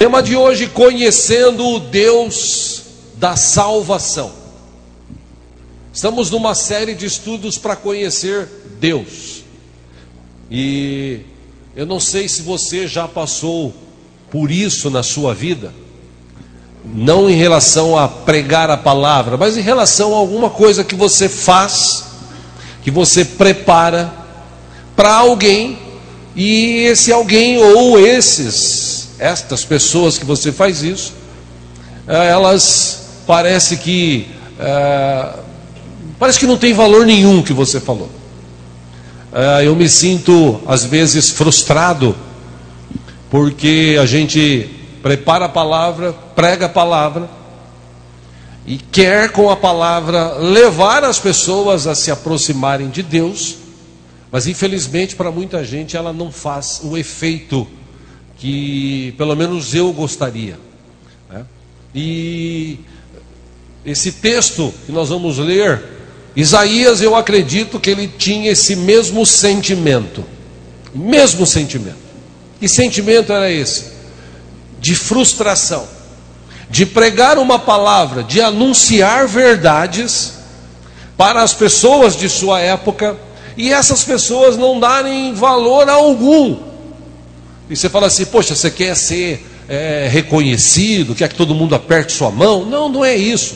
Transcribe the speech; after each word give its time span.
Tema 0.00 0.22
de 0.22 0.34
hoje: 0.34 0.66
conhecendo 0.66 1.62
o 1.62 1.78
Deus 1.78 2.84
da 3.16 3.36
salvação. 3.36 4.32
Estamos 5.92 6.30
numa 6.30 6.54
série 6.54 6.94
de 6.94 7.04
estudos 7.04 7.58
para 7.58 7.76
conhecer 7.76 8.48
Deus. 8.80 9.44
E 10.50 11.20
eu 11.76 11.84
não 11.84 12.00
sei 12.00 12.30
se 12.30 12.40
você 12.40 12.88
já 12.88 13.06
passou 13.06 13.74
por 14.30 14.50
isso 14.50 14.88
na 14.88 15.02
sua 15.02 15.34
vida, 15.34 15.70
não 16.82 17.28
em 17.28 17.34
relação 17.34 17.98
a 17.98 18.08
pregar 18.08 18.70
a 18.70 18.78
palavra, 18.78 19.36
mas 19.36 19.58
em 19.58 19.60
relação 19.60 20.14
a 20.14 20.16
alguma 20.16 20.48
coisa 20.48 20.82
que 20.82 20.94
você 20.94 21.28
faz, 21.28 22.06
que 22.82 22.90
você 22.90 23.22
prepara 23.22 24.10
para 24.96 25.12
alguém, 25.12 25.78
e 26.34 26.86
esse 26.86 27.12
alguém 27.12 27.62
ou 27.62 27.98
esses, 27.98 28.99
estas 29.20 29.64
pessoas 29.64 30.18
que 30.18 30.24
você 30.24 30.50
faz 30.50 30.82
isso, 30.82 31.12
eh, 32.08 32.28
elas 32.28 33.00
parece 33.26 33.76
que 33.76 34.26
é, 34.58 35.34
parece 36.18 36.38
que 36.38 36.46
não 36.46 36.56
tem 36.56 36.72
valor 36.72 37.06
nenhum 37.06 37.42
que 37.42 37.52
você 37.52 37.78
falou. 37.78 38.10
É, 39.32 39.66
eu 39.66 39.76
me 39.76 39.88
sinto 39.88 40.60
às 40.66 40.84
vezes 40.84 41.30
frustrado 41.30 42.16
porque 43.30 43.96
a 44.00 44.04
gente 44.04 44.68
prepara 45.00 45.44
a 45.44 45.48
palavra, 45.48 46.12
prega 46.34 46.66
a 46.66 46.68
palavra 46.68 47.30
e 48.66 48.76
quer 48.76 49.30
com 49.30 49.48
a 49.48 49.56
palavra 49.56 50.34
levar 50.34 51.04
as 51.04 51.20
pessoas 51.20 51.86
a 51.86 51.94
se 51.94 52.10
aproximarem 52.10 52.90
de 52.90 53.04
Deus, 53.04 53.56
mas 54.32 54.48
infelizmente 54.48 55.14
para 55.14 55.30
muita 55.30 55.64
gente 55.64 55.96
ela 55.96 56.12
não 56.12 56.32
faz 56.32 56.80
o 56.82 56.96
efeito 56.96 57.66
que 58.40 59.14
pelo 59.18 59.36
menos 59.36 59.74
eu 59.74 59.92
gostaria. 59.92 60.58
Né? 61.28 61.44
E 61.94 62.78
esse 63.84 64.12
texto 64.12 64.72
que 64.86 64.90
nós 64.90 65.10
vamos 65.10 65.36
ler, 65.38 65.82
Isaías, 66.34 67.02
eu 67.02 67.14
acredito 67.14 67.78
que 67.78 67.90
ele 67.90 68.08
tinha 68.08 68.50
esse 68.50 68.74
mesmo 68.74 69.26
sentimento, 69.26 70.24
mesmo 70.94 71.46
sentimento. 71.46 71.98
Que 72.58 72.66
sentimento 72.66 73.30
era 73.30 73.50
esse? 73.50 73.90
De 74.80 74.94
frustração, 74.94 75.86
de 76.70 76.86
pregar 76.86 77.38
uma 77.38 77.58
palavra, 77.58 78.22
de 78.22 78.40
anunciar 78.40 79.28
verdades 79.28 80.34
para 81.14 81.42
as 81.42 81.52
pessoas 81.52 82.16
de 82.16 82.28
sua 82.30 82.60
época 82.60 83.18
e 83.54 83.70
essas 83.70 84.02
pessoas 84.02 84.56
não 84.56 84.80
darem 84.80 85.34
valor 85.34 85.90
algum. 85.90 86.69
E 87.70 87.76
você 87.76 87.88
fala 87.88 88.08
assim: 88.08 88.26
Poxa, 88.26 88.54
você 88.54 88.70
quer 88.70 88.94
ser 88.94 89.46
é, 89.68 90.08
reconhecido, 90.10 91.14
quer 91.14 91.28
que 91.28 91.36
todo 91.36 91.54
mundo 91.54 91.74
aperte 91.74 92.12
sua 92.12 92.30
mão? 92.30 92.66
Não, 92.66 92.88
não 92.88 93.04
é 93.04 93.16
isso. 93.16 93.54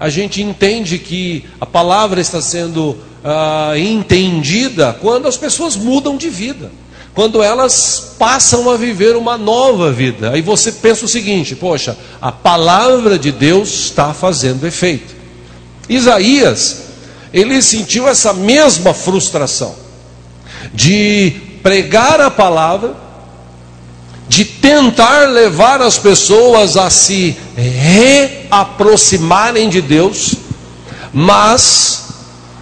A 0.00 0.08
gente 0.08 0.40
entende 0.40 0.98
que 0.98 1.44
a 1.60 1.66
palavra 1.66 2.20
está 2.20 2.40
sendo 2.40 2.96
ah, 3.24 3.72
entendida 3.76 4.96
quando 5.00 5.26
as 5.26 5.36
pessoas 5.36 5.74
mudam 5.76 6.16
de 6.16 6.30
vida 6.30 6.70
quando 7.18 7.42
elas 7.42 8.14
passam 8.16 8.70
a 8.70 8.76
viver 8.76 9.16
uma 9.16 9.36
nova 9.36 9.90
vida. 9.90 10.30
Aí 10.30 10.40
você 10.40 10.70
pensa 10.70 11.04
o 11.04 11.08
seguinte: 11.08 11.56
poxa, 11.56 11.98
a 12.22 12.30
palavra 12.30 13.18
de 13.18 13.32
Deus 13.32 13.86
está 13.86 14.14
fazendo 14.14 14.64
efeito. 14.64 15.16
Isaías, 15.88 16.82
ele 17.32 17.60
sentiu 17.60 18.06
essa 18.06 18.32
mesma 18.32 18.94
frustração 18.94 19.74
de 20.72 21.32
pregar 21.60 22.20
a 22.20 22.30
palavra, 22.30 22.94
de 24.28 24.44
tentar 24.44 25.30
levar 25.30 25.80
as 25.80 25.98
pessoas 25.98 26.76
a 26.76 26.90
se 26.90 27.36
reaproximarem 27.56 29.68
de 29.68 29.80
Deus, 29.80 30.34
mas 31.12 32.08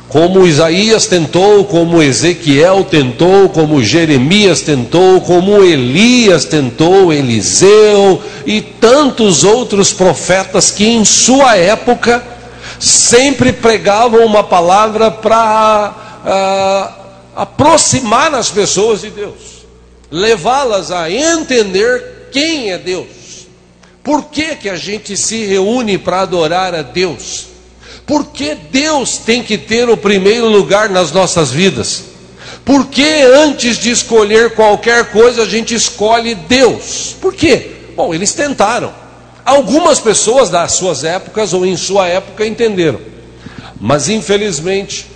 como 0.08 0.46
Isaías 0.46 1.07
tentou, 1.07 1.64
como 1.64 2.02
Ezequiel 2.02 2.85
tentou, 2.85 3.48
como 3.48 3.83
Jeremias 3.83 4.61
tentou, 4.61 5.20
como 5.20 5.63
Elias 5.63 6.45
tentou, 6.45 7.13
Eliseu 7.13 8.23
e 8.46 8.62
tantos 8.62 9.42
outros 9.42 9.92
profetas 9.92 10.70
que 10.70 10.86
em 10.86 11.05
sua 11.05 11.57
época 11.57 12.23
sempre 12.79 13.52
pregavam 13.52 14.24
uma 14.24 14.45
palavra 14.45 15.11
para 15.11 15.92
uh, 16.24 17.02
aproximar 17.35 18.33
as 18.35 18.48
pessoas 18.48 19.01
de 19.01 19.11
Deus, 19.11 19.55
levá-las 20.11 20.90
a 20.90 21.11
entender 21.11 22.28
quem 22.33 22.70
é 22.70 22.78
Deus. 22.78 23.46
Por 24.02 24.27
que, 24.27 24.55
que 24.55 24.68
a 24.68 24.77
gente 24.77 25.17
se 25.17 25.44
reúne 25.44 25.98
para 25.98 26.20
adorar 26.20 26.74
a 26.74 26.83
Deus? 26.83 27.46
Por 28.06 28.27
que 28.27 28.55
Deus 28.55 29.18
tem 29.18 29.42
que 29.42 29.58
ter 29.58 29.89
o 29.89 29.96
primeiro 29.96 30.46
lugar 30.48 30.89
nas 30.89 31.11
nossas 31.11 31.50
vidas? 31.50 32.05
Por 32.64 32.86
que 32.86 33.05
antes 33.05 33.78
de 33.78 33.90
escolher 33.90 34.55
qualquer 34.55 35.11
coisa 35.11 35.42
a 35.42 35.46
gente 35.46 35.74
escolhe 35.74 36.34
Deus? 36.34 37.17
Por 37.20 37.34
quê? 37.34 37.70
Bom, 37.96 38.14
eles 38.14 38.33
tentaram. 38.33 38.92
Algumas 39.44 40.00
pessoas 40.00 40.50
das 40.50 40.73
suas 40.73 41.05
épocas 41.05 41.52
ou 41.52 41.64
em 41.64 41.77
sua 41.77 42.08
época 42.08 42.44
entenderam, 42.44 42.98
mas 43.80 44.08
infelizmente 44.08 45.06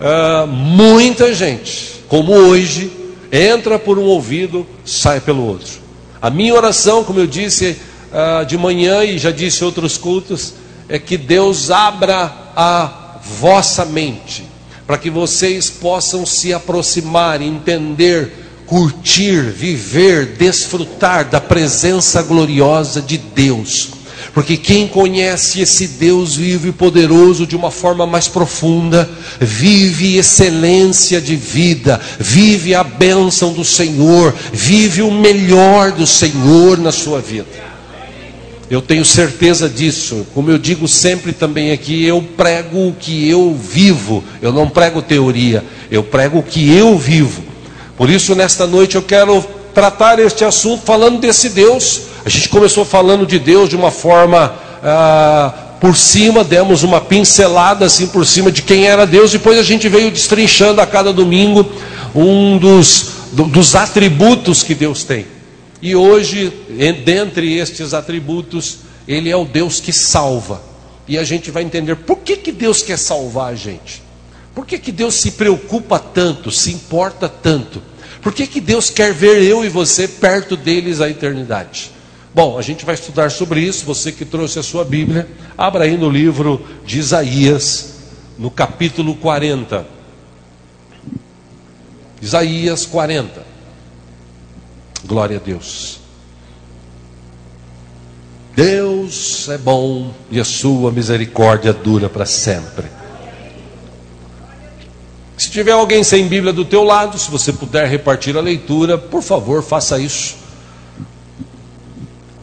uh, 0.00 0.46
muita 0.46 1.32
gente, 1.32 2.02
como 2.08 2.32
hoje, 2.32 2.90
entra 3.32 3.78
por 3.78 3.98
um 3.98 4.04
ouvido, 4.04 4.66
sai 4.84 5.20
pelo 5.20 5.44
outro. 5.44 5.72
A 6.20 6.30
minha 6.30 6.54
oração, 6.54 7.04
como 7.04 7.20
eu 7.20 7.26
disse 7.26 7.76
uh, 8.12 8.44
de 8.44 8.56
manhã 8.56 9.04
e 9.04 9.18
já 9.18 9.30
disse 9.30 9.62
em 9.62 9.66
outros 9.66 9.98
cultos, 9.98 10.54
é 10.88 10.98
que 10.98 11.16
Deus 11.16 11.70
abra 11.70 12.32
a 12.56 13.20
vossa 13.22 13.84
mente, 13.84 14.44
para 14.86 14.96
que 14.96 15.10
vocês 15.10 15.68
possam 15.68 16.24
se 16.24 16.54
aproximar, 16.54 17.42
entender, 17.42 18.32
curtir, 18.66 19.42
viver, 19.50 20.36
desfrutar 20.36 21.28
da 21.28 21.40
presença 21.40 22.22
gloriosa 22.22 23.02
de 23.02 23.18
Deus. 23.18 23.95
Porque 24.36 24.58
quem 24.58 24.86
conhece 24.86 25.62
esse 25.62 25.88
Deus 25.88 26.36
vivo 26.36 26.68
e 26.68 26.72
poderoso 26.72 27.46
de 27.46 27.56
uma 27.56 27.70
forma 27.70 28.06
mais 28.06 28.28
profunda, 28.28 29.08
vive 29.40 30.18
excelência 30.18 31.22
de 31.22 31.34
vida, 31.34 31.98
vive 32.20 32.74
a 32.74 32.84
bênção 32.84 33.54
do 33.54 33.64
Senhor, 33.64 34.34
vive 34.52 35.00
o 35.00 35.10
melhor 35.10 35.90
do 35.90 36.06
Senhor 36.06 36.76
na 36.76 36.92
sua 36.92 37.18
vida. 37.18 37.46
Eu 38.68 38.82
tenho 38.82 39.06
certeza 39.06 39.70
disso. 39.70 40.26
Como 40.34 40.50
eu 40.50 40.58
digo 40.58 40.86
sempre 40.86 41.32
também 41.32 41.72
aqui, 41.72 42.04
eu 42.04 42.20
prego 42.20 42.88
o 42.88 42.92
que 42.92 43.26
eu 43.26 43.54
vivo. 43.54 44.22
Eu 44.42 44.52
não 44.52 44.68
prego 44.68 45.00
teoria, 45.00 45.64
eu 45.90 46.04
prego 46.04 46.40
o 46.40 46.42
que 46.42 46.76
eu 46.76 46.98
vivo. 46.98 47.42
Por 47.96 48.10
isso, 48.10 48.34
nesta 48.34 48.66
noite, 48.66 48.96
eu 48.96 49.02
quero 49.02 49.42
tratar 49.72 50.18
este 50.18 50.44
assunto 50.44 50.84
falando 50.84 51.20
desse 51.20 51.48
Deus. 51.48 52.15
A 52.26 52.28
gente 52.28 52.48
começou 52.48 52.84
falando 52.84 53.24
de 53.24 53.38
Deus 53.38 53.68
de 53.68 53.76
uma 53.76 53.92
forma 53.92 54.52
ah, 54.82 55.54
por 55.80 55.96
cima, 55.96 56.42
demos 56.42 56.82
uma 56.82 57.00
pincelada 57.00 57.84
assim 57.84 58.08
por 58.08 58.26
cima 58.26 58.50
de 58.50 58.62
quem 58.62 58.84
era 58.84 59.06
Deus. 59.06 59.30
Depois 59.30 59.56
a 59.56 59.62
gente 59.62 59.88
veio 59.88 60.10
destrinchando 60.10 60.80
a 60.80 60.86
cada 60.88 61.12
domingo 61.12 61.64
um 62.12 62.58
dos, 62.58 63.10
dos 63.30 63.76
atributos 63.76 64.64
que 64.64 64.74
Deus 64.74 65.04
tem. 65.04 65.24
E 65.80 65.94
hoje, 65.94 66.52
dentre 67.04 67.56
estes 67.58 67.94
atributos, 67.94 68.78
Ele 69.06 69.30
é 69.30 69.36
o 69.36 69.44
Deus 69.44 69.78
que 69.78 69.92
salva. 69.92 70.60
E 71.06 71.16
a 71.16 71.22
gente 71.22 71.52
vai 71.52 71.62
entender 71.62 71.94
por 71.94 72.16
que, 72.16 72.36
que 72.38 72.50
Deus 72.50 72.82
quer 72.82 72.98
salvar 72.98 73.52
a 73.52 73.54
gente. 73.54 74.02
Por 74.52 74.66
que, 74.66 74.78
que 74.78 74.90
Deus 74.90 75.14
se 75.14 75.30
preocupa 75.30 76.00
tanto, 76.00 76.50
se 76.50 76.72
importa 76.72 77.28
tanto? 77.28 77.80
Por 78.20 78.32
que, 78.32 78.48
que 78.48 78.60
Deus 78.60 78.90
quer 78.90 79.14
ver 79.14 79.44
eu 79.44 79.64
e 79.64 79.68
você 79.68 80.08
perto 80.08 80.56
deles 80.56 81.00
a 81.00 81.08
eternidade? 81.08 81.94
Bom, 82.36 82.58
a 82.58 82.60
gente 82.60 82.84
vai 82.84 82.94
estudar 82.94 83.30
sobre 83.30 83.60
isso. 83.60 83.86
Você 83.86 84.12
que 84.12 84.22
trouxe 84.22 84.58
a 84.58 84.62
sua 84.62 84.84
Bíblia, 84.84 85.26
abra 85.56 85.84
aí 85.84 85.96
no 85.96 86.10
livro 86.10 86.60
de 86.84 86.98
Isaías, 86.98 87.94
no 88.38 88.50
capítulo 88.50 89.14
40. 89.14 89.86
Isaías 92.20 92.84
40. 92.84 93.42
Glória 95.06 95.38
a 95.38 95.40
Deus. 95.40 95.98
Deus 98.54 99.48
é 99.48 99.56
bom 99.56 100.12
e 100.30 100.38
a 100.38 100.44
sua 100.44 100.92
misericórdia 100.92 101.72
dura 101.72 102.10
para 102.10 102.26
sempre. 102.26 102.84
Se 105.38 105.50
tiver 105.50 105.72
alguém 105.72 106.04
sem 106.04 106.28
Bíblia 106.28 106.52
do 106.52 106.66
teu 106.66 106.84
lado, 106.84 107.18
se 107.18 107.30
você 107.30 107.50
puder 107.50 107.88
repartir 107.88 108.36
a 108.36 108.42
leitura, 108.42 108.98
por 108.98 109.22
favor, 109.22 109.62
faça 109.62 109.98
isso. 109.98 110.44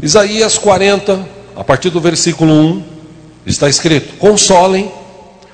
Isaías 0.03 0.57
40, 0.57 1.25
a 1.55 1.63
partir 1.63 1.89
do 1.89 2.01
versículo 2.01 2.51
1, 2.51 2.83
está 3.45 3.69
escrito: 3.69 4.17
Consolem, 4.17 4.91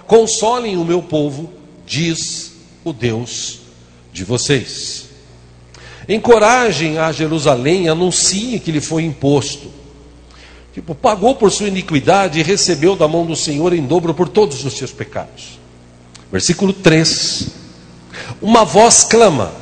consolem 0.07 0.75
o 0.75 0.84
meu 0.84 1.04
povo, 1.04 1.54
diz 1.86 2.54
o 2.84 2.92
Deus 2.92 3.60
de 4.12 4.24
vocês. 4.24 5.06
Encorajem 6.07 6.98
a 6.98 7.12
Jerusalém, 7.12 7.90
anuncie 7.90 8.60
que 8.60 8.72
lhe 8.72 8.81
foi 8.81 9.04
imposto. 9.04 9.72
Tipo, 10.74 10.95
pagou 10.95 11.36
por 11.36 11.52
sua 11.52 11.68
iniquidade 11.68 12.40
e 12.40 12.44
recebeu 12.44 12.95
da 12.95 13.07
mão 13.07 13.28
do 13.28 13.36
Senhor 13.36 13.72
em 13.72 13.86
dobro 13.86 14.16
por 14.16 14.28
todos 14.28 14.66
os 14.66 14.74
seus 14.74 14.92
pecados. 14.92 15.60
Versículo 16.31 16.74
3. 16.74 17.50
Uma 18.42 18.66
voz 18.66 19.04
clama. 19.04 19.54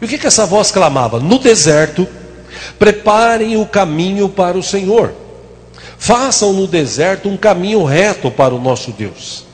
E 0.00 0.04
o 0.04 0.08
que, 0.08 0.18
que 0.18 0.26
essa 0.28 0.46
voz 0.46 0.70
clamava? 0.70 1.18
No 1.18 1.40
deserto, 1.40 2.06
preparem 2.78 3.56
o 3.56 3.66
caminho 3.66 4.28
para 4.28 4.56
o 4.56 4.62
Senhor. 4.62 5.12
Façam 5.98 6.52
no 6.52 6.66
deserto 6.66 7.28
um 7.28 7.36
caminho 7.36 7.84
reto 7.84 8.30
para 8.30 8.54
o 8.54 8.60
nosso 8.60 8.92
Deus. 8.92 9.44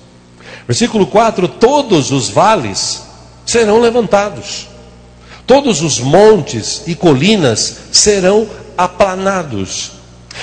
Versículo 0.66 1.06
4: 1.06 1.48
Todos 1.48 2.10
os 2.10 2.28
vales 2.28 3.02
serão 3.44 3.80
levantados, 3.80 4.68
todos 5.46 5.82
os 5.82 6.00
montes 6.00 6.82
e 6.86 6.94
colinas 6.94 7.76
serão 7.92 8.46
aplanados, 8.76 9.92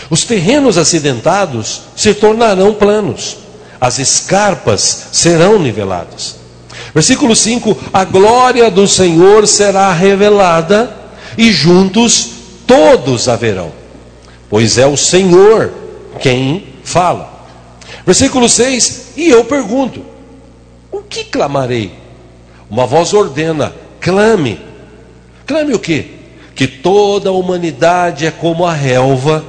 os 0.10 0.24
terrenos 0.24 0.78
acidentados 0.78 1.82
se 1.96 2.14
tornarão 2.14 2.74
planos, 2.74 3.38
as 3.80 4.00
escarpas 4.00 5.08
serão 5.12 5.60
niveladas. 5.60 6.36
Versículo 6.94 7.36
5: 7.36 7.78
A 7.94 8.04
glória 8.04 8.70
do 8.70 8.88
Senhor 8.88 9.48
será 9.48 9.92
revelada, 9.94 10.96
e 11.38 11.52
juntos 11.52 12.38
todos 12.69 13.27
a 13.27 13.36
verão, 13.36 13.71
pois 14.48 14.77
é 14.77 14.86
o 14.86 14.95
Senhor 14.95 15.74
quem 16.21 16.68
fala. 16.83 17.48
Versículo 18.06 18.48
6: 18.48 19.13
E 19.18 19.27
eu 19.27 19.44
pergunto: 19.44 20.06
O 20.92 21.00
que 21.00 21.24
clamarei? 21.24 21.92
Uma 22.69 22.86
voz 22.86 23.12
ordena: 23.12 23.74
clame. 24.00 24.62
Clame 25.48 25.74
o 25.74 25.80
quê? 25.80 26.06
Que 26.54 26.68
toda 26.68 27.30
a 27.30 27.33
humanidade 27.33 28.27
é 28.27 28.31
como 28.31 28.63
a 28.63 28.72
relva, 28.72 29.44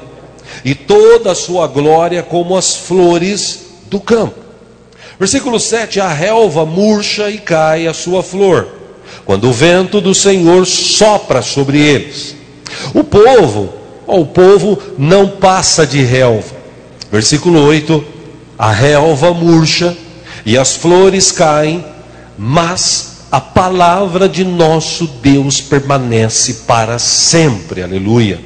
e 0.64 0.74
toda 0.74 1.32
a 1.32 1.34
sua 1.34 1.66
glória 1.66 2.22
como 2.22 2.56
as 2.56 2.74
flores 2.74 3.66
do 3.90 4.00
campo. 4.00 4.40
Versículo 5.18 5.60
7: 5.60 6.00
A 6.00 6.08
relva 6.08 6.64
murcha 6.64 7.28
e 7.28 7.36
cai 7.36 7.86
a 7.86 7.92
sua 7.92 8.22
flor, 8.22 8.66
quando 9.26 9.50
o 9.50 9.52
vento 9.52 10.00
do 10.00 10.14
Senhor 10.14 10.64
sopra 10.64 11.42
sobre 11.42 11.78
eles. 11.78 12.39
O 12.94 13.04
povo, 13.04 13.72
o 14.06 14.24
povo 14.26 14.78
não 14.98 15.28
passa 15.28 15.86
de 15.86 16.02
relva. 16.02 16.54
Versículo 17.10 17.62
8: 17.64 18.04
A 18.58 18.70
relva 18.70 19.32
murcha 19.32 19.96
e 20.44 20.56
as 20.56 20.76
flores 20.76 21.30
caem, 21.30 21.84
mas 22.36 23.26
a 23.30 23.40
palavra 23.40 24.28
de 24.28 24.44
nosso 24.44 25.06
Deus 25.06 25.60
permanece 25.60 26.54
para 26.66 26.98
sempre. 26.98 27.82
Aleluia. 27.82 28.40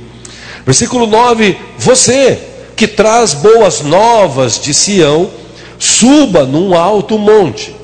Versículo 0.66 1.06
9: 1.06 1.56
Você 1.78 2.38
que 2.76 2.88
traz 2.88 3.34
boas 3.34 3.82
novas 3.82 4.60
de 4.60 4.74
Sião, 4.74 5.30
suba 5.78 6.44
num 6.44 6.74
alto 6.74 7.18
monte. 7.18 7.74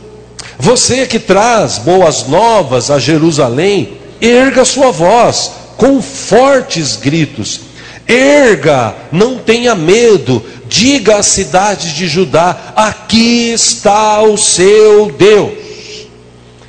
Você 0.58 1.06
que 1.06 1.18
traz 1.18 1.78
boas 1.78 2.26
novas 2.26 2.90
a 2.90 2.98
Jerusalém, 2.98 3.94
erga 4.20 4.64
sua 4.64 4.90
voz 4.90 5.59
com 5.80 6.02
fortes 6.02 6.96
gritos. 6.96 7.60
Erga, 8.06 8.94
não 9.10 9.38
tenha 9.38 9.74
medo, 9.74 10.44
diga 10.68 11.16
às 11.16 11.26
cidades 11.26 11.94
de 11.94 12.06
Judá: 12.06 12.74
aqui 12.76 13.50
está 13.50 14.20
o 14.20 14.36
seu 14.36 15.10
Deus. 15.10 16.06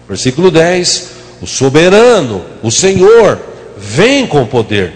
Versículo 0.08 0.50
10: 0.50 1.08
O 1.42 1.48
soberano, 1.48 2.42
o 2.64 2.72
Senhor, 2.72 3.38
vem 3.78 4.26
com 4.26 4.46
poder, 4.46 4.94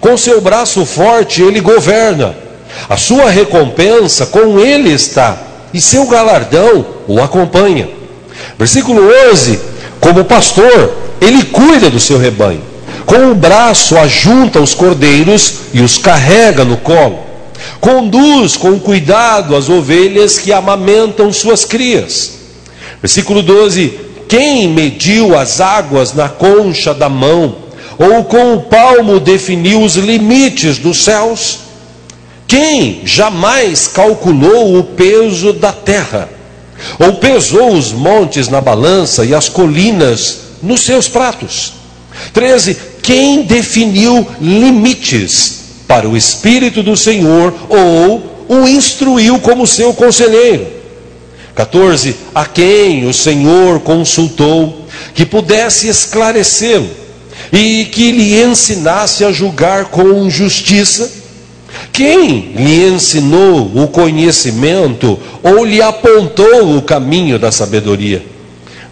com 0.00 0.16
seu 0.16 0.40
braço 0.40 0.84
forte 0.84 1.40
ele 1.40 1.60
governa, 1.60 2.34
a 2.88 2.96
sua 2.96 3.30
recompensa 3.30 4.26
com 4.26 4.58
ele 4.58 4.90
está, 4.90 5.40
e 5.72 5.80
seu 5.80 6.06
galardão 6.06 6.84
o 7.06 7.22
acompanha. 7.22 7.88
Versículo 8.58 9.08
11: 9.30 9.60
Como 10.00 10.24
pastor, 10.24 10.96
ele 11.20 11.44
cuida 11.44 11.88
do 11.88 12.00
seu 12.00 12.18
rebanho, 12.18 12.71
com 13.06 13.30
o 13.30 13.34
braço 13.34 13.96
ajunta 13.96 14.60
os 14.60 14.74
cordeiros 14.74 15.54
e 15.72 15.80
os 15.80 15.98
carrega 15.98 16.64
no 16.64 16.76
colo, 16.76 17.20
conduz 17.80 18.56
com 18.56 18.78
cuidado 18.78 19.56
as 19.56 19.68
ovelhas 19.68 20.38
que 20.38 20.52
amamentam 20.52 21.32
suas 21.32 21.64
crias. 21.64 22.32
Versículo 23.00 23.42
12: 23.42 24.12
quem 24.32 24.66
mediu 24.66 25.36
as 25.38 25.60
águas 25.60 26.14
na 26.14 26.26
concha 26.26 26.94
da 26.94 27.06
mão, 27.06 27.56
ou 27.98 28.24
com 28.24 28.54
o 28.54 28.62
palmo 28.62 29.20
definiu 29.20 29.82
os 29.82 29.96
limites 29.96 30.78
dos 30.78 31.04
céus? 31.04 31.58
Quem 32.48 33.02
jamais 33.04 33.88
calculou 33.88 34.78
o 34.78 34.84
peso 34.84 35.52
da 35.52 35.70
terra? 35.70 36.30
Ou 36.98 37.16
pesou 37.16 37.74
os 37.74 37.92
montes 37.92 38.48
na 38.48 38.58
balança 38.58 39.22
e 39.22 39.34
as 39.34 39.50
colinas 39.50 40.38
nos 40.62 40.80
seus 40.80 41.08
pratos? 41.08 41.74
13. 42.32 42.91
Quem 43.02 43.42
definiu 43.42 44.26
limites 44.40 45.60
para 45.88 46.08
o 46.08 46.16
Espírito 46.16 46.82
do 46.82 46.96
Senhor 46.96 47.52
ou 47.68 48.46
o 48.48 48.68
instruiu 48.68 49.40
como 49.40 49.66
seu 49.66 49.92
conselheiro? 49.92 50.66
14. 51.54 52.16
A 52.34 52.46
quem 52.46 53.04
o 53.06 53.12
Senhor 53.12 53.80
consultou 53.80 54.86
que 55.14 55.26
pudesse 55.26 55.88
esclarecê-lo 55.88 56.88
e 57.52 57.86
que 57.86 58.12
lhe 58.12 58.42
ensinasse 58.42 59.24
a 59.24 59.32
julgar 59.32 59.86
com 59.86 60.30
justiça? 60.30 61.10
Quem 61.92 62.52
lhe 62.56 62.86
ensinou 62.86 63.70
o 63.74 63.88
conhecimento 63.88 65.18
ou 65.42 65.64
lhe 65.64 65.82
apontou 65.82 66.76
o 66.76 66.82
caminho 66.82 67.38
da 67.38 67.50
sabedoria? 67.50 68.24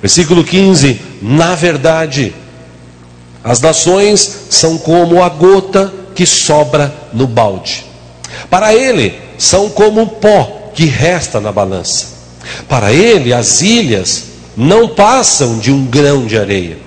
Versículo 0.03 0.45
15: 0.45 1.01
Na 1.23 1.55
verdade, 1.55 2.35
as 3.43 3.61
nações 3.61 4.47
são 4.51 4.77
como 4.79 5.23
a 5.23 5.29
gota 5.29 5.93
que 6.15 6.27
sobra 6.27 6.95
no 7.13 7.27
balde. 7.27 7.85
Para 8.49 8.75
ele, 8.75 9.19
são 9.39 9.71
como 9.71 10.03
o 10.03 10.07
pó 10.07 10.71
que 10.75 10.85
resta 10.85 11.41
na 11.41 11.51
balança. 11.51 12.07
Para 12.69 12.93
ele, 12.93 13.33
as 13.33 13.61
ilhas 13.63 14.25
não 14.57 14.89
passam 14.89 15.59
de 15.59 15.73
um 15.73 15.87
grão 15.87 16.27
de 16.27 16.39
areia. 16.39 16.79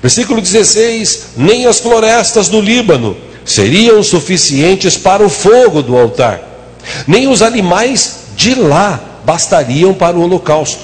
Versículo 0.00 0.40
16: 0.40 1.26
Nem 1.36 1.66
as 1.66 1.80
florestas 1.80 2.48
do 2.48 2.60
Líbano 2.60 3.16
seriam 3.44 4.02
suficientes 4.02 4.96
para 4.96 5.24
o 5.24 5.28
fogo 5.28 5.82
do 5.82 5.96
altar, 5.96 6.40
nem 7.06 7.28
os 7.28 7.42
animais 7.42 8.20
de 8.36 8.54
lá 8.54 9.20
bastariam 9.24 9.92
para 9.92 10.16
o 10.16 10.22
holocausto. 10.22 10.82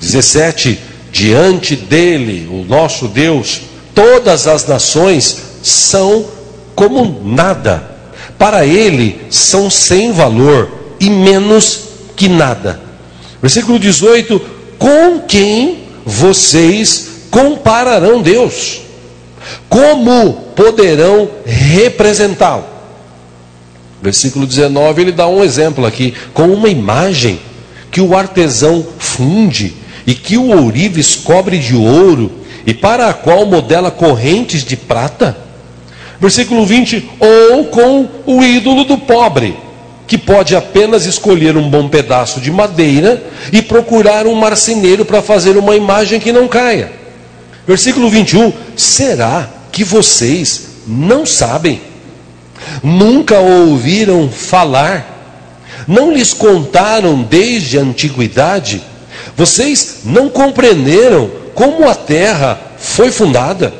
17: 0.00 0.78
Diante 1.10 1.74
dele, 1.74 2.46
o 2.50 2.64
nosso 2.68 3.08
Deus, 3.08 3.62
todas 3.98 4.46
as 4.46 4.64
nações 4.64 5.38
são 5.60 6.24
como 6.76 7.20
nada. 7.24 7.82
Para 8.38 8.64
ele 8.64 9.20
são 9.28 9.68
sem 9.68 10.12
valor 10.12 10.70
e 11.00 11.10
menos 11.10 11.80
que 12.14 12.28
nada. 12.28 12.80
Versículo 13.42 13.76
18: 13.76 14.40
Com 14.78 15.20
quem 15.26 15.88
vocês 16.06 17.08
compararão 17.28 18.22
Deus? 18.22 18.82
Como 19.68 20.52
poderão 20.54 21.28
representá-lo? 21.44 22.64
Versículo 24.00 24.46
19, 24.46 25.02
ele 25.02 25.12
dá 25.12 25.26
um 25.26 25.42
exemplo 25.42 25.84
aqui, 25.84 26.14
com 26.32 26.44
uma 26.44 26.68
imagem 26.68 27.40
que 27.90 28.00
o 28.00 28.16
artesão 28.16 28.86
funde 28.96 29.74
e 30.06 30.14
que 30.14 30.36
o 30.36 30.50
ourives 30.56 31.16
cobre 31.16 31.58
de 31.58 31.74
ouro 31.74 32.30
e 32.68 32.74
para 32.74 33.08
a 33.08 33.14
qual 33.14 33.46
modela 33.46 33.90
correntes 33.90 34.62
de 34.62 34.76
prata. 34.76 35.34
Versículo 36.20 36.66
20, 36.66 37.12
ou 37.18 37.64
com 37.64 38.06
o 38.26 38.44
ídolo 38.44 38.84
do 38.84 38.98
pobre 38.98 39.56
que 40.06 40.18
pode 40.18 40.54
apenas 40.54 41.06
escolher 41.06 41.56
um 41.56 41.70
bom 41.70 41.88
pedaço 41.88 42.42
de 42.42 42.50
madeira 42.50 43.22
e 43.50 43.62
procurar 43.62 44.26
um 44.26 44.34
marceneiro 44.34 45.06
para 45.06 45.22
fazer 45.22 45.56
uma 45.56 45.76
imagem 45.76 46.20
que 46.20 46.30
não 46.30 46.46
caia. 46.46 46.92
Versículo 47.66 48.10
21: 48.10 48.52
Será 48.76 49.48
que 49.72 49.82
vocês 49.82 50.68
não 50.86 51.24
sabem? 51.24 51.80
Nunca 52.82 53.38
ouviram 53.38 54.28
falar? 54.28 55.86
Não 55.86 56.12
lhes 56.12 56.34
contaram 56.34 57.22
desde 57.22 57.78
a 57.78 57.82
antiguidade? 57.82 58.82
Vocês 59.36 59.98
não 60.04 60.28
compreenderam 60.28 61.30
como 61.54 61.88
a 61.88 61.94
terra 61.94 62.58
foi 62.78 63.10
fundada? 63.10 63.72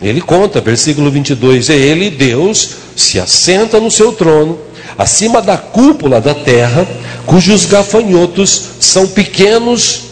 Ele 0.00 0.20
conta, 0.20 0.60
versículo 0.60 1.10
22: 1.10 1.68
Ele, 1.68 2.10
Deus, 2.10 2.70
se 2.96 3.18
assenta 3.18 3.80
no 3.80 3.90
seu 3.90 4.12
trono 4.12 4.58
acima 4.96 5.40
da 5.40 5.56
cúpula 5.56 6.20
da 6.20 6.34
terra, 6.34 6.86
cujos 7.24 7.64
gafanhotos 7.66 8.62
são 8.80 9.06
pequenos, 9.06 10.04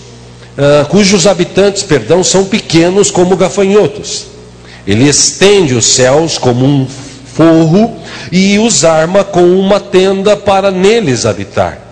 uh, 0.57 0.87
cujos 0.89 1.27
habitantes, 1.27 1.83
perdão, 1.83 2.23
são 2.23 2.45
pequenos 2.45 3.11
como 3.11 3.37
gafanhotos. 3.37 4.27
Ele 4.87 5.09
estende 5.09 5.75
os 5.75 5.87
céus 5.87 6.39
como 6.39 6.65
um 6.65 6.87
forro 7.37 7.97
e 8.31 8.59
os 8.59 8.85
arma 8.85 9.25
com 9.25 9.59
uma 9.59 9.81
tenda 9.81 10.37
para 10.37 10.71
neles 10.71 11.27
habitar. 11.27 11.86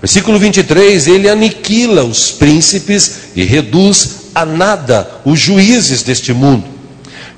Versículo 0.00 0.38
23: 0.38 1.06
Ele 1.06 1.28
aniquila 1.28 2.04
os 2.04 2.30
príncipes 2.30 3.30
e 3.34 3.44
reduz 3.44 4.18
a 4.34 4.44
nada 4.44 5.10
os 5.24 5.38
juízes 5.38 6.02
deste 6.02 6.32
mundo. 6.32 6.64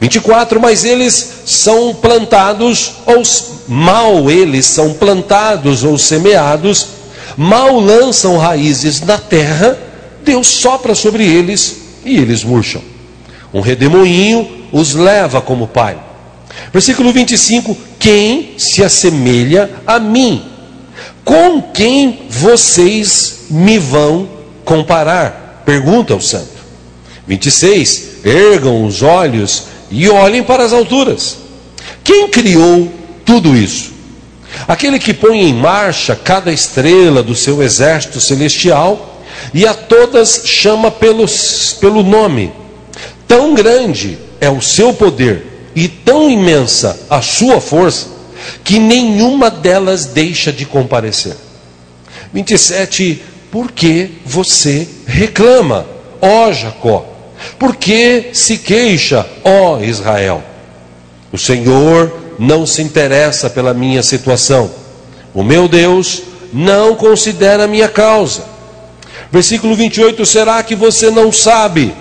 24: 0.00 0.60
Mas 0.60 0.84
eles 0.84 1.42
são 1.46 1.94
plantados, 1.94 2.92
ou 3.06 3.22
mal 3.66 4.30
eles 4.30 4.66
são 4.66 4.92
plantados 4.92 5.84
ou 5.84 5.96
semeados, 5.96 6.88
mal 7.36 7.78
lançam 7.78 8.36
raízes 8.36 9.00
na 9.00 9.16
terra, 9.16 9.78
Deus 10.24 10.46
sopra 10.48 10.94
sobre 10.94 11.24
eles 11.24 11.76
e 12.04 12.16
eles 12.16 12.44
murcham. 12.44 12.82
Um 13.52 13.60
redemoinho 13.60 14.48
os 14.70 14.94
leva 14.94 15.40
como 15.40 15.66
pai. 15.66 15.98
Versículo 16.72 17.12
25: 17.12 17.76
Quem 17.98 18.54
se 18.58 18.84
assemelha 18.84 19.70
a 19.86 19.98
mim? 19.98 20.49
Com 21.24 21.62
quem 21.62 22.26
vocês 22.28 23.46
me 23.50 23.78
vão 23.78 24.28
comparar? 24.64 25.62
Pergunta 25.64 26.14
o 26.14 26.20
santo. 26.20 26.60
26: 27.26 28.24
Ergam 28.24 28.84
os 28.84 29.02
olhos 29.02 29.64
e 29.90 30.08
olhem 30.08 30.42
para 30.42 30.64
as 30.64 30.72
alturas. 30.72 31.38
Quem 32.02 32.28
criou 32.28 32.90
tudo 33.24 33.56
isso? 33.56 33.92
Aquele 34.66 34.98
que 34.98 35.14
põe 35.14 35.48
em 35.48 35.54
marcha 35.54 36.16
cada 36.16 36.52
estrela 36.52 37.22
do 37.22 37.34
seu 37.34 37.62
exército 37.62 38.20
celestial 38.20 39.22
e 39.54 39.66
a 39.66 39.74
todas 39.74 40.42
chama 40.44 40.90
pelos, 40.90 41.76
pelo 41.80 42.02
nome. 42.02 42.52
Tão 43.28 43.54
grande 43.54 44.18
é 44.40 44.50
o 44.50 44.60
seu 44.60 44.92
poder 44.92 45.70
e 45.74 45.86
tão 45.86 46.28
imensa 46.28 46.98
a 47.08 47.22
sua 47.22 47.60
força 47.60 48.19
que 48.64 48.78
nenhuma 48.78 49.50
delas 49.50 50.06
deixa 50.06 50.52
de 50.52 50.64
comparecer. 50.64 51.36
27. 52.32 53.22
Por 53.50 53.72
que 53.72 54.18
você 54.24 54.86
reclama, 55.06 55.86
ó 56.20 56.52
Jacó? 56.52 57.06
Por 57.58 57.74
que 57.76 58.30
se 58.32 58.58
queixa, 58.58 59.26
ó 59.44 59.80
Israel? 59.80 60.42
O 61.32 61.38
Senhor 61.38 62.12
não 62.38 62.66
se 62.66 62.82
interessa 62.82 63.50
pela 63.50 63.74
minha 63.74 64.02
situação. 64.02 64.70
O 65.34 65.42
meu 65.42 65.68
Deus 65.68 66.22
não 66.52 66.94
considera 66.94 67.64
a 67.64 67.68
minha 67.68 67.88
causa. 67.88 68.44
Versículo 69.30 69.74
28: 69.74 70.24
Será 70.26 70.62
que 70.62 70.74
você 70.74 71.10
não 71.10 71.30
sabe? 71.32 71.94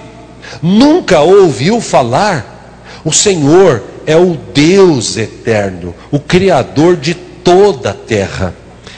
Nunca 0.62 1.22
ouviu 1.22 1.80
falar? 1.80 2.58
O 3.06 3.14
Senhor 3.14 3.84
é 4.10 4.18
o 4.18 4.36
Deus 4.56 5.18
eterno, 5.18 5.94
o 6.10 6.20
Criador 6.20 6.96
de 6.96 7.14
toda 7.14 7.92
a 7.92 7.94
terra. 7.94 8.56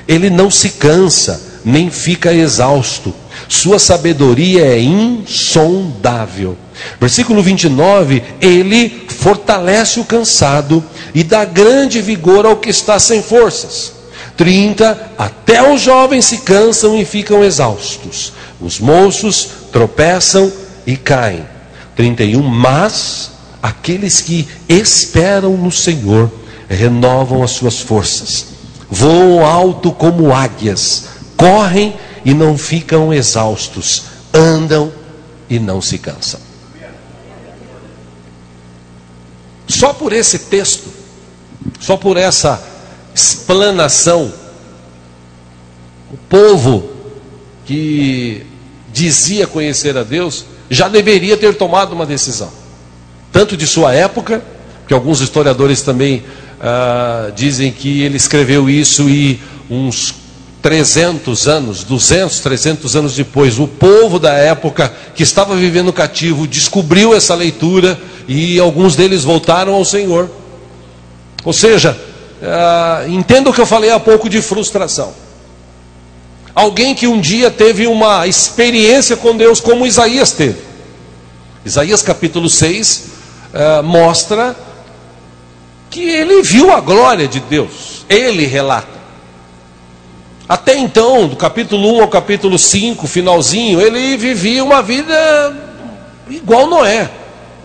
Ele 0.07 0.29
não 0.29 0.49
se 0.49 0.69
cansa, 0.69 1.59
nem 1.65 1.91
fica 1.91 2.33
exausto. 2.33 3.13
Sua 3.49 3.77
sabedoria 3.77 4.65
é 4.65 4.79
insondável. 4.79 6.55
Versículo 6.97 7.43
29, 7.43 8.23
ele 8.39 9.05
fortalece 9.09 9.99
o 9.99 10.05
cansado 10.05 10.81
e 11.13 11.25
dá 11.25 11.43
grande 11.43 12.01
vigor 12.01 12.45
ao 12.45 12.55
que 12.55 12.69
está 12.69 12.97
sem 12.97 13.21
forças. 13.21 13.91
30, 14.37 15.11
até 15.17 15.73
os 15.73 15.81
jovens 15.81 16.23
se 16.23 16.37
cansam 16.37 16.97
e 16.97 17.03
ficam 17.03 17.43
exaustos. 17.43 18.31
Os 18.61 18.79
moços 18.79 19.49
tropeçam 19.73 20.49
e 20.87 20.95
caem. 20.95 21.45
31, 21.97 22.41
mas 22.41 23.31
aqueles 23.61 24.21
que 24.21 24.47
esperam 24.67 25.55
no 25.55 25.71
Senhor 25.71 26.31
renovam 26.67 27.43
as 27.43 27.51
suas 27.51 27.79
forças, 27.79 28.47
voam 28.89 29.45
alto 29.45 29.91
como 29.91 30.33
águias, 30.33 31.05
correm 31.37 31.95
e 32.25 32.33
não 32.33 32.57
ficam 32.57 33.13
exaustos, 33.13 34.03
andam 34.33 34.91
e 35.49 35.59
não 35.59 35.81
se 35.81 35.97
cansam. 35.97 36.39
Só 39.67 39.93
por 39.93 40.11
esse 40.11 40.39
texto, 40.39 40.89
só 41.79 41.95
por 41.97 42.17
essa 42.17 42.61
explanação, 43.13 44.33
o 46.11 46.17
povo 46.29 46.89
que 47.65 48.45
dizia 48.91 49.47
conhecer 49.47 49.97
a 49.97 50.03
Deus 50.03 50.45
já 50.69 50.87
deveria 50.89 51.37
ter 51.37 51.55
tomado 51.55 51.93
uma 51.93 52.05
decisão 52.05 52.60
tanto 53.31 53.55
de 53.55 53.65
sua 53.65 53.93
época, 53.93 54.41
que 54.87 54.93
alguns 54.93 55.21
historiadores 55.21 55.81
também 55.81 56.23
ah, 56.59 57.31
dizem 57.35 57.71
que 57.71 58.01
ele 58.01 58.17
escreveu 58.17 58.69
isso 58.69 59.09
e 59.09 59.39
uns 59.69 60.13
300 60.61 61.47
anos, 61.47 61.83
200, 61.83 62.39
300 62.39 62.95
anos 62.95 63.15
depois, 63.15 63.57
o 63.57 63.67
povo 63.67 64.19
da 64.19 64.33
época 64.33 64.93
que 65.15 65.23
estava 65.23 65.55
vivendo 65.55 65.91
cativo 65.91 66.45
descobriu 66.45 67.15
essa 67.15 67.33
leitura 67.33 67.99
e 68.27 68.59
alguns 68.59 68.95
deles 68.95 69.23
voltaram 69.23 69.73
ao 69.73 69.83
Senhor. 69.83 70.29
Ou 71.43 71.53
seja, 71.53 71.97
ah, 72.43 73.05
entenda 73.07 73.49
o 73.49 73.53
que 73.53 73.61
eu 73.61 73.65
falei 73.65 73.89
há 73.89 73.99
pouco 73.99 74.29
de 74.29 74.41
frustração. 74.41 75.13
Alguém 76.53 76.93
que 76.93 77.07
um 77.07 77.19
dia 77.19 77.49
teve 77.49 77.87
uma 77.87 78.27
experiência 78.27 79.15
com 79.15 79.35
Deus, 79.35 79.59
como 79.59 79.87
Isaías 79.87 80.31
teve. 80.31 80.57
Isaías 81.65 82.01
capítulo 82.01 82.49
6, 82.49 83.10
uh, 83.53 83.83
mostra 83.83 84.55
que 85.89 86.01
ele 86.01 86.41
viu 86.41 86.71
a 86.71 86.79
glória 86.79 87.27
de 87.27 87.39
Deus. 87.39 88.05
Ele 88.09 88.45
relata. 88.45 89.01
Até 90.47 90.75
então, 90.77 91.27
do 91.27 91.35
capítulo 91.35 91.97
1 91.97 92.01
ao 92.01 92.07
capítulo 92.07 92.57
5, 92.57 93.07
finalzinho, 93.07 93.79
ele 93.79 94.17
vivia 94.17 94.63
uma 94.63 94.81
vida 94.81 95.55
igual 96.29 96.67
Noé, 96.67 97.09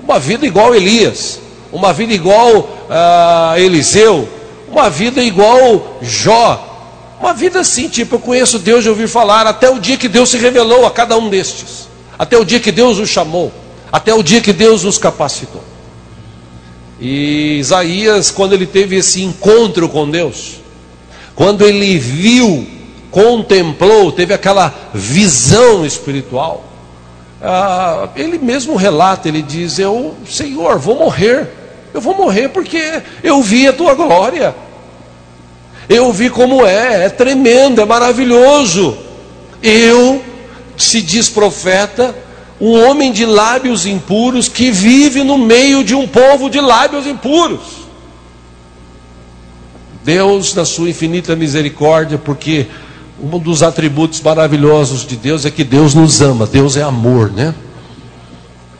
uma 0.02 0.18
vida 0.18 0.46
igual 0.46 0.74
Elias, 0.74 1.40
uma 1.72 1.92
vida 1.92 2.12
igual 2.12 2.58
uh, 2.58 3.58
Eliseu, 3.58 4.28
uma 4.68 4.88
vida 4.88 5.20
igual 5.22 5.98
Jó, 6.00 6.76
uma 7.20 7.32
vida 7.32 7.60
assim, 7.60 7.88
tipo, 7.88 8.16
eu 8.16 8.20
conheço 8.20 8.58
Deus 8.58 8.84
de 8.84 8.90
ouvir 8.90 9.08
falar, 9.08 9.46
até 9.46 9.68
o 9.68 9.80
dia 9.80 9.96
que 9.96 10.08
Deus 10.08 10.30
se 10.30 10.38
revelou 10.38 10.86
a 10.86 10.90
cada 10.90 11.16
um 11.16 11.28
destes, 11.28 11.88
até 12.18 12.36
o 12.36 12.44
dia 12.44 12.60
que 12.60 12.70
Deus 12.70 12.98
os 12.98 13.08
chamou, 13.08 13.52
até 13.90 14.14
o 14.14 14.22
dia 14.22 14.40
que 14.40 14.52
Deus 14.52 14.84
os 14.84 14.96
capacitou. 14.96 15.62
E 17.00 17.58
Isaías, 17.58 18.30
quando 18.30 18.54
ele 18.54 18.66
teve 18.66 18.96
esse 18.96 19.22
encontro 19.22 19.88
com 19.88 20.10
Deus, 20.10 20.56
quando 21.34 21.66
ele 21.66 21.98
viu, 21.98 22.66
contemplou, 23.10 24.10
teve 24.10 24.32
aquela 24.32 24.74
visão 24.94 25.84
espiritual, 25.84 26.64
ah, 27.42 28.08
ele 28.16 28.38
mesmo 28.38 28.76
relata, 28.76 29.28
ele 29.28 29.42
diz: 29.42 29.78
Eu, 29.78 30.14
Senhor, 30.28 30.78
vou 30.78 30.96
morrer, 30.96 31.48
eu 31.92 32.00
vou 32.00 32.14
morrer 32.14 32.48
porque 32.48 33.02
eu 33.22 33.42
vi 33.42 33.68
a 33.68 33.72
tua 33.74 33.94
glória, 33.94 34.54
eu 35.88 36.10
vi 36.12 36.30
como 36.30 36.64
é, 36.64 37.04
é 37.04 37.08
tremendo, 37.10 37.80
é 37.80 37.84
maravilhoso. 37.84 38.96
Eu, 39.62 40.22
se 40.76 41.02
diz 41.02 41.28
profeta, 41.28 42.14
um 42.60 42.72
homem 42.84 43.12
de 43.12 43.26
lábios 43.26 43.84
impuros 43.86 44.48
que 44.48 44.70
vive 44.70 45.22
no 45.22 45.36
meio 45.36 45.84
de 45.84 45.94
um 45.94 46.06
povo 46.06 46.48
de 46.48 46.60
lábios 46.60 47.06
impuros. 47.06 47.86
Deus, 50.02 50.54
na 50.54 50.64
sua 50.64 50.88
infinita 50.88 51.34
misericórdia, 51.34 52.16
porque 52.16 52.66
um 53.20 53.38
dos 53.38 53.62
atributos 53.62 54.20
maravilhosos 54.20 55.06
de 55.06 55.16
Deus 55.16 55.44
é 55.44 55.50
que 55.50 55.64
Deus 55.64 55.94
nos 55.94 56.20
ama, 56.22 56.46
Deus 56.46 56.76
é 56.76 56.82
amor, 56.82 57.30
né? 57.30 57.54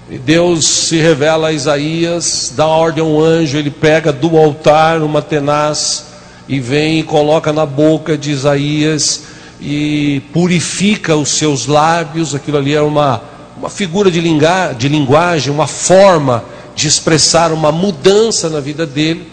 E 0.08 0.18
Deus 0.18 0.64
se 0.64 0.98
revela 0.98 1.48
a 1.48 1.52
Isaías, 1.52 2.52
dá 2.54 2.66
ordem 2.66 3.02
a 3.02 3.06
um 3.06 3.20
anjo, 3.20 3.58
ele 3.58 3.70
pega 3.70 4.12
do 4.12 4.38
altar 4.38 5.02
uma 5.02 5.20
tenaz 5.20 6.06
e 6.48 6.60
vem 6.60 7.00
e 7.00 7.02
coloca 7.02 7.52
na 7.52 7.66
boca 7.66 8.16
de 8.16 8.30
Isaías 8.30 9.24
e 9.60 10.22
purifica 10.32 11.16
os 11.16 11.30
seus 11.30 11.66
lábios, 11.66 12.36
aquilo 12.36 12.58
ali 12.58 12.72
é 12.72 12.80
uma 12.80 13.35
uma 13.56 13.70
figura 13.70 14.10
de, 14.10 14.20
linga, 14.20 14.72
de 14.72 14.88
linguagem, 14.88 15.52
uma 15.52 15.66
forma 15.66 16.44
de 16.74 16.86
expressar 16.86 17.52
uma 17.52 17.72
mudança 17.72 18.50
na 18.50 18.60
vida 18.60 18.86
dele. 18.86 19.26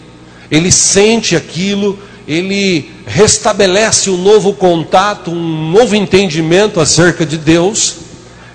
Ele 0.50 0.72
sente 0.72 1.36
aquilo, 1.36 1.98
ele 2.26 2.90
restabelece 3.06 4.08
um 4.08 4.16
novo 4.16 4.54
contato, 4.54 5.30
um 5.30 5.70
novo 5.70 5.94
entendimento 5.94 6.80
acerca 6.80 7.26
de 7.26 7.36
Deus. 7.36 7.96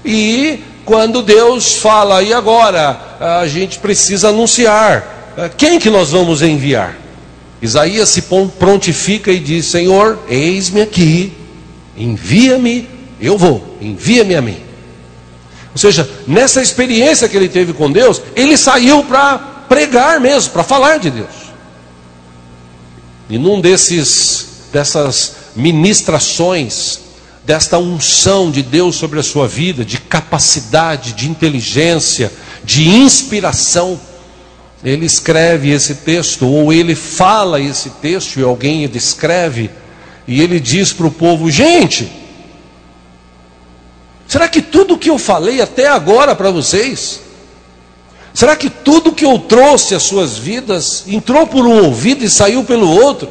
E 0.04 0.60
quando 0.86 1.22
Deus 1.22 1.76
fala, 1.76 2.24
e 2.24 2.34
agora? 2.34 3.00
A 3.20 3.48
gente 3.48 3.78
precisa 3.78 4.30
anunciar. 4.30 5.34
Eh, 5.38 5.52
quem 5.56 5.78
que 5.78 5.90
nós 5.90 6.10
vamos 6.12 6.42
enviar? 6.42 6.98
Isaías 7.62 8.10
se 8.10 8.24
prontifica 8.58 9.32
e 9.32 9.40
diz: 9.40 9.66
Senhor, 9.66 10.18
eis-me 10.28 10.82
aqui, 10.82 11.34
envia-me, 11.98 12.88
eu 13.20 13.38
vou, 13.38 13.78
envia-me 13.82 14.36
a 14.36 14.42
mim. 14.42 14.69
Ou 15.72 15.78
seja, 15.78 16.10
nessa 16.28 16.62
experiência 16.62 17.28
que 17.28 17.38
ele 17.38 17.50
teve 17.50 17.74
com 17.74 17.92
Deus, 17.92 18.22
ele 18.36 18.58
saiu 18.58 19.04
para 19.04 19.38
pregar 19.70 20.20
mesmo, 20.20 20.52
para 20.52 20.64
falar 20.64 20.98
de 20.98 21.12
Deus. 21.12 21.50
E 23.30 23.38
num 23.38 23.62
desses 23.62 24.48
dessas 24.72 25.36
ministrações, 25.56 27.00
desta 27.46 27.78
unção 27.78 28.52
de 28.52 28.62
Deus 28.62 28.96
sobre 28.96 29.20
a 29.20 29.24
sua 29.24 29.48
vida, 29.48 29.84
de 29.84 29.98
capacidade, 29.98 31.14
de 31.14 31.28
inteligência, 31.28 32.32
de 32.64 32.88
inspiração, 32.88 34.00
ele 34.84 35.06
escreve 35.06 35.72
esse 35.72 35.96
texto, 35.96 36.48
ou 36.48 36.72
ele 36.72 36.96
fala 36.96 37.60
esse 37.60 37.90
texto, 38.02 38.40
e 38.40 38.44
alguém 38.44 38.88
descreve, 38.88 39.70
e 40.28 40.42
ele 40.42 40.60
diz 40.60 40.94
para 40.94 41.08
o 41.08 41.12
povo: 41.12 41.50
gente, 41.50 42.10
será 44.30 44.48
que 44.48 44.62
tudo 44.62 44.98
que 44.98 45.10
eu 45.10 45.18
falei 45.18 45.60
até 45.60 45.88
agora 45.88 46.34
para 46.34 46.52
vocês, 46.52 47.20
será 48.34 48.56
que 48.56 48.70
tudo 48.70 49.12
que 49.12 49.26
eu 49.26 49.38
trouxe 49.40 49.94
às 49.94 50.04
suas 50.04 50.38
vidas 50.38 51.04
entrou 51.06 51.46
por 51.46 51.66
um 51.66 51.84
ouvido 51.84 52.24
e 52.24 52.30
saiu 52.30 52.64
pelo 52.64 52.90
outro? 52.90 53.30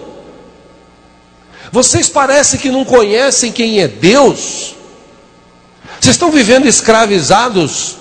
Vocês 1.73 2.07
parecem 2.11 2.61
que 2.61 2.71
não 2.71 2.85
conhecem 2.85 3.51
quem 3.51 3.81
é 3.81 3.89
Deus, 3.89 4.75
vocês 5.99 6.17
estão 6.17 6.31
vivendo 6.31 6.67
escravizados 6.67 7.97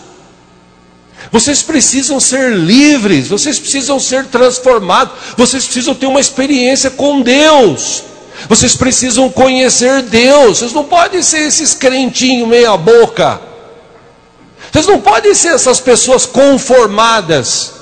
vocês 1.31 1.61
precisam 1.61 2.19
ser 2.19 2.53
livres, 2.53 3.27
vocês 3.27 3.59
precisam 3.59 3.99
ser 3.99 4.25
transformados, 4.25 5.13
vocês 5.35 5.65
precisam 5.65 5.93
ter 5.93 6.05
uma 6.05 6.19
experiência 6.19 6.89
com 6.89 7.21
Deus. 7.21 8.03
Vocês 8.47 8.75
precisam 8.75 9.29
conhecer 9.29 10.03
Deus. 10.03 10.59
Vocês 10.59 10.73
não 10.73 10.83
podem 10.83 11.21
ser 11.21 11.39
esses 11.39 11.73
crentinhos 11.73 12.47
meia 12.47 12.77
boca. 12.77 13.39
Vocês 14.71 14.85
não 14.85 14.99
podem 14.99 15.33
ser 15.33 15.49
essas 15.49 15.79
pessoas 15.79 16.25
conformadas 16.25 17.73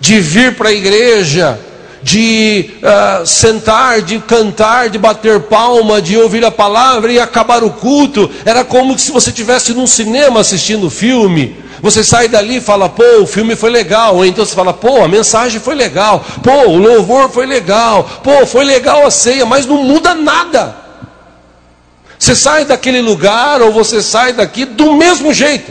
de 0.00 0.20
vir 0.20 0.56
para 0.56 0.68
a 0.68 0.72
igreja, 0.72 1.58
de 2.02 2.70
uh, 2.82 3.26
sentar, 3.26 4.02
de 4.02 4.18
cantar, 4.20 4.90
de 4.90 4.98
bater 4.98 5.40
palma, 5.40 6.00
de 6.00 6.16
ouvir 6.16 6.44
a 6.44 6.50
palavra 6.50 7.10
e 7.10 7.18
acabar 7.18 7.64
o 7.64 7.70
culto. 7.70 8.30
Era 8.44 8.64
como 8.64 8.98
se 8.98 9.10
você 9.10 9.30
estivesse 9.30 9.72
num 9.72 9.86
cinema 9.86 10.40
assistindo 10.40 10.88
filme. 10.88 11.56
Você 11.86 12.02
sai 12.02 12.26
dali 12.26 12.56
e 12.56 12.60
fala, 12.60 12.88
pô, 12.88 13.22
o 13.22 13.26
filme 13.28 13.54
foi 13.54 13.70
legal. 13.70 14.16
Ou 14.16 14.26
então 14.26 14.44
você 14.44 14.56
fala, 14.56 14.72
pô, 14.72 15.04
a 15.04 15.08
mensagem 15.08 15.60
foi 15.60 15.76
legal. 15.76 16.24
Pô, 16.42 16.68
o 16.68 16.78
louvor 16.78 17.30
foi 17.30 17.46
legal. 17.46 18.02
Pô, 18.24 18.44
foi 18.44 18.64
legal 18.64 19.06
a 19.06 19.10
ceia, 19.10 19.46
mas 19.46 19.66
não 19.66 19.84
muda 19.84 20.12
nada. 20.12 20.74
Você 22.18 22.34
sai 22.34 22.64
daquele 22.64 23.00
lugar 23.00 23.62
ou 23.62 23.70
você 23.70 24.02
sai 24.02 24.32
daqui 24.32 24.64
do 24.64 24.94
mesmo 24.94 25.32
jeito. 25.32 25.70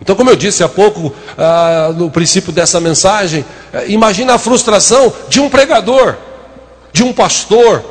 Então, 0.00 0.14
como 0.14 0.30
eu 0.30 0.36
disse 0.36 0.62
há 0.62 0.68
pouco, 0.68 1.12
ah, 1.36 1.92
no 1.96 2.08
princípio 2.08 2.52
dessa 2.52 2.78
mensagem, 2.78 3.44
eh, 3.72 3.86
imagina 3.88 4.34
a 4.34 4.38
frustração 4.38 5.12
de 5.28 5.40
um 5.40 5.50
pregador, 5.50 6.14
de 6.92 7.02
um 7.02 7.12
pastor, 7.12 7.84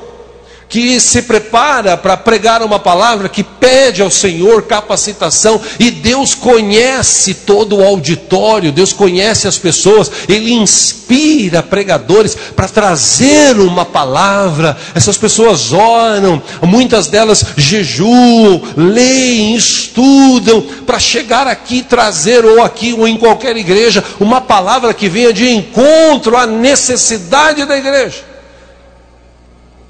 que 0.70 0.98
se 1.02 1.24
prepara 1.24 1.39
para 1.50 2.18
pregar 2.18 2.62
uma 2.62 2.80
palavra, 2.80 3.30
que 3.30 3.44
pede 3.44 4.02
ao 4.02 4.10
Senhor 4.10 4.64
capacitação, 4.64 5.60
e 5.80 5.92
Deus 5.92 6.34
conhece 6.36 7.34
todo 7.34 7.78
o 7.78 7.84
auditório, 7.84 8.72
Deus 8.72 8.94
conhece 8.94 9.48
as 9.48 9.58
pessoas, 9.58 10.12
Ele 10.28 10.54
inspira 10.54 11.64
pregadores 11.64 12.36
para 12.56 12.68
trazer 12.68 13.60
uma 13.60 13.86
palavra. 13.86 14.78
Essas 14.94 15.18
pessoas 15.18 15.74
oram, 15.74 16.42
muitas 16.62 17.08
delas 17.08 17.44
jejuam, 17.58 18.62
leem, 18.76 19.56
estudam, 19.56 20.62
para 20.86 21.00
chegar 21.00 21.48
aqui 21.48 21.82
trazer, 21.82 22.46
ou 22.46 22.64
aqui, 22.64 22.94
ou 22.94 23.08
em 23.08 23.18
qualquer 23.18 23.58
igreja, 23.58 24.04
uma 24.20 24.42
palavra 24.42 24.94
que 24.94 25.10
venha 25.10 25.34
de 25.34 25.50
encontro 25.50 26.38
à 26.38 26.46
necessidade 26.46 27.66
da 27.66 27.78
igreja. 27.78 28.29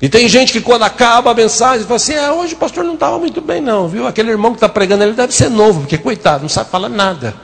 E 0.01 0.07
tem 0.07 0.29
gente 0.29 0.53
que 0.53 0.61
quando 0.61 0.83
acaba 0.83 1.31
a 1.31 1.33
mensagem 1.33 1.85
fala 1.85 1.97
assim: 1.97 2.13
é, 2.13 2.31
hoje 2.31 2.53
o 2.53 2.57
pastor 2.57 2.83
não 2.83 2.93
estava 2.93 3.19
muito 3.19 3.41
bem, 3.41 3.59
não, 3.59 3.87
viu? 3.87 4.07
Aquele 4.07 4.31
irmão 4.31 4.51
que 4.51 4.57
está 4.57 4.69
pregando 4.69 5.03
ele 5.03 5.13
deve 5.13 5.33
ser 5.33 5.49
novo, 5.49 5.81
porque 5.81 5.97
coitado, 5.97 6.43
não 6.43 6.49
sabe 6.49 6.69
falar 6.69 6.89
nada. 6.89 7.35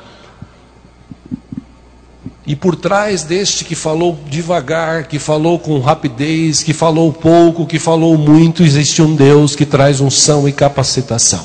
E 2.47 2.55
por 2.55 2.75
trás 2.75 3.23
deste 3.23 3.65
que 3.65 3.73
falou 3.73 4.17
devagar, 4.29 5.07
que 5.07 5.17
falou 5.17 5.57
com 5.57 5.79
rapidez, 5.79 6.61
que 6.61 6.73
falou 6.73 7.11
pouco, 7.11 7.65
que 7.65 7.79
falou 7.79 8.15
muito, 8.17 8.63
existe 8.63 9.01
um 9.01 9.15
Deus 9.15 9.55
que 9.55 9.65
traz 9.65 9.99
unção 9.99 10.47
e 10.47 10.53
capacitação. 10.53 11.43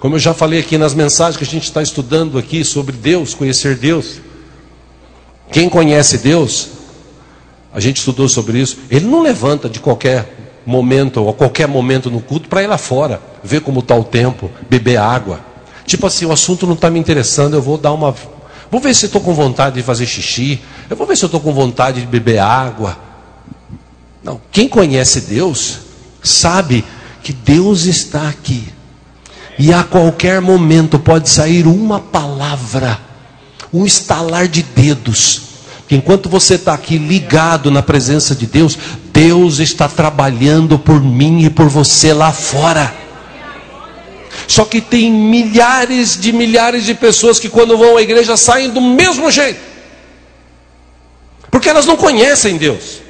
Como 0.00 0.16
eu 0.16 0.18
já 0.18 0.34
falei 0.34 0.60
aqui 0.60 0.76
nas 0.76 0.94
mensagens 0.94 1.36
que 1.36 1.44
a 1.44 1.46
gente 1.46 1.64
está 1.64 1.80
estudando 1.80 2.38
aqui 2.38 2.64
sobre 2.64 2.96
Deus, 2.96 3.34
conhecer 3.34 3.76
Deus. 3.76 4.20
Quem 5.50 5.68
conhece 5.68 6.18
Deus 6.18 6.77
a 7.72 7.80
gente 7.80 7.98
estudou 7.98 8.28
sobre 8.28 8.58
isso. 8.58 8.78
Ele 8.90 9.06
não 9.06 9.22
levanta 9.22 9.68
de 9.68 9.80
qualquer 9.80 10.60
momento 10.64 11.22
ou 11.22 11.30
a 11.30 11.34
qualquer 11.34 11.68
momento 11.68 12.10
no 12.10 12.20
culto 12.20 12.48
para 12.48 12.62
ir 12.62 12.66
lá 12.66 12.78
fora, 12.78 13.20
ver 13.42 13.60
como 13.60 13.80
está 13.80 13.94
o 13.94 14.04
tempo, 14.04 14.50
beber 14.68 14.96
água. 14.96 15.40
Tipo 15.86 16.06
assim, 16.06 16.26
o 16.26 16.32
assunto 16.32 16.66
não 16.66 16.74
está 16.74 16.90
me 16.90 16.98
interessando, 16.98 17.54
eu 17.54 17.62
vou 17.62 17.78
dar 17.78 17.92
uma. 17.92 18.14
Vou 18.70 18.80
ver 18.80 18.94
se 18.94 19.06
estou 19.06 19.20
com 19.20 19.32
vontade 19.32 19.76
de 19.76 19.82
fazer 19.82 20.06
xixi. 20.06 20.60
Eu 20.90 20.96
vou 20.96 21.06
ver 21.06 21.16
se 21.16 21.24
estou 21.24 21.40
com 21.40 21.52
vontade 21.52 22.00
de 22.00 22.06
beber 22.06 22.38
água. 22.38 22.98
Não, 24.22 24.40
quem 24.52 24.68
conhece 24.68 25.22
Deus 25.22 25.78
sabe 26.22 26.84
que 27.22 27.32
Deus 27.32 27.86
está 27.86 28.28
aqui. 28.28 28.68
E 29.58 29.72
a 29.72 29.82
qualquer 29.82 30.40
momento 30.40 30.98
pode 30.98 31.28
sair 31.28 31.66
uma 31.66 31.98
palavra, 31.98 32.98
um 33.72 33.84
estalar 33.84 34.46
de 34.46 34.62
dedos 34.62 35.47
que 35.88 35.96
enquanto 35.96 36.28
você 36.28 36.56
está 36.56 36.74
aqui 36.74 36.98
ligado 36.98 37.70
na 37.70 37.82
presença 37.82 38.34
de 38.34 38.46
Deus, 38.46 38.78
Deus 39.10 39.58
está 39.58 39.88
trabalhando 39.88 40.78
por 40.78 41.02
mim 41.02 41.44
e 41.44 41.50
por 41.50 41.66
você 41.66 42.12
lá 42.12 42.30
fora. 42.30 42.94
Só 44.46 44.66
que 44.66 44.82
tem 44.82 45.10
milhares 45.10 46.20
de 46.20 46.30
milhares 46.30 46.84
de 46.84 46.94
pessoas 46.94 47.40
que 47.40 47.48
quando 47.48 47.78
vão 47.78 47.96
à 47.96 48.02
igreja 48.02 48.36
saem 48.36 48.68
do 48.70 48.82
mesmo 48.82 49.30
jeito. 49.30 49.60
Porque 51.50 51.70
elas 51.70 51.86
não 51.86 51.96
conhecem 51.96 52.58
Deus. 52.58 53.00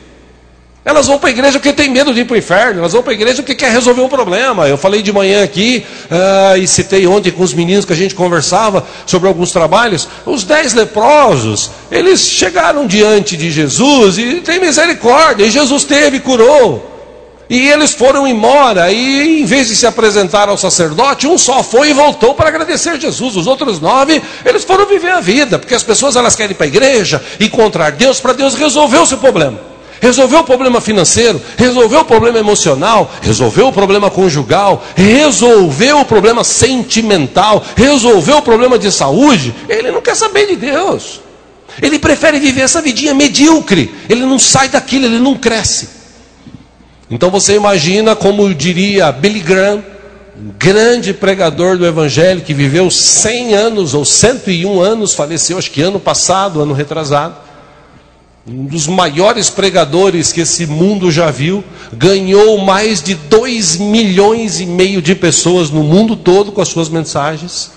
Elas 0.89 1.07
vão 1.07 1.19
para 1.19 1.29
a 1.29 1.33
igreja 1.33 1.59
porque 1.59 1.71
tem 1.71 1.91
medo 1.91 2.15
de 2.15 2.23
ir 2.23 2.25
para 2.25 2.33
o 2.33 2.39
inferno, 2.39 2.79
elas 2.79 2.95
vão 2.95 3.03
para 3.03 3.13
a 3.13 3.15
igreja 3.15 3.43
porque 3.43 3.55
quer 3.55 3.71
resolver 3.71 4.01
um 4.01 4.09
problema. 4.09 4.67
Eu 4.67 4.79
falei 4.79 5.03
de 5.03 5.13
manhã 5.13 5.45
aqui, 5.45 5.85
uh, 6.11 6.57
e 6.57 6.67
citei 6.67 7.07
ontem 7.07 7.31
com 7.31 7.43
os 7.43 7.53
meninos 7.53 7.85
que 7.85 7.93
a 7.93 7.97
gente 7.97 8.15
conversava 8.15 8.87
sobre 9.05 9.29
alguns 9.29 9.53
trabalhos. 9.53 10.09
Os 10.25 10.45
dez 10.45 10.73
leprosos, 10.73 11.71
eles 11.91 12.21
chegaram 12.21 12.87
diante 12.87 13.37
de 13.37 13.51
Jesus 13.51 14.17
e 14.17 14.37
tem 14.37 14.59
misericórdia, 14.59 15.45
e 15.45 15.51
Jesus 15.51 15.85
teve 15.85 16.17
e 16.17 16.21
curou. 16.21 16.91
E 17.51 17.69
eles 17.69 17.93
foram 17.93 18.27
embora, 18.27 18.91
e 18.91 19.43
em 19.43 19.45
vez 19.45 19.69
de 19.69 19.77
se 19.77 19.87
apresentar 19.87 20.49
ao 20.49 20.57
sacerdote, 20.57 21.27
um 21.27 21.37
só 21.37 21.63
foi 21.63 21.91
e 21.91 21.93
voltou 21.93 22.35
para 22.35 22.49
agradecer 22.49 22.99
Jesus. 22.99 23.37
Os 23.37 23.47
outros 23.47 23.79
nove, 23.79 24.23
eles 24.43 24.65
foram 24.65 24.87
viver 24.87 25.13
a 25.13 25.21
vida, 25.21 25.59
porque 25.59 25.75
as 25.75 25.83
pessoas 25.83 26.17
elas 26.17 26.35
querem 26.35 26.53
ir 26.53 26.55
para 26.55 26.65
a 26.65 26.69
igreja, 26.69 27.23
encontrar 27.39 27.93
Deus, 27.93 28.21
para 28.21 28.33
Deus 28.33 28.55
resolver 28.55 28.97
o 28.97 29.05
seu 29.05 29.19
problema 29.19 29.68
resolveu 30.01 30.41
o 30.41 30.45
problema 30.45 30.81
financeiro, 30.81 31.41
resolveu 31.57 32.01
o 32.01 32.05
problema 32.05 32.39
emocional, 32.39 33.11
resolveu 33.21 33.69
o 33.69 33.73
problema 33.73 34.11
conjugal, 34.11 34.85
resolveu 34.95 36.01
o 36.01 36.05
problema 36.05 36.45
sentimental, 36.45 37.65
resolveu 37.77 38.39
o 38.39 38.43
problema 38.43 38.79
de 38.79 38.91
saúde, 38.93 39.55
ele 39.69 39.91
não 39.91 40.01
quer 40.01 40.15
saber 40.15 40.47
de 40.47 40.57
Deus. 40.57 41.21
Ele 41.81 41.99
prefere 41.99 42.41
viver 42.41 42.63
essa 42.63 42.83
vidinha 42.83 43.15
medíocre. 43.15 43.95
Ele 44.09 44.23
não 44.23 44.39
sai 44.39 44.69
daquilo, 44.69 45.05
ele 45.05 45.21
não 45.21 45.37
cresce. 45.37 45.89
Então 47.11 47.31
você 47.31 47.55
imagina 47.55 48.17
como 48.17 48.53
diria 48.53 49.13
Billy 49.13 49.41
Graham, 49.41 49.83
grande 50.59 51.15
pregador 51.15 51.79
do 51.79 51.87
evangelho 51.87 52.43
que 52.43 52.53
viveu 52.53 52.91
100 52.91 53.55
anos 53.55 53.95
ou 53.95 54.05
101 54.05 54.81
anos, 54.81 55.15
faleceu 55.15 55.57
acho 55.57 55.71
que 55.71 55.81
ano 55.81 55.99
passado, 55.99 56.61
ano 56.61 56.75
retrasado 56.75 57.48
um 58.49 58.65
dos 58.65 58.87
maiores 58.87 59.51
pregadores 59.51 60.33
que 60.33 60.41
esse 60.41 60.67
mundo 60.67 61.11
já 61.11 61.31
viu, 61.31 61.63
ganhou 61.93 62.57
mais 62.59 63.03
de 63.03 63.15
2 63.15 63.77
milhões 63.77 64.59
e 64.59 64.65
meio 64.67 65.03
de 65.03 65.15
pessoas 65.15 65.71
no 65.71 65.83
mundo 65.83 66.17
todo 66.17 66.51
com 66.51 66.61
as 66.61 66.69
suas 66.69 66.89
mensagens. 66.89 67.71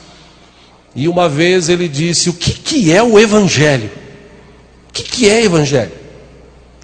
E 0.96 1.08
uma 1.08 1.28
vez 1.28 1.68
ele 1.68 1.88
disse: 1.88 2.30
O 2.30 2.34
que, 2.34 2.54
que 2.54 2.92
é 2.92 3.04
o 3.04 3.20
Evangelho? 3.20 3.92
O 4.90 4.94
que, 4.94 5.04
que 5.04 5.30
é 5.30 5.44
Evangelho? 5.44 5.92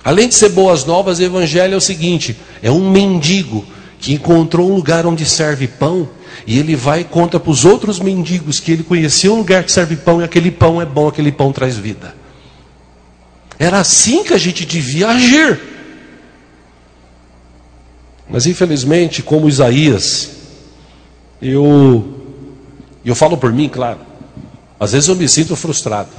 Além 0.03 0.27
de 0.27 0.35
ser 0.35 0.49
boas 0.49 0.83
novas, 0.83 1.19
Evangelho 1.19 1.73
é 1.73 1.77
o 1.77 1.81
seguinte: 1.81 2.35
é 2.61 2.69
um 2.69 2.91
mendigo 2.91 3.65
que 3.99 4.13
encontrou 4.13 4.69
um 4.69 4.75
lugar 4.75 5.05
onde 5.05 5.25
serve 5.25 5.67
pão 5.67 6.09
e 6.45 6.59
ele 6.59 6.75
vai 6.75 7.01
e 7.01 7.03
conta 7.05 7.39
para 7.39 7.51
os 7.51 7.63
outros 7.63 7.99
mendigos 7.99 8.59
que 8.59 8.71
ele 8.71 8.83
conheceu 8.83 9.33
um 9.33 9.37
lugar 9.37 9.63
que 9.63 9.71
serve 9.71 9.95
pão 9.95 10.21
e 10.21 10.23
aquele 10.25 10.51
pão 10.51 10.81
é 10.81 10.85
bom, 10.85 11.07
aquele 11.07 11.31
pão 11.31 11.53
traz 11.53 11.77
vida. 11.77 12.26
Era 13.59 13.79
assim 13.79 14.23
que 14.23 14.33
a 14.33 14.37
gente 14.37 14.65
devia 14.65 15.09
agir. 15.09 15.59
Mas 18.29 18.45
infelizmente, 18.45 19.23
como 19.23 19.47
Isaías, 19.47 20.31
eu 21.41 22.15
eu 23.03 23.15
falo 23.15 23.37
por 23.37 23.53
mim, 23.53 23.69
claro. 23.69 23.99
Às 24.79 24.91
vezes 24.91 25.07
eu 25.07 25.15
me 25.15 25.27
sinto 25.29 25.55
frustrado. 25.55 26.09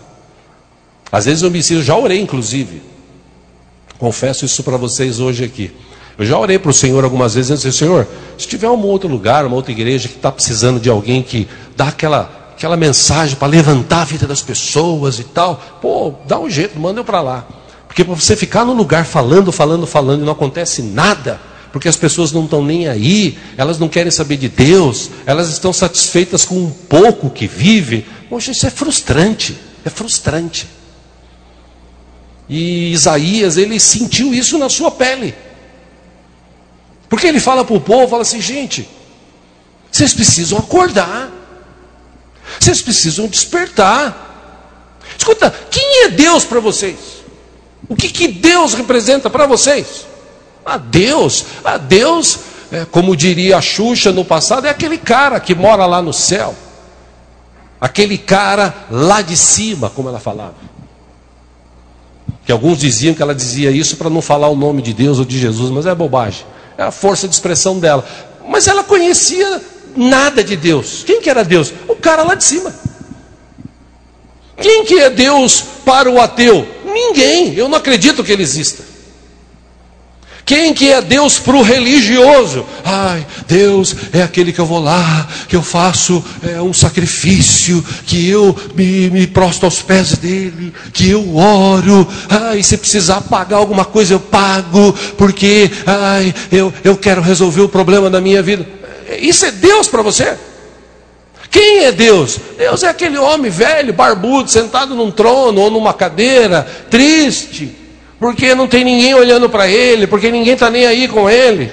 Às 1.13 1.27
vezes 1.27 1.43
eu 1.43 1.51
me 1.51 1.63
sinto, 1.63 1.83
já 1.83 1.97
orei 1.97 2.21
inclusive. 2.21 2.83
Confesso 3.99 4.45
isso 4.45 4.63
para 4.63 4.77
vocês 4.77 5.21
hoje 5.21 5.45
aqui. 5.45 5.71
Eu 6.17 6.25
já 6.25 6.39
orei 6.39 6.59
para 6.59 6.71
o 6.71 6.75
Senhor 6.75 7.05
algumas 7.05 7.35
vezes, 7.35 7.49
dizendo 7.49 7.69
assim, 7.69 7.79
Senhor, 7.79 8.09
se 8.37 8.49
tiver 8.49 8.69
um 8.69 8.83
outro 8.83 9.09
lugar, 9.09 9.47
uma 9.47 9.55
outra 9.55 9.71
igreja 9.71 10.09
que 10.09 10.17
está 10.17 10.33
precisando 10.33 10.81
de 10.81 10.91
alguém 10.91 11.23
que 11.23 11.47
dá 11.77 11.89
aquela, 11.89 12.38
aquela 12.59 12.77
mensagem 12.77 13.37
para 13.37 13.47
levantar 13.47 14.03
a 14.03 14.05
vida 14.05 14.27
das 14.27 14.43
pessoas 14.43 15.21
e 15.21 15.25
tal, 15.25 15.79
pô, 15.81 16.13
dá 16.27 16.41
um 16.41 16.51
jeito, 16.51 16.77
manda 16.77 16.99
eu 16.99 17.05
para 17.05 17.21
lá. 17.21 17.47
Porque 17.87 18.03
para 18.03 18.15
você 18.15 18.35
ficar 18.35 18.65
no 18.65 18.73
lugar 18.73 19.07
falando, 19.07 19.53
falando, 19.53 19.87
falando 19.87 20.23
e 20.23 20.25
não 20.25 20.33
acontece 20.33 20.83
nada, 20.83 21.41
porque 21.73 21.87
as 21.87 21.95
pessoas 21.95 22.33
não 22.33 22.47
estão 22.47 22.65
nem 22.65 22.89
aí, 22.89 23.39
elas 23.57 23.79
não 23.79 23.89
querem 23.89 24.11
saber 24.11 24.39
de 24.39 24.49
Deus, 24.49 25.09
elas 25.25 25.49
estão 25.51 25.73
satisfeitas 25.73 26.45
com 26.45 26.57
um 26.57 26.69
pouco 26.69 27.31
que 27.31 27.47
vive. 27.47 28.05
Poxa, 28.29 28.51
isso 28.51 28.67
é 28.67 28.71
frustrante, 28.71 29.57
é 29.85 29.89
frustrante. 29.89 30.67
E 32.49 32.91
Isaías, 32.91 33.57
ele 33.57 33.79
sentiu 33.79 34.35
isso 34.35 34.59
na 34.59 34.69
sua 34.69 34.91
pele. 34.91 35.33
Porque 37.09 37.29
ele 37.29 37.39
fala 37.39 37.65
para 37.65 37.77
o 37.77 37.81
povo, 37.81 38.09
fala 38.09 38.23
assim, 38.23 38.41
gente, 38.41 38.89
vocês 39.93 40.13
precisam 40.13 40.59
acordar. 40.59 41.39
Vocês 42.59 42.83
precisam 42.83 43.27
despertar. 43.27 44.27
Escuta, 45.17 45.53
quem 45.71 46.05
é 46.05 46.09
Deus 46.09 46.45
para 46.45 46.61
vocês? 46.61 46.99
O 47.89 47.97
que, 47.97 48.09
que 48.09 48.29
Deus 48.29 48.75
representa 48.75 49.31
para 49.31 49.47
vocês? 49.47 50.07
A 50.65 50.77
Deus, 50.77 51.47
a 51.65 51.79
Deus, 51.79 52.39
é, 52.71 52.85
como 52.85 53.17
diria 53.17 53.57
a 53.57 53.63
Xuxa 53.63 54.13
no 54.13 54.25
passado, 54.25 54.67
é 54.67 54.71
aquele 54.71 54.99
cara 54.99 55.41
que 55.41 55.55
mora 55.55 55.87
lá 55.87 56.03
no 56.03 56.13
céu. 56.13 56.55
Aquele 57.81 58.19
cara 58.19 58.75
lá 58.91 59.23
de 59.23 59.37
cima, 59.37 59.89
como 59.89 60.09
ela 60.09 60.21
falava. 60.21 60.57
Que 62.45 62.53
alguns 62.53 62.79
diziam 62.79 63.15
que 63.15 63.23
ela 63.23 63.35
dizia 63.35 63.71
isso 63.71 63.97
para 63.97 64.11
não 64.11 64.21
falar 64.21 64.49
o 64.49 64.57
nome 64.57 64.83
de 64.83 64.93
Deus 64.93 65.19
ou 65.19 65.25
de 65.25 65.39
Jesus, 65.39 65.71
mas 65.71 65.87
é 65.87 65.95
bobagem. 65.95 66.45
É 66.77 66.83
a 66.83 66.91
força 66.91 67.29
de 67.29 67.35
expressão 67.35 67.79
dela. 67.79 68.05
Mas 68.47 68.67
ela 68.67 68.83
conhecia 68.83 69.61
nada 69.97 70.43
de 70.43 70.57
Deus. 70.57 71.03
Quem 71.07 71.21
que 71.21 71.31
era 71.31 71.45
Deus? 71.45 71.73
O 71.87 71.95
cara 71.95 72.23
lá 72.23 72.35
de 72.35 72.45
cima. 72.45 72.75
Quem 74.61 74.85
que 74.85 74.99
é 74.99 75.09
Deus 75.11 75.63
para 75.85 76.11
o 76.11 76.21
ateu? 76.21 76.67
Ninguém. 76.85 77.55
Eu 77.55 77.69
não 77.69 77.79
acredito 77.79 78.25
que 78.25 78.33
ele 78.33 78.43
exista. 78.43 78.89
Quem 80.49 80.73
que 80.73 80.91
é 80.91 81.03
Deus 81.03 81.39
para 81.39 81.57
o 81.57 81.63
religioso? 81.63 82.65
Ai, 82.83 83.27
Deus 83.47 83.95
é 84.15 84.23
aquele 84.23 84.51
que 84.51 84.59
eu 84.59 84.65
vou 84.65 84.81
lá, 84.81 85.29
que 85.47 85.55
eu 85.55 85.63
faço 85.63 86.25
é, 86.43 86.59
um 86.63 86.73
sacrifício, 86.73 87.85
que 88.07 88.27
eu 88.31 88.57
me, 88.75 89.11
me 89.11 89.27
prosto 89.27 89.65
aos 89.65 89.83
pés 89.83 90.17
dele, 90.17 90.73
que 90.95 91.11
eu 91.11 91.37
oro. 91.37 92.09
Ai, 92.31 92.63
se 92.63 92.79
precisar 92.79 93.21
pagar 93.21 93.59
alguma 93.59 93.85
coisa, 93.85 94.15
eu 94.15 94.21
pago, 94.21 94.95
porque 95.19 95.71
ai, 95.85 96.35
eu, 96.51 96.73
eu 96.83 96.97
quero 96.97 97.21
resolver 97.21 97.61
o 97.61 97.69
problema 97.69 98.09
da 98.09 98.19
minha 98.19 98.43
vida. 98.43 98.78
Isso 99.17 99.47
é 99.47 99.51
Deus 99.51 99.89
para 99.89 100.03
você? 100.03 100.37
Quem 101.51 101.85
é 101.85 101.93
Deus? 101.93 102.39
Deus 102.59 102.83
é 102.83 102.89
aquele 102.89 103.17
homem 103.17 103.51
velho, 103.51 103.93
barbudo, 103.93 104.51
sentado 104.51 104.95
num 104.95 105.11
trono 105.11 105.61
ou 105.61 105.71
numa 105.71 105.95
cadeira, 105.95 106.67
triste 106.91 107.89
porque 108.19 108.55
não 108.55 108.67
tem 108.67 108.85
ninguém 108.85 109.15
olhando 109.15 109.49
para 109.49 109.69
ele, 109.69 110.07
porque 110.07 110.31
ninguém 110.31 110.55
está 110.55 110.69
nem 110.69 110.87
aí 110.87 111.07
com 111.07 111.31
ele. 111.31 111.71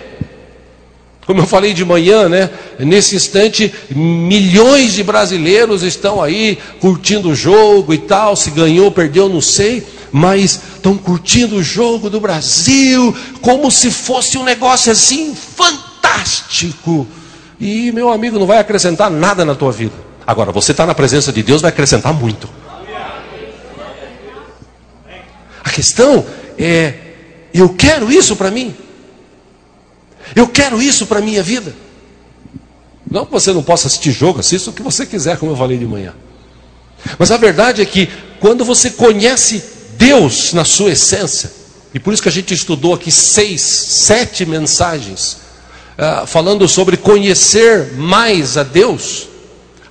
Como 1.26 1.42
eu 1.42 1.48
falei 1.48 1.74
de 1.74 1.84
manhã, 1.84 2.30
né? 2.30 2.52
Nesse 2.78 3.16
instante, 3.16 3.74
milhões 3.90 4.94
de 4.94 5.04
brasileiros 5.04 5.82
estão 5.82 6.22
aí 6.22 6.60
curtindo 6.80 7.30
o 7.30 7.36
jogo 7.36 7.96
e 7.96 7.98
tal. 7.98 8.36
Se 8.36 8.52
ganhou, 8.52 8.92
perdeu, 8.92 9.28
não 9.28 9.42
sei. 9.42 9.84
Mas 10.12 10.62
estão 10.76 10.96
curtindo 10.96 11.56
o 11.56 11.64
jogo 11.64 12.12
do 12.12 12.20
Brasil 12.20 13.16
como 13.42 13.72
se 13.72 13.90
fosse 13.90 14.38
um 14.38 14.44
negócio 14.44 14.92
assim 14.92 15.36
fantástico. 15.36 17.08
E 17.60 17.92
meu 17.92 18.10
amigo, 18.10 18.38
não 18.38 18.46
vai 18.46 18.60
acrescentar 18.60 19.10
nada 19.10 19.46
na 19.46 19.56
tua 19.56 19.72
vida. 19.72 19.94
Agora, 20.26 20.52
você 20.52 20.72
está 20.72 20.86
na 20.86 20.96
presença 20.96 21.32
de 21.32 21.44
Deus, 21.44 21.62
vai 21.62 21.70
acrescentar 21.70 22.14
muito. 22.14 22.50
A 25.64 25.70
questão 25.70 26.26
é: 26.58 26.94
eu 27.54 27.70
quero 27.70 28.12
isso 28.12 28.36
para 28.36 28.52
mim. 28.52 28.76
Eu 30.36 30.48
quero 30.48 30.82
isso 30.82 31.06
para 31.06 31.20
a 31.20 31.22
minha 31.22 31.44
vida. 31.44 31.74
Não 33.10 33.26
que 33.26 33.32
você 33.32 33.54
não 33.54 33.64
possa 33.64 33.88
assistir 33.88 34.12
jogo, 34.12 34.40
assista 34.40 34.70
o 34.70 34.74
que 34.74 34.82
você 34.82 35.06
quiser, 35.06 35.38
como 35.38 35.52
eu 35.52 35.56
falei 35.56 35.78
de 35.78 35.86
manhã. 35.86 36.14
Mas 37.20 37.32
a 37.32 37.38
verdade 37.38 37.82
é 37.82 37.86
que 37.86 38.10
quando 38.40 38.66
você 38.66 38.90
conhece 38.90 39.64
Deus 39.98 40.54
na 40.54 40.66
sua 40.66 40.92
essência, 40.92 41.52
e 41.94 42.00
por 42.00 42.14
isso 42.14 42.22
que 42.22 42.30
a 42.30 42.32
gente 42.32 42.54
estudou 42.54 42.94
aqui 42.94 43.12
seis, 43.12 43.62
sete 43.62 44.46
mensagens, 44.46 45.38
uh, 45.98 46.26
falando 46.28 46.68
sobre 46.68 46.98
conhecer 46.98 47.94
mais 47.94 48.58
a 48.58 48.64
Deus, 48.64 49.28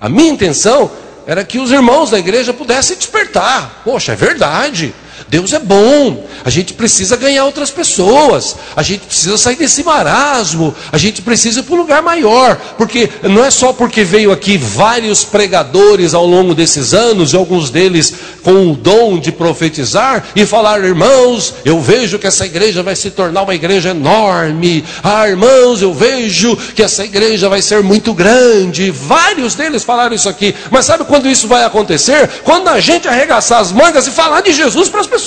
a 0.00 0.08
minha 0.08 0.30
intenção 0.30 0.90
era 1.26 1.44
que 1.44 1.58
os 1.58 1.70
irmãos 1.70 2.10
da 2.10 2.18
igreja 2.18 2.52
pudessem 2.52 2.96
despertar. 2.96 3.82
Poxa, 3.84 4.12
é 4.12 4.16
verdade. 4.16 4.94
Deus 5.34 5.52
é 5.52 5.58
bom, 5.58 6.24
a 6.44 6.48
gente 6.48 6.74
precisa 6.74 7.16
ganhar 7.16 7.44
outras 7.44 7.68
pessoas, 7.68 8.54
a 8.76 8.84
gente 8.84 9.00
precisa 9.00 9.36
sair 9.36 9.56
desse 9.56 9.82
marasmo, 9.82 10.72
a 10.92 10.96
gente 10.96 11.22
precisa 11.22 11.58
ir 11.58 11.64
para 11.64 11.74
um 11.74 11.78
lugar 11.78 12.02
maior, 12.02 12.56
porque 12.78 13.10
não 13.24 13.44
é 13.44 13.50
só 13.50 13.72
porque 13.72 14.04
veio 14.04 14.30
aqui 14.30 14.56
vários 14.56 15.24
pregadores 15.24 16.14
ao 16.14 16.24
longo 16.24 16.54
desses 16.54 16.94
anos, 16.94 17.32
e 17.32 17.36
alguns 17.36 17.68
deles 17.68 18.14
com 18.44 18.70
o 18.70 18.76
dom 18.76 19.18
de 19.18 19.32
profetizar, 19.32 20.24
e 20.36 20.46
falar, 20.46 20.84
irmãos, 20.84 21.54
eu 21.64 21.80
vejo 21.80 22.16
que 22.16 22.28
essa 22.28 22.46
igreja 22.46 22.84
vai 22.84 22.94
se 22.94 23.10
tornar 23.10 23.42
uma 23.42 23.56
igreja 23.56 23.90
enorme, 23.90 24.84
ah, 25.02 25.28
irmãos, 25.28 25.82
eu 25.82 25.92
vejo 25.92 26.56
que 26.76 26.82
essa 26.82 27.04
igreja 27.04 27.48
vai 27.48 27.60
ser 27.60 27.82
muito 27.82 28.14
grande, 28.14 28.92
vários 28.92 29.56
deles 29.56 29.82
falaram 29.82 30.14
isso 30.14 30.28
aqui, 30.28 30.54
mas 30.70 30.84
sabe 30.84 31.02
quando 31.02 31.28
isso 31.28 31.48
vai 31.48 31.64
acontecer? 31.64 32.28
Quando 32.44 32.68
a 32.68 32.78
gente 32.78 33.08
arregaçar 33.08 33.58
as 33.58 33.72
mangas 33.72 34.06
e 34.06 34.12
falar 34.12 34.40
de 34.40 34.52
Jesus 34.52 34.88
para 34.88 35.00
as 35.00 35.08
pessoas. 35.08 35.23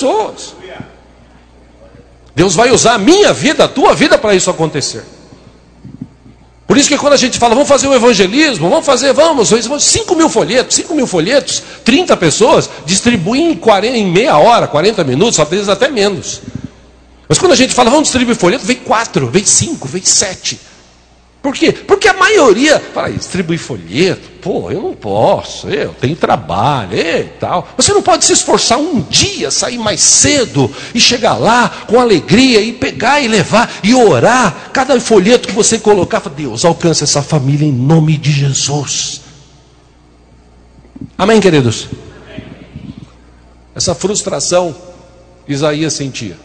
Deus 2.34 2.54
vai 2.54 2.70
usar 2.70 2.94
a 2.94 2.98
minha 2.98 3.32
vida, 3.32 3.64
a 3.64 3.68
tua 3.68 3.94
vida 3.94 4.16
para 4.16 4.34
isso 4.34 4.48
acontecer. 4.48 5.04
Por 6.68 6.76
isso 6.76 6.88
que 6.88 6.98
quando 6.98 7.14
a 7.14 7.16
gente 7.16 7.38
fala, 7.38 7.54
vamos 7.54 7.68
fazer 7.68 7.88
o 7.88 7.94
evangelismo, 7.94 8.68
vamos 8.68 8.84
fazer, 8.84 9.14
vamos, 9.14 9.48
5 9.48 10.14
mil 10.14 10.28
folhetos, 10.28 10.76
5 10.76 10.94
mil 10.94 11.06
folhetos, 11.06 11.62
30 11.82 12.14
pessoas, 12.18 12.68
distribuem 12.84 13.52
em, 13.52 13.56
40, 13.56 13.96
em 13.96 14.06
meia 14.06 14.36
hora, 14.36 14.68
40 14.68 15.02
minutos, 15.02 15.40
às 15.40 15.48
vezes 15.48 15.68
até 15.68 15.88
menos. 15.88 16.42
Mas 17.26 17.38
quando 17.38 17.52
a 17.52 17.56
gente 17.56 17.72
fala, 17.74 17.88
vamos 17.88 18.04
distribuir 18.04 18.36
folheto, 18.36 18.66
vem 18.66 18.76
quatro, 18.76 19.28
vem 19.28 19.44
cinco, 19.44 19.88
vem 19.88 20.02
sete. 20.04 20.60
Por 21.48 21.54
quê? 21.54 21.72
Porque 21.72 22.06
a 22.06 22.12
maioria 22.12 22.78
fala, 22.78 23.10
distribuir 23.10 23.58
folheto, 23.58 24.28
pô, 24.42 24.70
eu 24.70 24.82
não 24.82 24.92
posso, 24.92 25.66
eu 25.70 25.94
tenho 25.94 26.14
trabalho 26.14 26.94
e 26.94 27.24
tal. 27.40 27.66
Você 27.74 27.90
não 27.90 28.02
pode 28.02 28.26
se 28.26 28.34
esforçar 28.34 28.78
um 28.78 29.00
dia, 29.00 29.50
sair 29.50 29.78
mais 29.78 30.02
cedo 30.02 30.70
e 30.94 31.00
chegar 31.00 31.38
lá 31.38 31.70
com 31.86 31.98
alegria 31.98 32.60
e 32.60 32.74
pegar 32.74 33.22
e 33.22 33.28
levar 33.28 33.72
e 33.82 33.94
orar. 33.94 34.68
Cada 34.74 35.00
folheto 35.00 35.48
que 35.48 35.54
você 35.54 35.78
colocar, 35.78 36.20
fala, 36.20 36.36
Deus, 36.36 36.66
alcance 36.66 37.02
essa 37.02 37.22
família 37.22 37.66
em 37.66 37.72
nome 37.72 38.18
de 38.18 38.30
Jesus. 38.30 39.22
Amém, 41.16 41.40
queridos? 41.40 41.88
Essa 43.74 43.94
frustração 43.94 44.76
Isaías 45.48 45.94
sentia. 45.94 46.36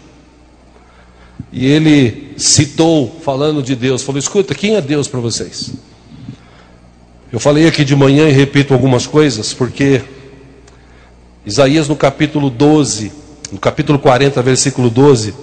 E 1.52 1.66
ele 1.66 2.34
citou, 2.38 3.20
falando 3.24 3.62
de 3.62 3.76
Deus, 3.76 4.02
falou: 4.02 4.20
escuta, 4.20 4.56
quem 4.56 4.76
é 4.76 4.82
Deus 4.82 5.08
para 5.08 5.20
vocês? 5.20 5.72
Eu 7.32 7.40
falei 7.40 7.68
aqui 7.68 7.84
de 7.84 7.96
manhã 7.96 8.28
e 8.28 8.32
repito 8.32 8.74
algumas 8.74 9.08
coisas, 9.08 9.54
porque 9.54 10.02
Isaías 11.46 11.88
no 11.88 11.96
capítulo 11.96 12.50
12, 12.50 13.12
no 13.52 13.60
capítulo 13.60 14.00
40, 14.00 14.42
versículo 14.42 14.90
12, 14.90 15.34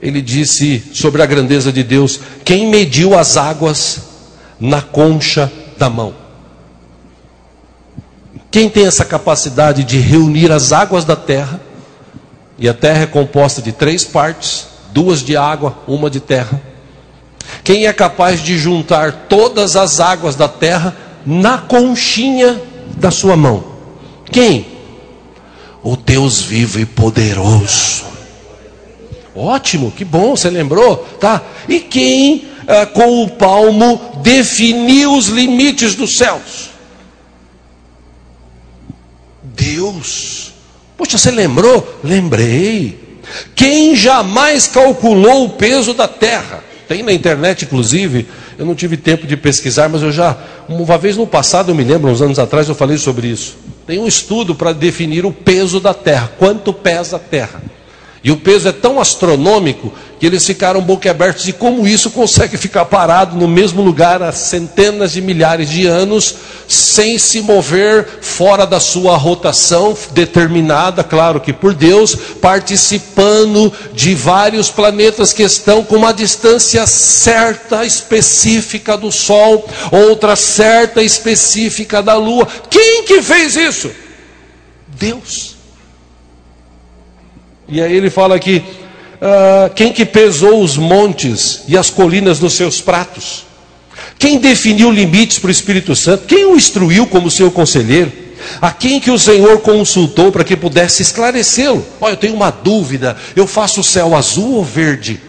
ele 0.00 0.22
disse 0.22 0.82
sobre 0.92 1.22
a 1.22 1.26
grandeza 1.26 1.72
de 1.72 1.82
Deus: 1.82 2.20
quem 2.44 2.68
mediu 2.68 3.18
as 3.18 3.36
águas 3.36 4.00
na 4.58 4.80
concha 4.80 5.52
da 5.78 5.90
mão? 5.90 6.14
Quem 8.50 8.70
tem 8.70 8.86
essa 8.86 9.04
capacidade 9.04 9.84
de 9.84 9.98
reunir 9.98 10.50
as 10.50 10.72
águas 10.72 11.04
da 11.04 11.16
terra 11.16 11.60
e 12.58 12.68
a 12.68 12.74
terra 12.74 13.02
é 13.02 13.06
composta 13.06 13.60
de 13.60 13.72
três 13.72 14.04
partes: 14.04 14.66
duas 14.92 15.22
de 15.22 15.36
água, 15.36 15.78
uma 15.86 16.08
de 16.08 16.20
terra. 16.20 16.60
Quem 17.62 17.86
é 17.86 17.92
capaz 17.92 18.42
de 18.42 18.58
juntar 18.58 19.26
todas 19.28 19.76
as 19.76 20.00
águas 20.00 20.36
da 20.36 20.48
terra 20.48 20.96
na 21.24 21.58
conchinha 21.58 22.60
da 22.96 23.10
sua 23.10 23.36
mão? 23.36 23.64
Quem? 24.30 24.66
O 25.82 25.96
Deus 25.96 26.40
vivo 26.40 26.80
e 26.80 26.86
poderoso. 26.86 28.04
Ótimo, 29.34 29.92
que 29.92 30.04
bom, 30.04 30.34
você 30.34 30.48
lembrou, 30.48 30.96
tá? 31.20 31.42
E 31.68 31.78
quem 31.78 32.48
ah, 32.66 32.86
com 32.86 33.22
o 33.22 33.28
palmo 33.28 34.00
definiu 34.22 35.14
os 35.14 35.28
limites 35.28 35.94
dos 35.94 36.16
céus? 36.16 36.70
Deus 39.42 40.55
Poxa, 40.96 41.18
você 41.18 41.30
lembrou? 41.30 41.98
Lembrei. 42.02 42.98
Quem 43.54 43.94
jamais 43.94 44.66
calculou 44.66 45.44
o 45.44 45.50
peso 45.50 45.92
da 45.92 46.08
terra? 46.08 46.64
Tem 46.88 47.02
na 47.02 47.12
internet, 47.12 47.64
inclusive, 47.64 48.28
eu 48.56 48.64
não 48.64 48.74
tive 48.74 48.96
tempo 48.96 49.26
de 49.26 49.36
pesquisar, 49.36 49.88
mas 49.88 50.02
eu 50.02 50.12
já, 50.12 50.36
uma 50.68 50.96
vez 50.96 51.16
no 51.16 51.26
passado, 51.26 51.70
eu 51.70 51.74
me 51.74 51.82
lembro, 51.82 52.10
uns 52.10 52.22
anos 52.22 52.38
atrás, 52.38 52.68
eu 52.68 52.74
falei 52.76 52.96
sobre 52.96 53.26
isso. 53.26 53.56
Tem 53.86 53.98
um 53.98 54.06
estudo 54.06 54.54
para 54.54 54.72
definir 54.72 55.26
o 55.26 55.32
peso 55.32 55.80
da 55.80 55.92
terra, 55.92 56.30
quanto 56.38 56.72
pesa 56.72 57.16
a 57.16 57.18
terra. 57.18 57.60
E 58.26 58.30
o 58.32 58.36
peso 58.36 58.66
é 58.66 58.72
tão 58.72 58.98
astronômico 58.98 59.92
que 60.18 60.26
eles 60.26 60.44
ficaram 60.44 60.80
boquiabertos 60.80 61.46
e 61.46 61.52
como 61.52 61.86
isso 61.86 62.10
consegue 62.10 62.56
ficar 62.56 62.84
parado 62.86 63.36
no 63.36 63.46
mesmo 63.46 63.80
lugar 63.80 64.20
há 64.20 64.32
centenas 64.32 65.12
de 65.12 65.20
milhares 65.20 65.70
de 65.70 65.86
anos, 65.86 66.34
sem 66.66 67.20
se 67.20 67.40
mover 67.40 68.04
fora 68.20 68.66
da 68.66 68.80
sua 68.80 69.16
rotação 69.16 69.96
determinada, 70.10 71.04
claro 71.04 71.40
que 71.40 71.52
por 71.52 71.72
Deus, 71.72 72.16
participando 72.42 73.72
de 73.94 74.12
vários 74.16 74.70
planetas 74.70 75.32
que 75.32 75.44
estão 75.44 75.84
com 75.84 75.94
uma 75.94 76.12
distância 76.12 76.84
certa, 76.84 77.84
específica 77.84 78.96
do 78.96 79.12
Sol, 79.12 79.68
outra 79.92 80.34
certa, 80.34 81.00
específica 81.00 82.02
da 82.02 82.16
Lua. 82.16 82.48
Quem 82.68 83.04
que 83.04 83.22
fez 83.22 83.54
isso? 83.54 83.88
Deus. 84.88 85.55
E 87.68 87.80
aí 87.80 87.94
ele 87.94 88.10
fala 88.10 88.36
aqui: 88.36 88.62
uh, 89.16 89.72
quem 89.74 89.92
que 89.92 90.04
pesou 90.04 90.62
os 90.62 90.76
montes 90.76 91.62
e 91.66 91.76
as 91.76 91.90
colinas 91.90 92.40
nos 92.40 92.54
seus 92.54 92.80
pratos? 92.80 93.44
Quem 94.18 94.38
definiu 94.38 94.90
limites 94.90 95.38
para 95.38 95.48
o 95.48 95.50
Espírito 95.50 95.94
Santo? 95.94 96.26
Quem 96.26 96.46
o 96.46 96.56
instruiu 96.56 97.06
como 97.06 97.30
seu 97.30 97.50
conselheiro? 97.50 98.12
A 98.60 98.70
quem 98.70 99.00
que 99.00 99.10
o 99.10 99.18
Senhor 99.18 99.60
consultou 99.60 100.30
para 100.30 100.44
que 100.44 100.56
pudesse 100.56 101.02
esclarecê-lo? 101.02 101.84
Olha, 102.00 102.12
eu 102.12 102.16
tenho 102.16 102.34
uma 102.34 102.50
dúvida: 102.50 103.16
eu 103.34 103.46
faço 103.46 103.80
o 103.80 103.84
céu 103.84 104.14
azul 104.14 104.54
ou 104.54 104.64
verde? 104.64 105.20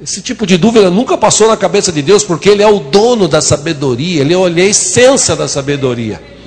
Esse 0.00 0.22
tipo 0.22 0.46
de 0.46 0.56
dúvida 0.56 0.90
nunca 0.90 1.18
passou 1.18 1.48
na 1.48 1.56
cabeça 1.56 1.90
de 1.90 2.02
Deus, 2.02 2.22
porque 2.22 2.48
Ele 2.48 2.62
é 2.62 2.68
o 2.68 2.78
dono 2.78 3.26
da 3.26 3.40
sabedoria, 3.40 4.20
Ele 4.20 4.32
é 4.32 4.36
a 4.36 4.68
essência 4.68 5.34
da 5.34 5.48
sabedoria. 5.48 6.37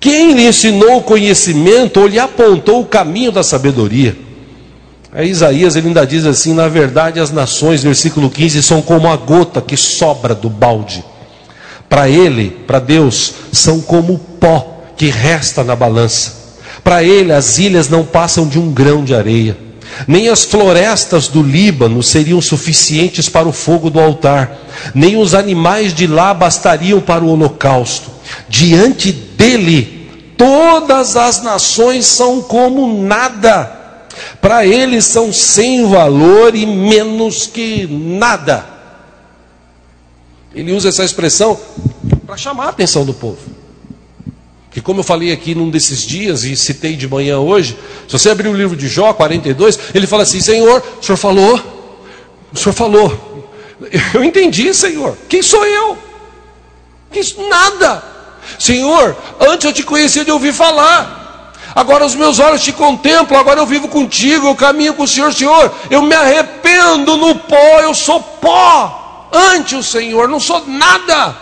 Quem 0.00 0.32
lhe 0.32 0.48
ensinou 0.48 0.96
o 0.96 1.02
conhecimento 1.02 2.00
ou 2.00 2.06
lhe 2.06 2.18
apontou 2.18 2.80
o 2.80 2.86
caminho 2.86 3.30
da 3.30 3.42
sabedoria? 3.42 4.16
Aí 5.12 5.28
Isaías 5.28 5.76
ele 5.76 5.88
ainda 5.88 6.06
diz 6.06 6.24
assim: 6.24 6.54
na 6.54 6.68
verdade, 6.68 7.20
as 7.20 7.30
nações, 7.30 7.82
versículo 7.82 8.30
15, 8.30 8.62
são 8.62 8.80
como 8.80 9.08
a 9.08 9.16
gota 9.16 9.60
que 9.60 9.76
sobra 9.76 10.34
do 10.34 10.48
balde. 10.48 11.04
Para 11.86 12.08
ele, 12.08 12.50
para 12.66 12.78
Deus, 12.78 13.34
são 13.52 13.80
como 13.80 14.14
o 14.14 14.18
pó 14.18 14.80
que 14.96 15.06
resta 15.06 15.62
na 15.62 15.76
balança. 15.76 16.32
Para 16.82 17.02
ele, 17.02 17.32
as 17.32 17.58
ilhas 17.58 17.88
não 17.88 18.04
passam 18.04 18.46
de 18.46 18.58
um 18.58 18.72
grão 18.72 19.04
de 19.04 19.14
areia. 19.14 19.56
Nem 20.06 20.28
as 20.28 20.44
florestas 20.44 21.28
do 21.28 21.42
Líbano 21.42 22.02
seriam 22.02 22.40
suficientes 22.40 23.28
para 23.28 23.48
o 23.48 23.52
fogo 23.52 23.90
do 23.90 24.00
altar, 24.00 24.56
nem 24.94 25.16
os 25.16 25.34
animais 25.34 25.92
de 25.92 26.06
lá 26.06 26.32
bastariam 26.32 27.00
para 27.00 27.24
o 27.24 27.28
holocausto. 27.28 28.19
Diante 28.48 29.12
dele, 29.12 30.08
todas 30.36 31.16
as 31.16 31.42
nações 31.42 32.06
são 32.06 32.42
como 32.42 33.02
nada. 33.02 33.78
Para 34.40 34.66
ele 34.66 35.00
são 35.00 35.32
sem 35.32 35.86
valor 35.88 36.54
e 36.54 36.66
menos 36.66 37.46
que 37.46 37.86
nada. 37.86 38.66
Ele 40.54 40.72
usa 40.72 40.88
essa 40.88 41.04
expressão 41.04 41.58
para 42.26 42.36
chamar 42.36 42.66
a 42.66 42.70
atenção 42.70 43.04
do 43.04 43.14
povo. 43.14 43.38
Que 44.70 44.80
como 44.80 45.00
eu 45.00 45.04
falei 45.04 45.32
aqui 45.32 45.54
num 45.54 45.68
desses 45.68 46.02
dias 46.02 46.44
e 46.44 46.56
citei 46.56 46.96
de 46.96 47.08
manhã 47.08 47.38
hoje, 47.38 47.76
se 48.06 48.12
você 48.12 48.30
abrir 48.30 48.48
o 48.48 48.54
livro 48.54 48.76
de 48.76 48.88
Jó 48.88 49.12
42, 49.12 49.78
ele 49.94 50.06
fala 50.06 50.22
assim: 50.22 50.40
Senhor, 50.40 50.82
o 51.00 51.04
senhor 51.04 51.16
falou, 51.16 51.60
o 52.52 52.56
senhor 52.56 52.72
falou, 52.72 53.30
eu 54.14 54.22
entendi, 54.22 54.72
Senhor, 54.74 55.16
quem 55.28 55.42
sou 55.42 55.64
eu? 55.64 55.96
Que 57.10 57.20
nada. 57.48 58.04
Senhor, 58.58 59.16
antes 59.40 59.64
eu 59.64 59.72
te 59.72 59.82
conhecia 59.82 60.24
de 60.24 60.30
ouvir 60.30 60.52
falar. 60.52 61.52
Agora 61.74 62.04
os 62.04 62.14
meus 62.14 62.38
olhos 62.38 62.62
te 62.62 62.72
contemplam, 62.72 63.38
agora 63.38 63.60
eu 63.60 63.66
vivo 63.66 63.88
contigo, 63.88 64.48
eu 64.48 64.54
caminho 64.54 64.94
com 64.94 65.04
o 65.04 65.08
Senhor, 65.08 65.32
Senhor. 65.32 65.72
Eu 65.90 66.02
me 66.02 66.14
arrependo 66.14 67.16
no 67.16 67.34
pó, 67.34 67.80
eu 67.80 67.94
sou 67.94 68.20
pó 68.20 69.28
ante 69.32 69.76
o 69.76 69.82
Senhor, 69.82 70.28
não 70.28 70.40
sou 70.40 70.66
nada. 70.66 71.36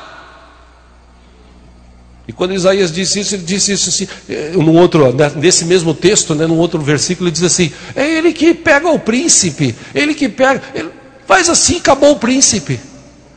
E 2.27 2.33
quando 2.33 2.53
Isaías 2.53 2.93
disse 2.93 3.21
isso, 3.21 3.35
ele 3.35 3.43
disse 3.43 3.73
isso 3.73 3.89
assim, 3.89 4.07
eh, 4.29 4.53
num 4.53 4.77
outro, 4.77 5.15
né, 5.15 5.33
nesse 5.37 5.65
mesmo 5.65 5.95
texto, 5.95 6.35
né, 6.35 6.47
num 6.47 6.59
outro 6.59 6.79
versículo, 6.79 7.29
ele 7.29 7.33
diz 7.33 7.43
assim: 7.43 7.73
é 7.97 8.07
ele 8.07 8.35
que 8.35 8.53
pega 8.53 8.87
o 8.91 8.99
príncipe, 8.99 9.75
ele 9.95 10.13
que 10.13 10.29
pega, 10.29 10.63
ele 10.75 10.91
faz 11.27 11.49
assim, 11.49 11.79
acabou 11.79 12.13
o 12.13 12.17
príncipe, 12.17 12.79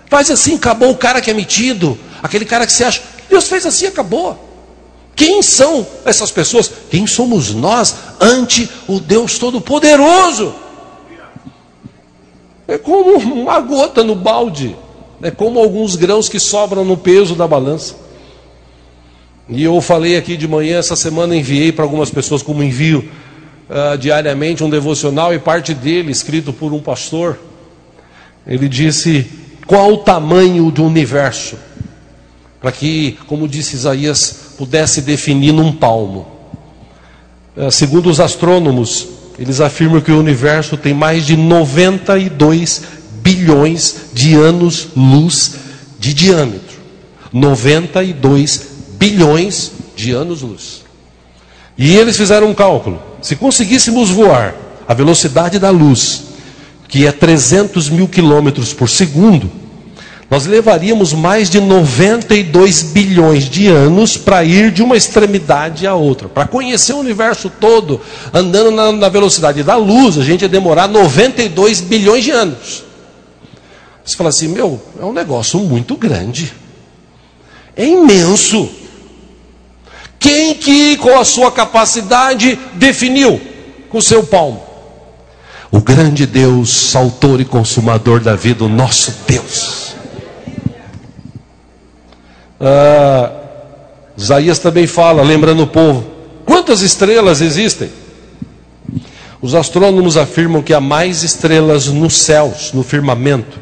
faz 0.07 0.29
assim, 0.29 0.55
acabou 0.55 0.91
o 0.91 0.97
cara 0.97 1.21
que 1.21 1.31
é 1.31 1.33
metido, 1.33 1.97
aquele 2.21 2.43
cara 2.43 2.65
que 2.65 2.73
se 2.73 2.83
acha, 2.83 3.01
Deus 3.31 3.47
fez 3.47 3.65
assim, 3.65 3.87
acabou. 3.87 4.37
Quem 5.15 5.41
são 5.41 5.87
essas 6.05 6.31
pessoas? 6.31 6.69
Quem 6.89 7.07
somos 7.07 7.53
nós 7.53 7.95
ante 8.19 8.69
o 8.87 8.99
Deus 8.99 9.37
Todo-Poderoso? 9.39 10.53
É 12.67 12.77
como 12.77 13.17
uma 13.17 13.59
gota 13.59 14.03
no 14.03 14.15
balde, 14.15 14.75
é 15.21 15.31
como 15.31 15.59
alguns 15.59 15.95
grãos 15.95 16.29
que 16.29 16.39
sobram 16.39 16.83
no 16.83 16.97
peso 16.97 17.35
da 17.35 17.47
balança. 17.47 17.95
E 19.47 19.63
eu 19.63 19.79
falei 19.81 20.17
aqui 20.17 20.37
de 20.37 20.47
manhã, 20.47 20.77
essa 20.77 20.95
semana 20.95 21.35
enviei 21.35 21.71
para 21.71 21.83
algumas 21.83 22.09
pessoas 22.09 22.41
como 22.41 22.63
envio 22.63 23.09
uh, 23.69 23.97
diariamente 23.97 24.63
um 24.63 24.69
devocional 24.69 25.33
e 25.33 25.39
parte 25.39 25.73
dele, 25.73 26.11
escrito 26.11 26.53
por 26.53 26.71
um 26.73 26.79
pastor, 26.79 27.37
ele 28.47 28.69
disse: 28.69 29.29
qual 29.65 29.93
o 29.93 29.97
tamanho 29.97 30.71
do 30.71 30.83
universo? 30.83 31.57
Para 32.61 32.71
que, 32.71 33.17
como 33.25 33.47
disse 33.47 33.75
Isaías, 33.75 34.53
pudesse 34.57 35.01
definir 35.01 35.51
num 35.51 35.71
palmo. 35.71 36.27
É, 37.57 37.71
segundo 37.71 38.09
os 38.09 38.19
astrônomos, 38.19 39.07
eles 39.39 39.59
afirmam 39.59 39.99
que 39.99 40.11
o 40.11 40.19
universo 40.19 40.77
tem 40.77 40.93
mais 40.93 41.25
de 41.25 41.35
92 41.35 42.83
bilhões 43.23 43.95
de 44.13 44.35
anos-luz 44.35 45.55
de 45.99 46.13
diâmetro. 46.13 46.77
92 47.33 48.67
bilhões 48.99 49.71
de 49.95 50.11
anos-luz. 50.11 50.83
E 51.77 51.95
eles 51.95 52.15
fizeram 52.15 52.49
um 52.49 52.53
cálculo: 52.53 53.01
se 53.21 53.35
conseguíssemos 53.35 54.11
voar 54.11 54.53
a 54.87 54.93
velocidade 54.93 55.57
da 55.57 55.71
luz, 55.71 56.23
que 56.87 57.07
é 57.07 57.11
300 57.11 57.89
mil 57.89 58.07
quilômetros 58.07 58.73
por 58.73 58.87
segundo, 58.87 59.49
nós 60.31 60.45
levaríamos 60.45 61.11
mais 61.11 61.49
de 61.49 61.59
92 61.59 62.83
bilhões 62.83 63.49
de 63.49 63.67
anos 63.67 64.15
para 64.15 64.45
ir 64.45 64.71
de 64.71 64.81
uma 64.81 64.95
extremidade 64.95 65.85
à 65.85 65.93
outra. 65.93 66.29
Para 66.29 66.47
conhecer 66.47 66.93
o 66.93 66.99
universo 66.99 67.49
todo, 67.49 67.99
andando 68.33 68.71
na, 68.71 68.93
na, 68.93 69.09
velocidade 69.09 69.61
da 69.61 69.75
luz, 69.75 70.17
a 70.17 70.23
gente 70.23 70.43
ia 70.43 70.47
demorar 70.47 70.87
92 70.87 71.81
bilhões 71.81 72.23
de 72.23 72.31
anos. 72.31 72.85
Você 74.05 74.15
fala 74.15 74.29
assim, 74.29 74.47
meu, 74.47 74.81
é 75.01 75.03
um 75.03 75.11
negócio 75.11 75.59
muito 75.59 75.97
grande. 75.97 76.53
É 77.75 77.85
imenso. 77.85 78.69
Quem 80.17 80.53
que, 80.53 80.95
com 80.95 81.19
a 81.19 81.25
sua 81.25 81.51
capacidade, 81.51 82.57
definiu 82.75 83.41
com 83.89 83.97
o 83.97 84.01
seu 84.01 84.23
palmo? 84.23 84.63
O 85.69 85.81
grande 85.81 86.25
Deus, 86.25 86.95
autor 86.95 87.41
e 87.41 87.45
consumador 87.45 88.21
da 88.21 88.33
vida, 88.33 88.63
o 88.63 88.69
nosso 88.69 89.13
Deus. 89.27 89.99
Ah, 92.61 93.31
Isaías 94.15 94.59
também 94.59 94.85
fala, 94.85 95.23
lembrando 95.23 95.63
o 95.63 95.67
povo: 95.67 96.05
quantas 96.45 96.81
estrelas 96.81 97.41
existem? 97.41 97.89
Os 99.41 99.55
astrônomos 99.55 100.17
afirmam 100.17 100.61
que 100.61 100.73
há 100.73 100.79
mais 100.79 101.23
estrelas 101.23 101.87
nos 101.87 102.21
céus, 102.21 102.71
no 102.73 102.83
firmamento, 102.83 103.59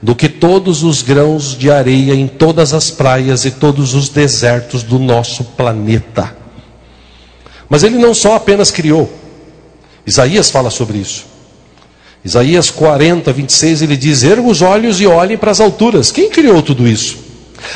do 0.00 0.14
que 0.14 0.28
todos 0.28 0.84
os 0.84 1.02
grãos 1.02 1.58
de 1.58 1.68
areia 1.68 2.14
em 2.14 2.28
todas 2.28 2.72
as 2.72 2.92
praias 2.92 3.44
e 3.44 3.50
todos 3.50 3.94
os 3.94 4.08
desertos 4.08 4.84
do 4.84 5.00
nosso 5.00 5.42
planeta. 5.42 6.36
Mas 7.68 7.82
ele 7.82 7.98
não 7.98 8.14
só 8.14 8.36
apenas 8.36 8.70
criou, 8.70 9.12
Isaías 10.06 10.48
fala 10.48 10.70
sobre 10.70 10.98
isso. 10.98 11.26
Isaías 12.24 12.70
40, 12.70 13.32
26, 13.32 13.82
ele 13.82 13.96
diz: 13.96 14.22
Erga 14.22 14.48
os 14.48 14.62
olhos 14.62 15.00
e 15.00 15.06
olhem 15.06 15.36
para 15.36 15.50
as 15.50 15.60
alturas. 15.60 16.12
Quem 16.12 16.30
criou 16.30 16.62
tudo 16.62 16.86
isso? 16.86 17.25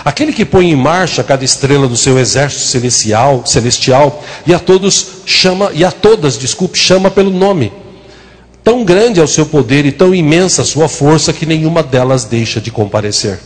Aquele 0.04 0.32
que 0.32 0.44
põe 0.44 0.70
em 0.70 0.76
marcha 0.76 1.22
cada 1.22 1.44
estrela 1.44 1.86
do 1.86 1.96
seu 1.96 2.18
exército 2.18 2.62
celestial, 2.62 3.42
celestial 3.44 4.22
e 4.46 4.54
a 4.54 4.58
todos 4.58 5.06
chama 5.26 5.70
e 5.74 5.84
a 5.84 5.90
todas, 5.90 6.38
desculpe, 6.38 6.78
chama 6.78 7.10
pelo 7.10 7.30
nome. 7.30 7.72
Tão 8.64 8.84
grande 8.84 9.20
é 9.20 9.22
o 9.22 9.28
seu 9.28 9.46
poder 9.46 9.84
e 9.84 9.92
tão 9.92 10.14
imensa 10.14 10.62
a 10.62 10.64
sua 10.64 10.88
força 10.88 11.32
que 11.32 11.46
nenhuma 11.46 11.82
delas 11.82 12.24
deixa 12.24 12.60
de 12.60 12.70
comparecer. 12.70 13.40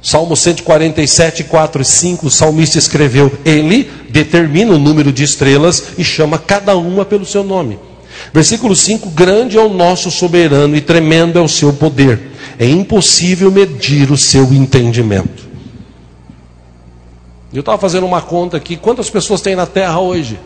Salmo 0.00 0.36
147, 0.36 1.44
4 1.44 1.82
e 1.82 1.84
5, 1.84 2.26
o 2.26 2.30
salmista 2.30 2.78
escreveu: 2.78 3.32
Ele 3.44 3.90
determina 4.08 4.72
o 4.72 4.78
número 4.78 5.12
de 5.12 5.24
estrelas 5.24 5.82
e 5.98 6.04
chama 6.04 6.38
cada 6.38 6.76
uma 6.76 7.04
pelo 7.04 7.26
seu 7.26 7.42
nome. 7.42 7.78
Versículo 8.32 8.76
5: 8.76 9.10
Grande 9.10 9.58
é 9.58 9.60
o 9.60 9.68
nosso 9.68 10.10
soberano 10.10 10.76
e 10.76 10.80
tremendo 10.80 11.38
é 11.38 11.42
o 11.42 11.48
seu 11.48 11.72
poder. 11.72 12.20
É 12.58 12.66
impossível 12.66 13.50
medir 13.50 14.10
o 14.10 14.16
seu 14.16 14.52
entendimento. 14.52 15.47
Eu 17.52 17.60
estava 17.60 17.78
fazendo 17.78 18.04
uma 18.04 18.20
conta 18.20 18.56
aqui: 18.56 18.76
quantas 18.76 19.08
pessoas 19.08 19.40
tem 19.40 19.56
na 19.56 19.66
Terra 19.66 19.98
hoje? 20.00 20.38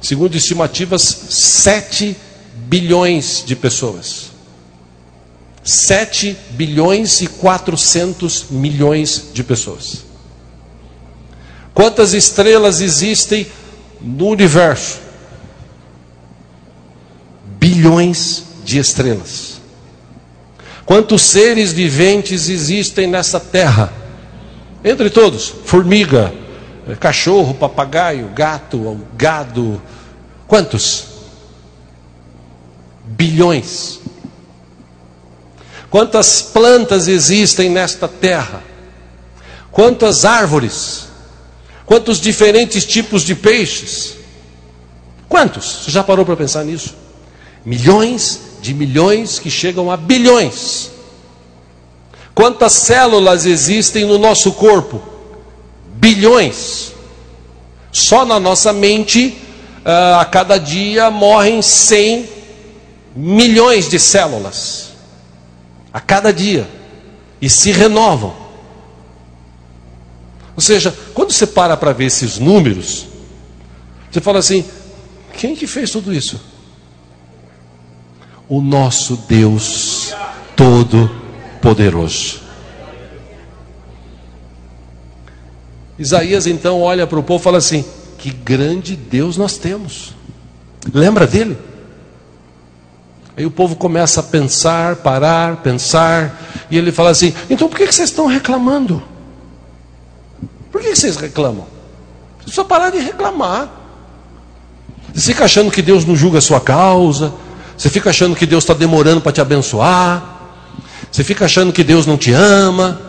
Segundo 0.00 0.34
estimativas, 0.34 1.02
7 1.02 2.16
bilhões 2.54 3.42
de 3.44 3.54
pessoas. 3.54 4.30
7 5.62 6.36
bilhões 6.50 7.20
e 7.22 7.26
400 7.26 8.46
milhões 8.50 9.30
de 9.34 9.42
pessoas. 9.42 10.04
Quantas 11.74 12.14
estrelas 12.14 12.80
existem 12.80 13.46
no 14.00 14.28
universo? 14.28 15.00
Bilhões 17.58 18.44
de 18.64 18.78
estrelas. 18.78 19.60
Quantos 20.86 21.22
seres 21.22 21.72
viventes 21.72 22.48
existem 22.48 23.08
nessa 23.08 23.40
terra? 23.40 24.05
Entre 24.86 25.10
todos: 25.10 25.52
formiga, 25.64 26.32
cachorro, 27.00 27.52
papagaio, 27.54 28.30
gato, 28.32 29.00
gado. 29.18 29.82
Quantos? 30.46 31.06
Bilhões. 33.04 33.98
Quantas 35.90 36.40
plantas 36.40 37.08
existem 37.08 37.68
nesta 37.68 38.06
terra? 38.06 38.62
Quantas 39.72 40.24
árvores? 40.24 41.08
Quantos 41.84 42.20
diferentes 42.20 42.84
tipos 42.84 43.22
de 43.22 43.34
peixes? 43.34 44.14
Quantos? 45.28 45.82
Você 45.84 45.90
já 45.90 46.04
parou 46.04 46.24
para 46.24 46.36
pensar 46.36 46.64
nisso? 46.64 46.94
Milhões 47.64 48.40
de 48.60 48.72
milhões 48.72 49.40
que 49.40 49.50
chegam 49.50 49.90
a 49.90 49.96
bilhões. 49.96 50.92
Quantas 52.36 52.74
células 52.74 53.46
existem 53.46 54.04
no 54.04 54.18
nosso 54.18 54.52
corpo? 54.52 55.00
Bilhões. 55.94 56.92
Só 57.90 58.26
na 58.26 58.38
nossa 58.38 58.74
mente, 58.74 59.38
ah, 59.82 60.20
a 60.20 60.24
cada 60.26 60.58
dia 60.58 61.10
morrem 61.10 61.62
100 61.62 62.28
milhões 63.16 63.88
de 63.88 63.98
células 63.98 64.90
a 65.90 65.98
cada 65.98 66.30
dia 66.30 66.68
e 67.40 67.48
se 67.48 67.72
renovam. 67.72 68.34
Ou 70.54 70.60
seja, 70.60 70.94
quando 71.14 71.32
você 71.32 71.46
para 71.46 71.74
para 71.74 71.94
ver 71.94 72.04
esses 72.04 72.38
números, 72.38 73.06
você 74.10 74.20
fala 74.20 74.40
assim: 74.40 74.62
quem 75.38 75.56
que 75.56 75.66
fez 75.66 75.90
tudo 75.90 76.12
isso? 76.12 76.38
O 78.46 78.60
nosso 78.60 79.16
Deus 79.26 80.14
Todo-Poderoso. 81.66 82.40
Isaías 85.98 86.46
então 86.46 86.80
olha 86.80 87.06
para 87.06 87.18
o 87.18 87.22
povo 87.22 87.40
e 87.40 87.44
fala 87.44 87.58
assim: 87.58 87.84
que 88.18 88.30
grande 88.30 88.94
Deus 88.94 89.36
nós 89.36 89.58
temos. 89.58 90.14
Lembra 90.94 91.26
dele? 91.26 91.58
Aí 93.36 93.44
o 93.44 93.50
povo 93.50 93.74
começa 93.74 94.20
a 94.20 94.22
pensar, 94.22 94.96
parar, 94.96 95.56
pensar, 95.56 96.40
e 96.70 96.78
ele 96.78 96.92
fala 96.92 97.10
assim: 97.10 97.34
então 97.50 97.68
por 97.68 97.78
que 97.78 97.90
vocês 97.90 98.10
estão 98.10 98.26
reclamando? 98.26 99.02
Por 100.70 100.80
que 100.80 100.94
vocês 100.94 101.16
reclamam? 101.16 101.66
Vocês 102.40 102.54
só 102.54 102.62
parar 102.62 102.90
de 102.90 102.98
reclamar. 102.98 103.70
Você 105.12 105.32
fica 105.32 105.46
achando 105.46 105.70
que 105.70 105.82
Deus 105.82 106.04
não 106.04 106.14
julga 106.14 106.38
a 106.38 106.42
sua 106.42 106.60
causa, 106.60 107.32
você 107.76 107.88
fica 107.88 108.10
achando 108.10 108.36
que 108.36 108.46
Deus 108.46 108.62
está 108.62 108.74
demorando 108.74 109.20
para 109.20 109.32
te 109.32 109.40
abençoar, 109.40 110.35
você 111.10 111.24
fica 111.24 111.44
achando 111.44 111.72
que 111.72 111.84
Deus 111.84 112.06
não 112.06 112.16
te 112.16 112.32
ama, 112.32 113.00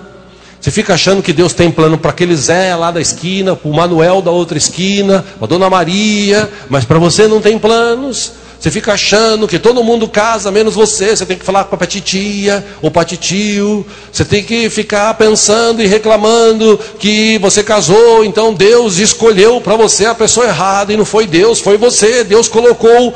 você 0.59 0.71
fica 0.71 0.95
achando 0.95 1.21
que 1.21 1.31
Deus 1.31 1.53
tem 1.53 1.71
plano 1.71 1.97
para 1.97 2.11
aquele 2.11 2.35
Zé 2.35 2.75
lá 2.75 2.91
da 2.91 2.99
esquina, 2.99 3.55
para 3.55 3.69
o 3.69 3.73
Manuel 3.73 4.21
da 4.21 4.31
outra 4.31 4.57
esquina, 4.57 5.23
para 5.37 5.45
a 5.45 5.47
Dona 5.47 5.69
Maria, 5.69 6.49
mas 6.69 6.83
para 6.83 6.99
você 6.99 7.27
não 7.27 7.39
tem 7.39 7.57
planos. 7.57 8.33
Você 8.59 8.71
fica 8.71 8.93
achando 8.93 9.47
que 9.47 9.59
todo 9.59 9.83
mundo 9.83 10.07
casa, 10.07 10.51
menos 10.51 10.73
você. 10.73 11.15
Você 11.15 11.25
tem 11.27 11.37
que 11.37 11.45
falar 11.45 11.65
para 11.65 11.83
a 11.83 11.87
titia 11.87 12.65
ou 12.81 12.89
para 12.89 13.05
tio. 13.05 13.85
Você 14.11 14.25
tem 14.25 14.43
que 14.43 14.67
ficar 14.69 15.13
pensando 15.13 15.81
e 15.81 15.85
reclamando 15.85 16.79
que 16.99 17.37
você 17.37 17.63
casou, 17.63 18.25
então 18.25 18.53
Deus 18.53 18.97
escolheu 18.97 19.61
para 19.61 19.75
você 19.75 20.05
a 20.05 20.15
pessoa 20.15 20.47
errada 20.47 20.91
e 20.91 20.97
não 20.97 21.05
foi 21.05 21.27
Deus, 21.27 21.59
foi 21.59 21.77
você. 21.77 22.23
Deus 22.23 22.47
colocou 22.47 23.15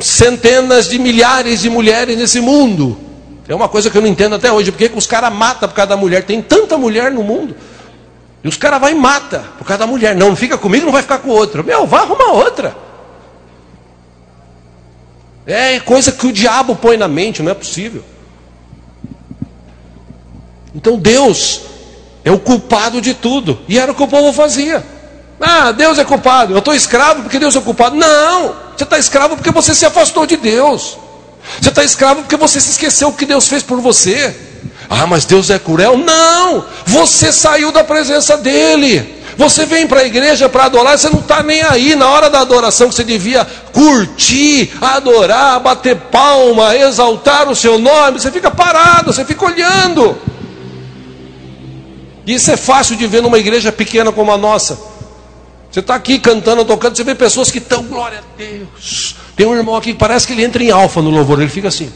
centenas 0.00 0.88
de 0.88 1.00
milhares 1.00 1.60
de 1.60 1.68
mulheres 1.68 2.16
nesse 2.16 2.40
mundo. 2.40 3.09
É 3.50 3.54
uma 3.54 3.68
coisa 3.68 3.90
que 3.90 3.98
eu 3.98 4.00
não 4.00 4.06
entendo 4.06 4.36
até 4.36 4.52
hoje. 4.52 4.70
Por 4.70 4.78
que 4.78 4.96
os 4.96 5.08
caras 5.08 5.32
matam 5.32 5.68
por 5.68 5.74
causa 5.74 5.88
da 5.88 5.96
mulher? 5.96 6.24
Tem 6.24 6.40
tanta 6.40 6.78
mulher 6.78 7.10
no 7.10 7.24
mundo. 7.24 7.56
E 8.44 8.48
os 8.48 8.56
caras 8.56 8.80
vão 8.80 8.88
e 8.88 8.94
matam 8.94 9.42
por 9.58 9.66
causa 9.66 9.78
da 9.78 9.88
mulher. 9.88 10.14
Não, 10.14 10.28
não 10.28 10.36
fica 10.36 10.56
comigo, 10.56 10.84
não 10.84 10.92
vai 10.92 11.02
ficar 11.02 11.18
com 11.18 11.30
outra. 11.30 11.60
Meu, 11.60 11.84
vá 11.84 12.02
arrumar 12.02 12.30
outra. 12.30 12.76
É 15.44 15.80
coisa 15.80 16.12
que 16.12 16.28
o 16.28 16.32
diabo 16.32 16.76
põe 16.76 16.96
na 16.96 17.08
mente, 17.08 17.42
não 17.42 17.50
é 17.50 17.54
possível. 17.54 18.04
Então 20.72 20.96
Deus 20.96 21.62
é 22.24 22.30
o 22.30 22.38
culpado 22.38 23.00
de 23.00 23.14
tudo. 23.14 23.58
E 23.66 23.80
era 23.80 23.90
o 23.90 23.96
que 23.96 24.02
o 24.04 24.06
povo 24.06 24.32
fazia. 24.32 24.86
Ah, 25.40 25.72
Deus 25.72 25.98
é 25.98 26.04
culpado. 26.04 26.52
Eu 26.52 26.60
estou 26.60 26.72
escravo 26.72 27.22
porque 27.22 27.40
Deus 27.40 27.56
é 27.56 27.60
culpado. 27.60 27.96
Não! 27.96 28.54
Você 28.76 28.84
está 28.84 28.96
escravo 28.96 29.34
porque 29.34 29.50
você 29.50 29.74
se 29.74 29.84
afastou 29.84 30.24
de 30.24 30.36
Deus. 30.36 30.99
Você 31.60 31.68
está 31.68 31.82
escravo 31.82 32.22
porque 32.22 32.36
você 32.36 32.60
se 32.60 32.70
esqueceu 32.70 33.08
o 33.08 33.12
que 33.12 33.24
Deus 33.24 33.48
fez 33.48 33.62
por 33.62 33.80
você. 33.80 34.34
Ah, 34.88 35.06
mas 35.06 35.24
Deus 35.24 35.50
é 35.50 35.58
cruel? 35.58 35.96
Não! 35.96 36.64
Você 36.84 37.32
saiu 37.32 37.70
da 37.72 37.84
presença 37.84 38.36
dele. 38.36 39.20
Você 39.36 39.64
vem 39.64 39.86
para 39.86 40.00
a 40.00 40.04
igreja 40.04 40.48
para 40.48 40.64
adorar, 40.64 40.98
você 40.98 41.08
não 41.08 41.20
está 41.20 41.42
nem 41.42 41.62
aí. 41.62 41.94
Na 41.94 42.08
hora 42.10 42.28
da 42.28 42.40
adoração 42.40 42.88
que 42.88 42.94
você 42.94 43.04
devia 43.04 43.44
curtir, 43.72 44.70
adorar, 44.80 45.60
bater 45.60 45.96
palma, 45.96 46.76
exaltar 46.76 47.48
o 47.48 47.56
seu 47.56 47.78
nome, 47.78 48.20
você 48.20 48.30
fica 48.30 48.50
parado, 48.50 49.12
você 49.12 49.24
fica 49.24 49.44
olhando. 49.44 50.18
Isso 52.26 52.50
é 52.50 52.56
fácil 52.56 52.96
de 52.96 53.06
ver 53.06 53.22
numa 53.22 53.38
igreja 53.38 53.72
pequena 53.72 54.12
como 54.12 54.30
a 54.30 54.36
nossa. 54.36 54.78
Você 55.70 55.80
está 55.80 55.94
aqui 55.94 56.18
cantando, 56.18 56.64
tocando, 56.64 56.96
você 56.96 57.04
vê 57.04 57.14
pessoas 57.14 57.50
que 57.50 57.58
estão, 57.58 57.84
glória 57.84 58.18
a 58.18 58.36
Deus. 58.36 59.14
Tem 59.40 59.48
um 59.48 59.56
irmão 59.56 59.74
aqui 59.74 59.94
que 59.94 59.98
parece 59.98 60.26
que 60.26 60.34
ele 60.34 60.44
entra 60.44 60.62
em 60.62 60.70
alfa 60.70 61.00
no 61.00 61.08
louvor, 61.08 61.40
ele 61.40 61.48
fica 61.48 61.68
assim. 61.68 61.90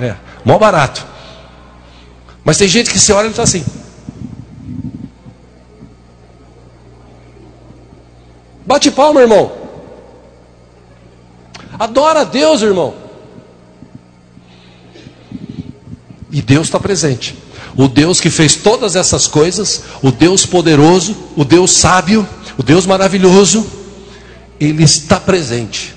É, 0.00 0.14
mó 0.44 0.56
barato. 0.56 1.04
Mas 2.44 2.58
tem 2.58 2.68
gente 2.68 2.88
que 2.88 2.98
se 3.00 3.12
olha 3.12 3.26
e 3.26 3.30
está 3.30 3.42
assim. 3.42 3.64
Bate 8.64 8.88
palma, 8.92 9.20
irmão. 9.20 9.50
Adora 11.76 12.20
a 12.20 12.24
Deus, 12.24 12.62
irmão. 12.62 12.94
E 16.30 16.40
Deus 16.40 16.68
está 16.68 16.78
presente. 16.78 17.36
O 17.76 17.88
Deus 17.88 18.20
que 18.20 18.30
fez 18.30 18.54
todas 18.54 18.94
essas 18.94 19.26
coisas, 19.26 19.82
o 20.02 20.12
Deus 20.12 20.46
poderoso, 20.46 21.16
o 21.36 21.44
Deus 21.44 21.72
sábio, 21.72 22.28
o 22.60 22.62
Deus 22.62 22.84
maravilhoso, 22.84 23.66
Ele 24.60 24.84
está 24.84 25.18
presente. 25.18 25.94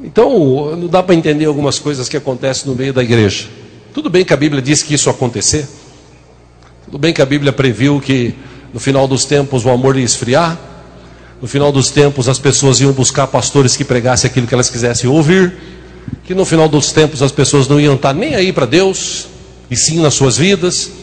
Então, 0.00 0.76
não 0.76 0.86
dá 0.86 1.02
para 1.02 1.16
entender 1.16 1.46
algumas 1.46 1.76
coisas 1.80 2.08
que 2.08 2.16
acontecem 2.16 2.70
no 2.70 2.76
meio 2.76 2.92
da 2.92 3.02
igreja. 3.02 3.48
Tudo 3.92 4.08
bem 4.08 4.24
que 4.24 4.32
a 4.32 4.36
Bíblia 4.36 4.62
diz 4.62 4.84
que 4.84 4.94
isso 4.94 5.10
acontecer. 5.10 5.66
Tudo 6.84 6.98
bem 6.98 7.12
que 7.12 7.20
a 7.20 7.26
Bíblia 7.26 7.52
previu 7.52 8.00
que 8.00 8.32
no 8.72 8.78
final 8.78 9.08
dos 9.08 9.24
tempos 9.24 9.64
o 9.64 9.70
amor 9.70 9.96
ia 9.96 10.04
esfriar. 10.04 10.56
No 11.40 11.48
final 11.48 11.72
dos 11.72 11.90
tempos 11.90 12.28
as 12.28 12.38
pessoas 12.38 12.78
iam 12.78 12.92
buscar 12.92 13.26
pastores 13.26 13.74
que 13.74 13.82
pregassem 13.82 14.30
aquilo 14.30 14.46
que 14.46 14.54
elas 14.54 14.70
quisessem 14.70 15.10
ouvir. 15.10 15.52
Que 16.22 16.32
no 16.32 16.44
final 16.44 16.68
dos 16.68 16.92
tempos 16.92 17.20
as 17.20 17.32
pessoas 17.32 17.66
não 17.66 17.80
iam 17.80 17.96
estar 17.96 18.14
nem 18.14 18.36
aí 18.36 18.52
para 18.52 18.66
Deus, 18.66 19.26
e 19.68 19.74
sim 19.74 20.00
nas 20.00 20.14
suas 20.14 20.36
vidas. 20.36 21.01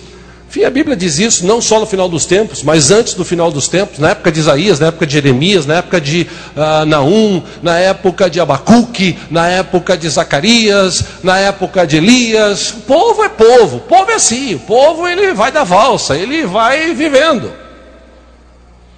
Enfim, 0.49 0.63
a 0.63 0.69
Bíblia 0.71 0.95
diz 0.95 1.19
isso 1.19 1.45
não 1.45 1.61
só 1.61 1.79
no 1.79 1.85
final 1.85 2.09
dos 2.09 2.25
tempos, 2.25 2.63
mas 2.63 2.89
antes 2.89 3.13
do 3.13 3.23
final 3.23 3.51
dos 3.51 3.67
tempos, 3.67 3.99
na 3.99 4.09
época 4.09 4.31
de 4.31 4.39
Isaías, 4.39 4.79
na 4.79 4.87
época 4.87 5.05
de 5.05 5.13
Jeremias, 5.13 5.67
na 5.67 5.75
época 5.75 6.01
de 6.01 6.25
uh, 6.55 6.85
Naum, 6.87 7.43
na 7.61 7.77
época 7.77 8.27
de 8.27 8.39
Abacuque, 8.39 9.15
na 9.29 9.47
época 9.47 9.95
de 9.95 10.09
Zacarias, 10.09 11.05
na 11.21 11.37
época 11.37 11.85
de 11.85 11.97
Elias. 11.97 12.71
O 12.71 12.81
povo 12.81 13.23
é 13.23 13.29
povo, 13.29 13.77
o 13.77 13.81
povo 13.81 14.09
é 14.09 14.15
assim, 14.15 14.55
o 14.55 14.59
povo 14.59 15.07
ele 15.07 15.33
vai 15.33 15.51
da 15.51 15.63
valsa, 15.63 16.17
ele 16.17 16.47
vai 16.47 16.95
vivendo. 16.95 17.53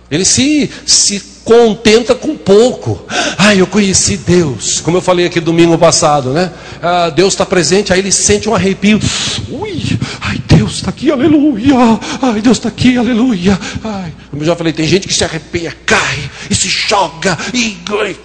Ele 0.10 0.24
se, 0.24 0.70
se 0.86 1.22
contenta 1.44 2.16
com 2.16 2.38
pouco. 2.38 3.06
Ah, 3.38 3.54
eu 3.56 3.68
conheci 3.68 4.18
Deus, 4.18 4.80
como 4.80 4.98
eu 4.98 5.02
falei 5.02 5.26
aqui 5.26 5.40
domingo 5.40 5.78
passado, 5.78 6.32
né? 6.32 6.52
Ah, 6.82 7.10
Deus 7.10 7.34
está 7.34 7.46
presente, 7.46 7.92
aí 7.92 8.00
ele 8.00 8.12
sente 8.12 8.48
um 8.48 8.56
arrepio. 8.56 9.00
Ui, 9.50 10.00
Deus 10.62 10.74
está 10.74 10.92
aqui, 10.92 11.10
aleluia. 11.10 11.76
Ai, 12.22 12.40
Deus 12.40 12.58
está 12.58 12.70
aqui, 12.70 12.96
aleluia. 12.96 13.58
Ai, 13.84 14.14
como 14.30 14.44
eu 14.44 14.46
já 14.46 14.56
falei, 14.56 14.72
tem 14.72 14.86
gente 14.86 15.08
que 15.08 15.14
se 15.14 15.24
arrepia, 15.24 15.76
cai 15.88 16.30
e 16.52 16.54
se 16.54 16.68
joga 16.68 17.36
e 17.52 17.76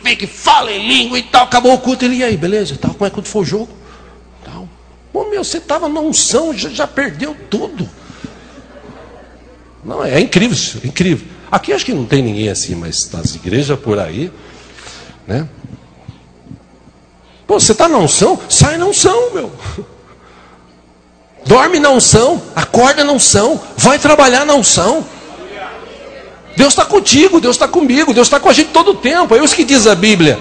fica 0.04 0.24
e 0.24 0.26
fala 0.26 0.70
em 0.70 0.86
língua 0.86 1.18
e 1.18 1.22
tal. 1.22 1.44
Acabou 1.44 1.72
o 1.72 1.78
culto, 1.78 2.04
ele 2.04 2.16
e 2.16 2.24
aí, 2.24 2.36
beleza? 2.36 2.76
Tal, 2.76 2.92
como 2.92 3.06
é 3.06 3.10
que 3.10 3.22
foi 3.22 3.40
o 3.40 3.44
jogo? 3.44 3.70
Tal. 4.44 4.68
Meu, 5.14 5.42
você 5.42 5.56
estava 5.56 5.88
na 5.88 5.98
unção, 5.98 6.52
já, 6.52 6.68
já 6.68 6.86
perdeu 6.86 7.34
tudo. 7.48 7.88
Não, 9.82 10.04
é 10.04 10.20
incrível 10.20 10.54
isso, 10.54 10.78
é 10.84 10.88
incrível. 10.88 11.26
Aqui 11.50 11.72
acho 11.72 11.86
que 11.86 11.94
não 11.94 12.04
tem 12.04 12.22
ninguém 12.22 12.50
assim, 12.50 12.74
mas 12.74 13.10
nas 13.12 13.34
igrejas 13.34 13.78
por 13.78 13.98
aí, 13.98 14.30
né? 15.26 15.48
Pô, 17.46 17.58
você 17.58 17.72
está 17.72 17.88
na 17.88 17.96
unção? 17.96 18.38
Sai 18.46 18.76
na 18.76 18.84
unção, 18.84 19.32
meu. 19.32 19.50
Dorme 21.46 21.78
na 21.78 21.90
unção, 21.90 22.42
acorda 22.56 23.04
na 23.04 23.12
unção, 23.12 23.60
vai 23.76 23.98
trabalhar 23.98 24.44
na 24.44 24.54
unção. 24.54 25.06
Deus 26.56 26.72
está 26.72 26.84
contigo, 26.84 27.40
Deus 27.40 27.54
está 27.54 27.68
comigo, 27.68 28.12
Deus 28.12 28.26
está 28.26 28.40
com 28.40 28.48
a 28.48 28.52
gente 28.52 28.70
todo 28.70 28.92
o 28.92 28.94
tempo. 28.94 29.34
É 29.34 29.44
isso 29.44 29.54
que 29.54 29.64
diz 29.64 29.86
a 29.86 29.94
Bíblia. 29.94 30.38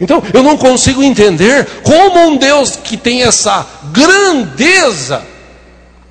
Então, 0.00 0.22
eu 0.32 0.42
não 0.42 0.56
consigo 0.56 1.02
entender 1.02 1.66
como 1.82 2.20
um 2.28 2.36
Deus 2.36 2.74
que 2.76 2.96
tem 2.96 3.22
essa 3.22 3.66
grandeza, 3.92 5.22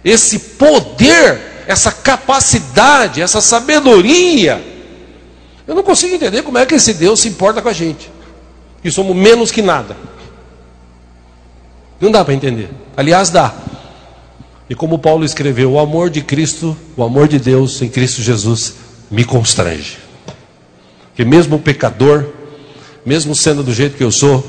esse 0.05 0.37
poder, 0.39 1.65
essa 1.67 1.91
capacidade, 1.91 3.21
essa 3.21 3.41
sabedoria. 3.41 4.63
Eu 5.67 5.73
não 5.73 5.83
consigo 5.83 6.13
entender 6.13 6.43
como 6.43 6.57
é 6.57 6.65
que 6.65 6.75
esse 6.75 6.93
Deus 6.93 7.21
se 7.21 7.29
importa 7.29 7.61
com 7.61 7.69
a 7.69 7.73
gente. 7.73 8.11
E 8.83 8.91
somos 8.91 9.15
menos 9.15 9.49
que 9.49 9.61
nada. 9.61 9.95
Não 12.03 12.11
dá 12.11 12.25
para 12.25 12.33
entender. 12.33 12.69
Aliás, 12.97 13.29
dá. 13.29 13.53
E 14.69 14.75
como 14.75 14.99
Paulo 14.99 15.23
escreveu, 15.23 15.71
o 15.71 15.79
amor 15.79 16.09
de 16.09 16.21
Cristo, 16.21 16.75
o 16.97 17.01
amor 17.01 17.29
de 17.29 17.39
Deus 17.39 17.81
em 17.81 17.87
Cristo 17.87 18.21
Jesus 18.21 18.73
me 19.09 19.23
constrange. 19.23 19.99
Que 21.15 21.23
mesmo 21.23 21.57
pecador, 21.59 22.25
mesmo 23.05 23.33
sendo 23.33 23.63
do 23.63 23.73
jeito 23.73 23.95
que 23.95 24.03
eu 24.03 24.11
sou, 24.11 24.45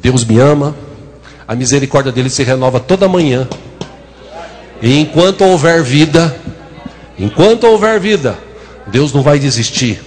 Deus 0.00 0.24
me 0.24 0.38
ama, 0.38 0.74
a 1.46 1.54
misericórdia 1.54 2.10
dele 2.10 2.30
se 2.30 2.42
renova 2.44 2.80
toda 2.80 3.06
manhã. 3.06 3.46
E 4.80 5.00
enquanto 5.00 5.44
houver 5.44 5.82
vida, 5.82 6.34
enquanto 7.18 7.64
houver 7.64 8.00
vida, 8.00 8.38
Deus 8.86 9.12
não 9.12 9.20
vai 9.20 9.38
desistir. 9.38 10.00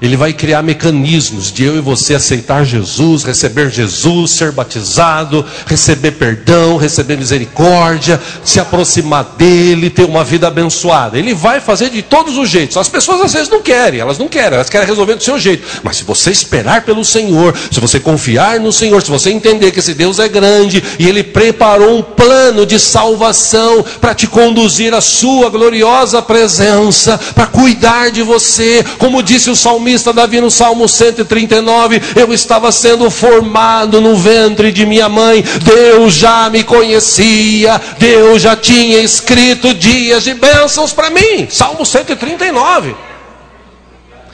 Ele 0.00 0.16
vai 0.16 0.32
criar 0.32 0.62
mecanismos 0.62 1.50
de 1.50 1.64
eu 1.64 1.76
e 1.76 1.80
você 1.80 2.14
aceitar 2.14 2.64
Jesus, 2.64 3.24
receber 3.24 3.68
Jesus, 3.68 4.30
ser 4.30 4.52
batizado, 4.52 5.44
receber 5.66 6.12
perdão, 6.12 6.76
receber 6.76 7.16
misericórdia, 7.16 8.20
se 8.44 8.60
aproximar 8.60 9.24
dele, 9.36 9.90
ter 9.90 10.04
uma 10.04 10.22
vida 10.22 10.46
abençoada. 10.46 11.18
Ele 11.18 11.34
vai 11.34 11.60
fazer 11.60 11.90
de 11.90 12.00
todos 12.00 12.36
os 12.36 12.48
jeitos. 12.48 12.76
As 12.76 12.88
pessoas 12.88 13.22
às 13.22 13.32
vezes 13.32 13.48
não 13.48 13.60
querem, 13.60 13.98
elas 13.98 14.18
não 14.18 14.28
querem, 14.28 14.54
elas 14.54 14.70
querem 14.70 14.86
resolver 14.86 15.16
do 15.16 15.24
seu 15.24 15.36
jeito. 15.36 15.66
Mas 15.82 15.96
se 15.96 16.04
você 16.04 16.30
esperar 16.30 16.82
pelo 16.82 17.04
Senhor, 17.04 17.52
se 17.68 17.80
você 17.80 17.98
confiar 17.98 18.60
no 18.60 18.72
Senhor, 18.72 19.02
se 19.02 19.10
você 19.10 19.30
entender 19.30 19.72
que 19.72 19.80
esse 19.80 19.94
Deus 19.94 20.20
é 20.20 20.28
grande 20.28 20.80
e 20.96 21.08
ele 21.08 21.24
preparou 21.24 21.98
um 21.98 22.02
plano 22.02 22.64
de 22.64 22.78
salvação 22.78 23.84
para 24.00 24.14
te 24.14 24.28
conduzir 24.28 24.94
à 24.94 25.00
sua 25.00 25.50
gloriosa 25.50 26.22
presença, 26.22 27.18
para 27.34 27.46
cuidar 27.46 28.12
de 28.12 28.22
você, 28.22 28.84
como 28.98 29.24
disse 29.24 29.50
o 29.50 29.56
salmista 29.56 29.87
salmista 29.88 30.12
Davi 30.12 30.40
no 30.40 30.50
Salmo 30.50 30.86
139, 30.86 32.02
eu 32.14 32.32
estava 32.32 32.70
sendo 32.70 33.10
formado 33.10 34.00
no 34.00 34.16
ventre 34.16 34.70
de 34.70 34.84
minha 34.84 35.08
mãe, 35.08 35.42
Deus 35.62 36.14
já 36.14 36.50
me 36.50 36.62
conhecia, 36.62 37.80
Deus 37.98 38.42
já 38.42 38.54
tinha 38.54 38.98
escrito 38.98 39.72
dias 39.72 40.24
de 40.24 40.34
bênçãos 40.34 40.92
para 40.92 41.08
mim. 41.08 41.48
Salmo 41.48 41.86
139. 41.86 42.94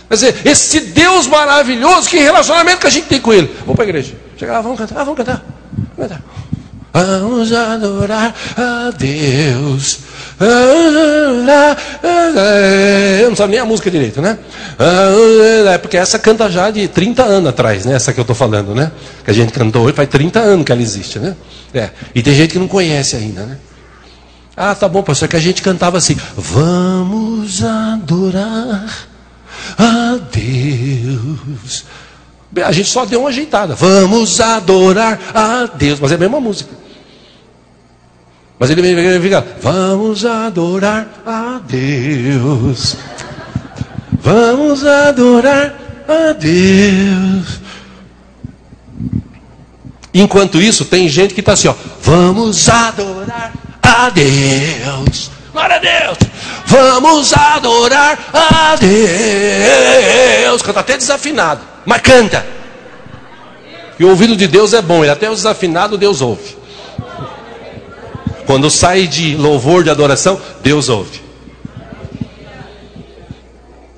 Quer 0.09 0.14
dizer, 0.14 0.36
esse 0.44 0.80
Deus 0.80 1.26
maravilhoso, 1.26 2.09
que 2.09 2.18
relacionamento 2.18 2.80
que 2.80 2.86
a 2.86 2.90
gente 2.90 3.07
tem 3.07 3.20
com 3.20 3.32
Ele? 3.32 3.50
Vamos 3.61 3.76
para 3.76 3.84
a 3.84 3.88
igreja. 3.88 4.14
Chega 4.36 4.52
lá, 4.52 4.61
vamos 4.61 4.78
cantar, 4.78 5.05
vamos 5.05 5.16
cantar. 5.16 5.44
Vamos 5.96 6.12
cantar. 6.12 6.24
Vamos 6.92 7.52
adorar 7.52 8.34
a 8.57 8.90
Deus. 8.90 9.98
Eu 13.20 13.28
não 13.28 13.37
sabe 13.37 13.53
nem 13.53 13.61
a 13.61 13.64
música 13.64 13.91
direito, 13.91 14.20
né? 14.20 14.39
É 15.72 15.78
porque 15.78 15.97
essa 15.97 16.18
canta 16.18 16.51
já 16.51 16.70
de 16.70 16.89
30 16.89 17.22
anos 17.22 17.51
atrás, 17.51 17.85
né? 17.85 17.95
Essa 17.95 18.12
que 18.12 18.18
eu 18.18 18.22
estou 18.22 18.35
falando, 18.35 18.74
né? 18.74 18.91
Que 19.24 19.30
a 19.30 19.35
gente 19.35 19.53
cantou 19.53 19.85
hoje, 19.85 19.95
faz 19.95 20.09
30 20.09 20.41
anos 20.41 20.64
que 20.64 20.72
ela 20.72 20.82
existe, 20.82 21.18
né? 21.18 21.37
É. 21.72 21.91
E 22.14 22.22
tem 22.22 22.35
gente 22.35 22.53
que 22.53 22.59
não 22.59 22.68
conhece 22.68 23.16
ainda, 23.16 23.43
né? 23.43 23.59
Ah, 24.57 24.74
tá 24.74 24.89
bom, 24.89 25.03
pastor, 25.03 25.28
que 25.28 25.37
a 25.37 25.41
gente 25.41 25.62
cantava 25.62 25.99
assim: 25.99 26.16
Vamos 26.37 27.62
adorar 27.62 29.09
a 29.78 30.18
Deus. 30.32 31.85
A 32.64 32.70
gente 32.70 32.89
só 32.89 33.05
deu 33.05 33.20
uma 33.20 33.30
ajeitada. 33.30 33.74
Vamos 33.74 34.41
adorar 34.41 35.18
a 35.35 35.66
Deus. 35.66 35.99
Mas 35.99 36.12
é 36.12 36.14
a 36.14 36.18
mesma 36.18 36.41
música. 36.41 36.70
Mas 38.65 38.71
ele 38.71 39.21
fica, 39.21 39.47
vamos 39.61 40.25
adorar 40.25 41.07
a 41.27 41.61
Deus. 41.69 42.97
Vamos 44.23 44.87
adorar 44.87 45.75
a 46.09 46.33
Deus. 46.33 47.61
Enquanto 50.15 50.62
isso, 50.62 50.87
tem 50.87 51.11
gente 51.11 51.35
que 51.35 51.41
está 51.41 51.53
assim, 51.53 51.69
ó, 51.69 51.75
vamos 52.01 52.67
adorar 52.71 53.53
a 53.83 54.09
Deus. 54.09 55.31
Glória 55.53 55.77
a 55.77 55.79
Deus. 55.79 56.19
Vamos 56.65 57.35
adorar 57.35 58.19
a 58.33 58.77
Deus. 58.77 60.62
Canta 60.62 60.81
até 60.81 60.97
desafinado, 60.97 61.61
mas 61.85 62.01
canta. 62.01 62.47
E 63.99 64.05
o 64.07 64.09
ouvido 64.09 64.35
de 64.35 64.47
Deus 64.47 64.73
é 64.73 64.81
bom, 64.81 65.05
ele 65.05 65.12
até 65.12 65.29
o 65.29 65.35
desafinado 65.35 65.99
Deus 65.99 66.23
ouve. 66.23 66.64
Quando 68.47 68.70
sai 68.70 69.07
de 69.07 69.36
louvor, 69.36 69.84
de 69.84 69.90
adoração, 69.90 70.40
Deus 70.62 70.88
ouve. 70.88 71.22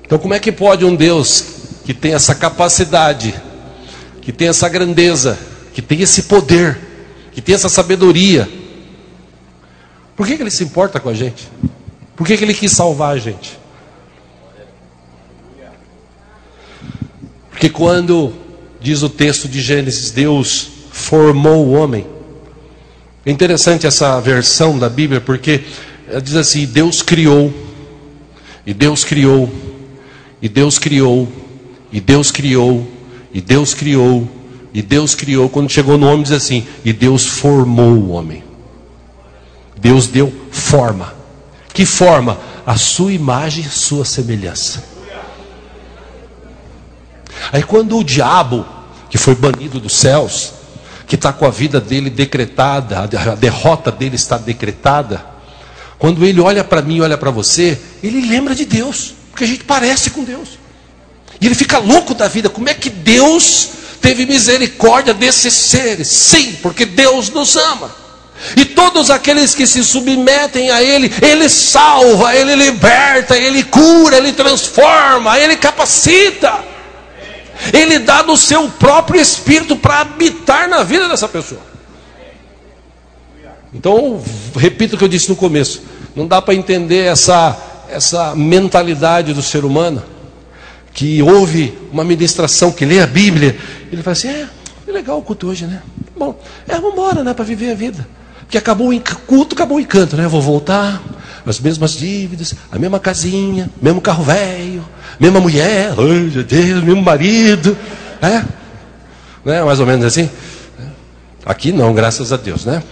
Então, 0.03 0.17
como 0.17 0.33
é 0.33 0.39
que 0.39 0.51
pode 0.51 0.85
um 0.85 0.95
Deus 0.95 1.43
que 1.83 1.93
tem 1.93 2.13
essa 2.13 2.33
capacidade, 2.33 3.33
que 4.21 4.31
tem 4.31 4.47
essa 4.47 4.69
grandeza, 4.69 5.37
que 5.73 5.81
tem 5.81 6.01
esse 6.01 6.23
poder, 6.23 6.79
que 7.33 7.41
tem 7.41 7.53
essa 7.53 7.69
sabedoria, 7.69 8.49
por 10.15 10.25
que, 10.25 10.35
que 10.35 10.43
ele 10.43 10.49
se 10.49 10.63
importa 10.63 10.99
com 10.99 11.09
a 11.09 11.13
gente? 11.13 11.47
Por 12.15 12.25
que, 12.25 12.35
que 12.35 12.43
ele 12.43 12.53
quis 12.53 12.71
salvar 12.71 13.15
a 13.15 13.19
gente? 13.19 13.59
Porque 17.51 17.69
quando 17.69 18.33
diz 18.79 19.03
o 19.03 19.09
texto 19.09 19.47
de 19.47 19.61
Gênesis, 19.61 20.09
Deus 20.11 20.69
formou 20.91 21.65
o 21.65 21.73
homem, 21.73 22.07
é 23.27 23.31
interessante 23.31 23.85
essa 23.85 24.17
versão 24.21 24.79
da 24.79 24.87
Bíblia 24.87 25.19
porque 25.19 25.65
ela 26.07 26.21
diz 26.21 26.33
assim: 26.33 26.65
Deus 26.65 27.01
criou, 27.01 27.53
e 28.65 28.73
Deus 28.73 29.03
criou, 29.03 29.51
e 30.41 30.47
Deus 30.47 30.79
criou, 30.79 31.27
e 31.91 31.99
Deus 31.99 32.31
criou, 32.31 32.87
e 33.33 33.41
Deus 33.41 33.73
criou, 33.73 34.25
e 34.73 34.81
Deus 34.81 35.13
criou. 35.13 35.49
Quando 35.49 35.69
chegou 35.69 35.97
no 35.97 36.07
homem, 36.07 36.23
diz 36.23 36.31
assim: 36.31 36.65
e 36.85 36.93
Deus 36.93 37.25
formou 37.25 37.95
o 37.95 38.11
homem. 38.11 38.45
Deus 39.75 40.07
deu 40.07 40.33
forma. 40.49 41.13
Que 41.73 41.85
forma? 41.85 42.39
A 42.65 42.77
sua 42.77 43.11
imagem 43.11 43.65
sua 43.65 44.05
semelhança. 44.05 44.85
Aí 47.51 47.61
quando 47.61 47.97
o 47.97 48.05
diabo, 48.05 48.65
que 49.09 49.17
foi 49.17 49.35
banido 49.35 49.81
dos 49.81 49.97
céus, 49.97 50.53
que 51.07 51.15
está 51.15 51.31
com 51.31 51.45
a 51.45 51.49
vida 51.49 51.79
dele 51.79 52.09
decretada, 52.09 52.99
a 52.99 53.35
derrota 53.35 53.91
dele 53.91 54.15
está 54.15 54.37
decretada, 54.37 55.25
quando 55.97 56.25
ele 56.25 56.39
olha 56.39 56.63
para 56.63 56.81
mim, 56.81 56.99
olha 57.01 57.17
para 57.17 57.31
você, 57.31 57.79
ele 58.03 58.27
lembra 58.27 58.53
de 58.53 58.65
Deus, 58.65 59.15
porque 59.31 59.45
a 59.45 59.47
gente 59.47 59.63
parece 59.63 60.11
com 60.11 60.23
Deus. 60.23 60.59
E 61.39 61.45
ele 61.45 61.55
fica 61.55 61.77
louco 61.77 62.13
da 62.13 62.27
vida. 62.27 62.49
Como 62.49 62.69
é 62.69 62.73
que 62.73 62.89
Deus 62.89 63.69
teve 64.01 64.25
misericórdia 64.25 65.13
desses 65.13 65.53
seres? 65.53 66.07
Sim, 66.07 66.57
porque 66.61 66.85
Deus 66.85 67.29
nos 67.29 67.55
ama. 67.55 67.91
E 68.55 68.65
todos 68.65 69.09
aqueles 69.09 69.55
que 69.55 69.65
se 69.65 69.83
submetem 69.83 70.69
a 70.69 70.83
Ele, 70.83 71.11
Ele 71.21 71.49
salva, 71.49 72.35
Ele 72.35 72.55
liberta, 72.55 73.35
Ele 73.35 73.63
cura, 73.63 74.17
Ele 74.17 74.33
transforma, 74.33 75.39
Ele 75.39 75.55
capacita. 75.55 76.66
Ele 77.73 77.99
dá 77.99 78.21
do 78.21 78.37
seu 78.37 78.69
próprio 78.69 79.19
espírito 79.19 79.75
para 79.75 80.01
habitar 80.01 80.69
na 80.69 80.83
vida 80.83 81.07
dessa 81.07 81.27
pessoa. 81.27 81.61
Então, 83.73 84.21
repito 84.55 84.95
o 84.95 84.97
que 84.97 85.03
eu 85.03 85.09
disse 85.09 85.29
no 85.29 85.35
começo: 85.35 85.81
não 86.15 86.25
dá 86.27 86.41
para 86.41 86.55
entender 86.55 87.05
essa, 87.05 87.57
essa 87.89 88.35
mentalidade 88.35 89.33
do 89.33 89.41
ser 89.41 89.65
humano 89.65 90.03
que 90.93 91.21
ouve 91.21 91.77
uma 91.91 92.03
ministração, 92.03 92.71
que 92.71 92.85
lê 92.85 92.99
a 92.99 93.07
Bíblia, 93.07 93.57
ele 93.91 94.01
fala 94.01 94.13
assim: 94.13 94.29
é, 94.29 94.47
é 94.87 94.91
legal 94.91 95.19
o 95.19 95.21
culto 95.21 95.47
hoje, 95.47 95.65
né? 95.65 95.81
Bom, 96.17 96.39
é, 96.67 96.75
vamos 96.75 96.93
embora, 96.93 97.23
né, 97.23 97.33
para 97.33 97.45
viver 97.45 97.71
a 97.71 97.75
vida. 97.75 98.07
Porque 98.41 98.57
acabou 98.57 98.91
o 98.91 99.01
culto, 99.27 99.53
acabou 99.53 99.77
o 99.77 99.79
encanto, 99.79 100.15
né? 100.15 100.25
Eu 100.25 100.29
vou 100.29 100.41
voltar, 100.41 101.01
as 101.45 101.59
mesmas 101.59 101.91
dívidas, 101.91 102.55
a 102.71 102.79
mesma 102.79 102.99
casinha, 102.99 103.69
mesmo 103.81 104.01
carro 104.01 104.23
velho, 104.23 104.83
mesma 105.19 105.39
mulher, 105.39 105.93
ai 105.97 106.31
meu 106.33 106.43
Deus, 106.43 106.83
mesmo 106.83 107.01
marido, 107.01 107.77
é? 108.21 108.43
Né? 109.43 109.63
Mais 109.63 109.79
ou 109.79 109.85
menos 109.85 110.05
assim. 110.05 110.29
Aqui 111.45 111.71
não, 111.71 111.93
graças 111.93 112.33
a 112.33 112.37
Deus, 112.37 112.65
né? 112.65 112.83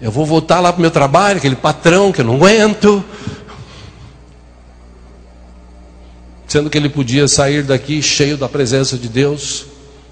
Eu 0.00 0.12
vou 0.12 0.24
voltar 0.24 0.60
lá 0.60 0.72
para 0.72 0.78
o 0.78 0.82
meu 0.82 0.92
trabalho, 0.92 1.38
aquele 1.38 1.56
patrão 1.56 2.12
que 2.12 2.20
eu 2.20 2.24
não 2.24 2.36
aguento. 2.36 3.04
Sendo 6.46 6.70
que 6.70 6.78
ele 6.78 6.88
podia 6.88 7.26
sair 7.26 7.64
daqui 7.64 8.00
cheio 8.00 8.36
da 8.36 8.48
presença 8.48 8.96
de 8.96 9.08
Deus, 9.08 9.66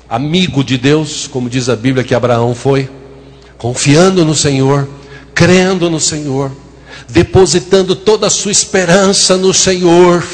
amigo 0.09 0.65
de 0.65 0.77
Deus, 0.77 1.29
como 1.29 1.49
diz 1.49 1.69
a 1.69 1.77
Bíblia 1.77 2.03
que 2.03 2.15
Abraão 2.15 2.55
foi, 2.55 2.91
confiando 3.57 4.25
no 4.25 4.35
Senhor, 4.35 4.89
crendo 5.33 5.89
no 5.89 6.01
Senhor, 6.01 6.51
depositando 7.09 7.95
toda 7.95 8.27
a 8.27 8.31
sua 8.31 8.53
esperança 8.53 9.37
no 9.37 9.53
Senhor 9.53 10.25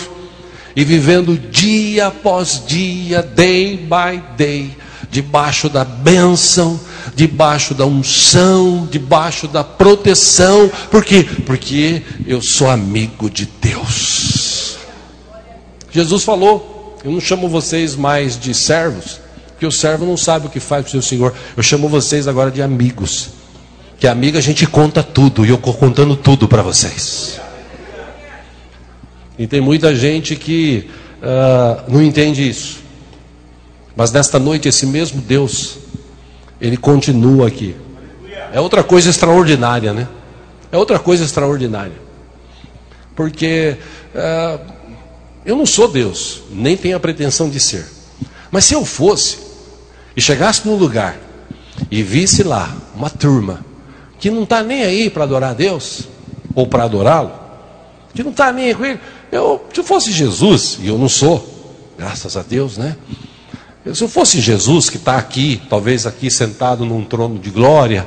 e 0.74 0.84
vivendo 0.84 1.38
dia 1.38 2.06
após 2.06 2.62
dia, 2.66 3.22
day 3.22 3.76
by 3.76 4.22
day, 4.36 4.76
debaixo 5.10 5.68
da 5.68 5.84
bênção, 5.84 6.80
debaixo 7.14 7.74
da 7.74 7.84
unção, 7.84 8.88
debaixo 8.90 9.46
da 9.46 9.62
proteção. 9.62 10.70
Por 10.90 11.04
quê? 11.04 11.26
Porque 11.46 12.02
eu 12.26 12.40
sou 12.40 12.70
amigo 12.70 13.28
de 13.28 13.46
Deus. 13.60 14.76
Jesus 15.90 16.24
falou: 16.24 16.98
Eu 17.04 17.12
não 17.12 17.20
chamo 17.20 17.48
vocês 17.48 17.94
mais 17.94 18.38
de 18.38 18.54
servos, 18.54 19.20
porque 19.48 19.66
o 19.66 19.72
servo 19.72 20.06
não 20.06 20.16
sabe 20.16 20.46
o 20.46 20.50
que 20.50 20.60
faz 20.60 20.84
com 20.84 20.88
o 20.88 20.92
seu 20.92 21.02
senhor. 21.02 21.34
Eu 21.56 21.62
chamo 21.62 21.88
vocês 21.88 22.26
agora 22.26 22.50
de 22.50 22.62
amigos. 22.62 23.41
Que 24.02 24.08
amigo 24.08 24.36
a 24.36 24.40
gente 24.40 24.66
conta 24.66 25.00
tudo, 25.00 25.46
e 25.46 25.50
eu 25.50 25.54
estou 25.54 25.72
contando 25.72 26.16
tudo 26.16 26.48
para 26.48 26.60
vocês. 26.60 27.40
E 29.38 29.46
tem 29.46 29.60
muita 29.60 29.94
gente 29.94 30.34
que 30.34 30.90
uh, 31.22 31.88
não 31.88 32.02
entende 32.02 32.48
isso. 32.48 32.80
Mas 33.94 34.10
nesta 34.10 34.40
noite, 34.40 34.68
esse 34.68 34.86
mesmo 34.86 35.20
Deus, 35.20 35.78
ele 36.60 36.76
continua 36.76 37.46
aqui. 37.46 37.76
É 38.52 38.60
outra 38.60 38.82
coisa 38.82 39.08
extraordinária, 39.08 39.92
né? 39.92 40.08
É 40.72 40.76
outra 40.76 40.98
coisa 40.98 41.22
extraordinária. 41.22 41.94
Porque 43.14 43.76
uh, 44.16 44.72
eu 45.46 45.54
não 45.54 45.64
sou 45.64 45.86
Deus, 45.86 46.42
nem 46.50 46.76
tenho 46.76 46.96
a 46.96 47.00
pretensão 47.00 47.48
de 47.48 47.60
ser. 47.60 47.86
Mas 48.50 48.64
se 48.64 48.74
eu 48.74 48.84
fosse, 48.84 49.38
e 50.16 50.20
chegasse 50.20 50.66
num 50.66 50.74
lugar, 50.74 51.16
e 51.88 52.02
visse 52.02 52.42
lá 52.42 52.76
uma 52.96 53.08
turma, 53.08 53.70
que 54.22 54.30
não 54.30 54.44
está 54.44 54.62
nem 54.62 54.84
aí 54.84 55.10
para 55.10 55.24
adorar 55.24 55.50
a 55.50 55.52
Deus, 55.52 56.06
ou 56.54 56.64
para 56.64 56.84
adorá-lo, 56.84 57.32
que 58.14 58.22
não 58.22 58.30
está 58.30 58.52
nem 58.52 58.66
aí 58.66 58.74
com 58.76 58.84
ele, 58.84 59.00
eu, 59.32 59.66
se 59.74 59.80
eu 59.80 59.82
fosse 59.82 60.12
Jesus, 60.12 60.78
e 60.80 60.86
eu 60.86 60.96
não 60.96 61.08
sou, 61.08 61.44
graças 61.98 62.36
a 62.36 62.42
Deus, 62.42 62.78
né? 62.78 62.96
Se 63.92 64.04
eu 64.04 64.06
fosse 64.06 64.40
Jesus 64.40 64.88
que 64.88 64.96
está 64.96 65.16
aqui, 65.16 65.60
talvez 65.68 66.06
aqui 66.06 66.30
sentado 66.30 66.86
num 66.86 67.04
trono 67.04 67.36
de 67.36 67.50
glória, 67.50 68.06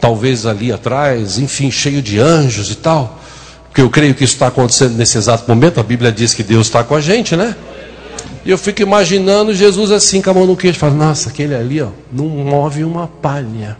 talvez 0.00 0.46
ali 0.46 0.72
atrás, 0.72 1.38
enfim, 1.38 1.70
cheio 1.70 2.00
de 2.00 2.18
anjos 2.18 2.70
e 2.70 2.76
tal, 2.76 3.20
porque 3.66 3.82
eu 3.82 3.90
creio 3.90 4.14
que 4.14 4.24
isso 4.24 4.32
está 4.32 4.46
acontecendo 4.46 4.96
nesse 4.96 5.18
exato 5.18 5.44
momento, 5.46 5.78
a 5.78 5.82
Bíblia 5.82 6.10
diz 6.10 6.32
que 6.32 6.42
Deus 6.42 6.68
está 6.68 6.82
com 6.82 6.94
a 6.94 7.02
gente, 7.02 7.36
né? 7.36 7.54
E 8.46 8.50
eu 8.50 8.56
fico 8.56 8.80
imaginando 8.80 9.54
Jesus 9.54 9.90
assim, 9.90 10.22
com 10.22 10.30
a 10.30 10.32
mão 10.32 10.46
no 10.46 10.56
queixo, 10.56 10.78
fala, 10.78 10.94
nossa, 10.94 11.28
aquele 11.28 11.54
ali, 11.54 11.82
ó, 11.82 11.88
não 12.10 12.24
move 12.28 12.82
uma 12.82 13.06
palha. 13.06 13.76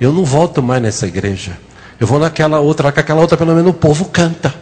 Eu 0.00 0.12
não 0.12 0.24
volto 0.24 0.62
mais 0.62 0.80
nessa 0.80 1.06
igreja. 1.06 1.58
Eu 2.00 2.06
vou 2.06 2.18
naquela 2.18 2.58
outra, 2.58 2.90
que 2.90 3.00
aquela 3.00 3.20
outra 3.20 3.36
pelo 3.36 3.54
menos 3.54 3.70
o 3.70 3.74
povo 3.74 4.06
canta. 4.06 4.54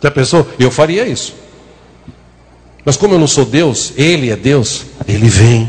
Já 0.00 0.10
pensou? 0.10 0.48
Eu 0.58 0.70
faria 0.70 1.06
isso. 1.06 1.34
Mas 2.84 2.96
como 2.96 3.14
eu 3.14 3.18
não 3.18 3.26
sou 3.26 3.44
Deus, 3.44 3.92
Ele 3.96 4.30
é 4.30 4.36
Deus, 4.36 4.86
Ele 5.06 5.28
vem. 5.28 5.68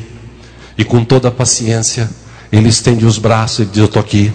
E 0.77 0.83
com 0.83 1.03
toda 1.03 1.27
a 1.27 1.31
paciência, 1.31 2.09
Ele 2.51 2.69
estende 2.69 3.05
os 3.05 3.17
braços 3.17 3.59
e 3.59 3.65
diz: 3.65 3.77
Eu 3.77 3.85
estou 3.85 3.99
aqui. 3.99 4.31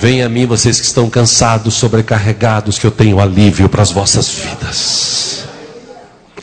Venha 0.00 0.26
a 0.26 0.28
mim, 0.28 0.46
vocês 0.46 0.80
que 0.80 0.86
estão 0.86 1.08
cansados, 1.08 1.74
sobrecarregados, 1.74 2.78
que 2.78 2.86
eu 2.86 2.90
tenho 2.90 3.20
alívio 3.20 3.68
para 3.68 3.82
as 3.82 3.92
vossas 3.92 4.28
vidas. 4.28 5.44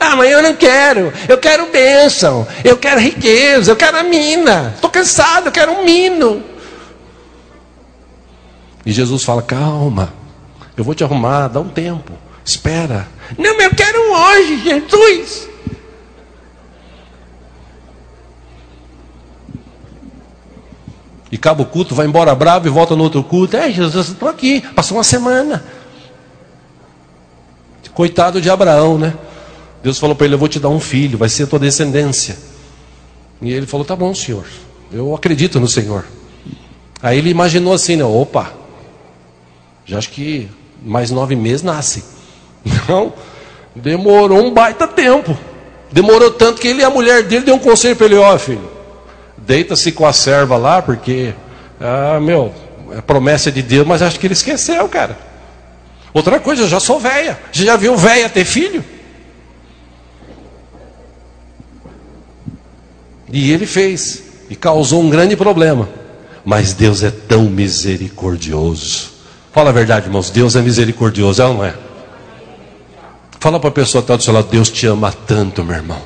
Ah, 0.04 0.16
mas 0.16 0.32
eu 0.32 0.42
não 0.42 0.56
quero. 0.56 1.12
Eu 1.28 1.38
quero 1.38 1.70
bênção. 1.70 2.44
Eu 2.64 2.76
quero 2.76 3.00
riqueza. 3.00 3.70
Eu 3.70 3.76
quero 3.76 3.96
a 3.96 4.02
mina. 4.02 4.72
Estou 4.74 4.90
cansado. 4.90 5.46
Eu 5.46 5.52
quero 5.52 5.70
um 5.70 5.84
mino. 5.84 6.42
E 8.84 8.90
Jesus 8.90 9.22
fala: 9.22 9.42
Calma. 9.42 10.12
Eu 10.76 10.82
vou 10.82 10.92
te 10.92 11.04
arrumar. 11.04 11.46
Dá 11.46 11.60
um 11.60 11.68
tempo. 11.68 12.12
Espera. 12.44 13.06
Não, 13.38 13.60
eu 13.60 13.70
quero 13.70 14.12
hoje, 14.12 14.62
Jesus. 14.64 15.48
E 21.30 21.36
acaba 21.36 21.62
o 21.62 21.66
culto, 21.66 21.94
vai 21.94 22.06
embora 22.06 22.34
bravo 22.34 22.66
e 22.66 22.70
volta 22.70 22.96
no 22.96 23.04
outro 23.04 23.22
culto. 23.22 23.56
É, 23.56 23.70
Jesus, 23.70 24.08
estou 24.08 24.28
aqui. 24.28 24.62
Passou 24.74 24.96
uma 24.98 25.04
semana. 25.04 25.64
Coitado 27.94 28.40
de 28.40 28.50
Abraão, 28.50 28.98
né? 28.98 29.14
Deus 29.82 29.98
falou 29.98 30.14
para 30.14 30.26
ele: 30.26 30.34
Eu 30.34 30.38
vou 30.38 30.48
te 30.48 30.60
dar 30.60 30.68
um 30.68 30.80
filho, 30.80 31.18
vai 31.18 31.28
ser 31.28 31.44
a 31.44 31.46
tua 31.46 31.58
descendência. 31.58 32.36
E 33.40 33.52
ele 33.52 33.66
falou: 33.66 33.84
Tá 33.84 33.96
bom, 33.96 34.14
senhor. 34.14 34.44
Eu 34.92 35.14
acredito 35.14 35.58
no 35.58 35.66
Senhor. 35.66 36.04
Aí 37.02 37.18
ele 37.18 37.30
imaginou 37.30 37.72
assim, 37.72 37.96
né? 37.96 38.04
Opa, 38.04 38.52
já 39.86 39.98
acho 39.98 40.10
que 40.10 40.48
mais 40.82 41.10
nove 41.10 41.34
meses 41.34 41.62
nasce. 41.62 42.04
Não, 42.88 43.12
demorou 43.74 44.38
um 44.38 44.52
baita 44.52 44.86
tempo. 44.86 45.36
Demorou 45.90 46.30
tanto 46.30 46.60
que 46.60 46.68
ele 46.68 46.82
e 46.82 46.84
a 46.84 46.90
mulher 46.90 47.22
dele 47.22 47.44
deu 47.44 47.54
um 47.54 47.58
conselho 47.58 47.96
para 47.96 48.06
ele: 48.06 48.16
Ó, 48.16 48.34
oh, 48.34 48.38
filho, 48.38 48.70
deita-se 49.38 49.92
com 49.92 50.06
a 50.06 50.12
serva 50.12 50.56
lá, 50.56 50.82
porque, 50.82 51.34
ah, 51.80 52.20
meu, 52.20 52.52
é 52.92 53.00
promessa 53.00 53.50
de 53.50 53.62
Deus, 53.62 53.86
mas 53.86 54.02
acho 54.02 54.20
que 54.20 54.26
ele 54.26 54.34
esqueceu, 54.34 54.86
cara. 54.88 55.18
Outra 56.12 56.38
coisa, 56.38 56.62
eu 56.62 56.68
já 56.68 56.78
sou 56.78 57.00
velha. 57.00 57.38
Você 57.50 57.64
já 57.64 57.76
viu 57.76 57.96
velha 57.96 58.28
ter 58.28 58.44
filho? 58.44 58.84
E 63.32 63.50
ele 63.50 63.64
fez, 63.64 64.22
e 64.50 64.54
causou 64.54 65.02
um 65.02 65.08
grande 65.08 65.34
problema. 65.34 65.88
Mas 66.44 66.74
Deus 66.74 67.02
é 67.02 67.10
tão 67.10 67.44
misericordioso. 67.44 69.10
Fala 69.50 69.70
a 69.70 69.72
verdade, 69.72 70.06
irmãos, 70.06 70.28
Deus 70.28 70.54
é 70.54 70.60
misericordioso, 70.60 71.40
é 71.40 71.46
ou 71.46 71.54
não 71.54 71.64
é? 71.64 71.74
Fala 73.40 73.58
para 73.58 73.70
a 73.70 73.72
pessoa 73.72 74.02
que 74.02 74.04
está 74.04 74.16
do 74.16 74.22
seu 74.22 74.34
lado, 74.34 74.48
Deus 74.50 74.70
te 74.70 74.86
ama 74.86 75.10
tanto, 75.10 75.64
meu 75.64 75.74
irmão. 75.74 76.02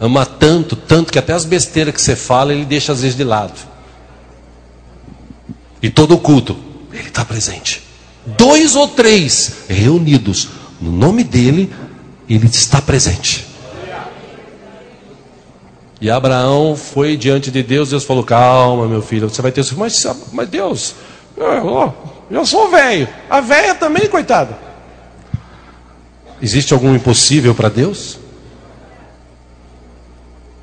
Ama 0.00 0.26
tanto, 0.26 0.74
tanto 0.74 1.12
que 1.12 1.18
até 1.18 1.32
as 1.32 1.44
besteiras 1.44 1.94
que 1.94 2.00
você 2.00 2.16
fala, 2.16 2.52
ele 2.52 2.64
deixa 2.64 2.92
às 2.92 3.02
vezes 3.02 3.16
de 3.16 3.24
lado. 3.24 3.58
E 5.82 5.90
todo 5.90 6.14
o 6.14 6.18
culto, 6.18 6.56
ele 6.92 7.08
está 7.08 7.24
presente. 7.24 7.82
Dois 8.24 8.74
ou 8.74 8.88
três 8.88 9.64
reunidos 9.68 10.48
no 10.80 10.90
nome 10.90 11.22
dele, 11.22 11.70
ele 12.34 12.46
está 12.46 12.80
presente. 12.80 13.46
E 16.00 16.08
Abraão 16.08 16.76
foi 16.76 17.16
diante 17.16 17.50
de 17.50 17.62
Deus, 17.62 17.90
Deus 17.90 18.04
falou: 18.04 18.24
Calma, 18.24 18.86
meu 18.86 19.02
filho, 19.02 19.28
você 19.28 19.42
vai 19.42 19.52
ter. 19.52 19.64
Mas, 19.76 20.06
mas 20.32 20.48
Deus, 20.48 20.94
oh, 21.36 21.90
eu 22.30 22.46
sou 22.46 22.70
velho. 22.70 23.06
A 23.28 23.40
velha 23.40 23.74
também, 23.74 24.06
coitada. 24.06 24.56
Existe 26.40 26.72
algum 26.72 26.94
impossível 26.94 27.54
para 27.54 27.68
Deus? 27.68 28.18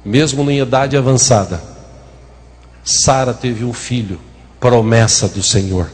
Mesmo 0.04 0.50
em 0.50 0.60
idade 0.60 0.98
avançada, 0.98 1.62
Sara 2.84 3.34
teve 3.34 3.64
um 3.64 3.74
filho, 3.74 4.20
promessa 4.60 5.28
do 5.28 5.44
Senhor. 5.44 5.92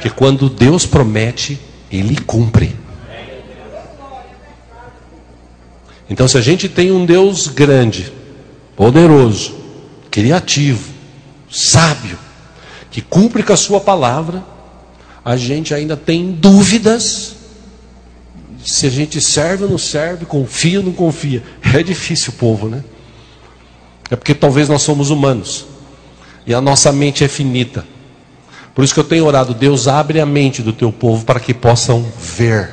Que 0.00 0.10
quando 0.10 0.48
Deus 0.48 0.86
promete, 0.86 1.58
Ele 1.90 2.16
cumpre. 2.20 2.85
Então, 6.08 6.28
se 6.28 6.38
a 6.38 6.40
gente 6.40 6.68
tem 6.68 6.92
um 6.92 7.04
Deus 7.04 7.48
grande, 7.48 8.12
poderoso, 8.76 9.56
criativo, 10.10 10.88
sábio, 11.50 12.18
que 12.90 13.00
cumpre 13.00 13.42
com 13.42 13.52
a 13.52 13.56
Sua 13.56 13.80
palavra, 13.80 14.44
a 15.24 15.36
gente 15.36 15.74
ainda 15.74 15.96
tem 15.96 16.30
dúvidas 16.30 17.34
se 18.64 18.86
a 18.86 18.90
gente 18.90 19.20
serve 19.20 19.64
ou 19.64 19.70
não 19.70 19.78
serve, 19.78 20.24
confia 20.26 20.78
ou 20.78 20.84
não 20.84 20.92
confia. 20.92 21.42
É 21.74 21.82
difícil 21.82 22.32
povo, 22.32 22.68
né? 22.68 22.82
É 24.10 24.16
porque 24.16 24.34
talvez 24.34 24.68
nós 24.68 24.82
somos 24.82 25.10
humanos 25.10 25.66
e 26.46 26.54
a 26.54 26.60
nossa 26.60 26.92
mente 26.92 27.24
é 27.24 27.28
finita. 27.28 27.84
Por 28.74 28.84
isso 28.84 28.92
que 28.94 29.00
eu 29.00 29.04
tenho 29.04 29.24
orado, 29.24 29.54
Deus 29.54 29.88
abre 29.88 30.20
a 30.20 30.26
mente 30.26 30.62
do 30.62 30.72
teu 30.72 30.92
povo 30.92 31.24
para 31.24 31.40
que 31.40 31.54
possam 31.54 32.04
ver, 32.20 32.70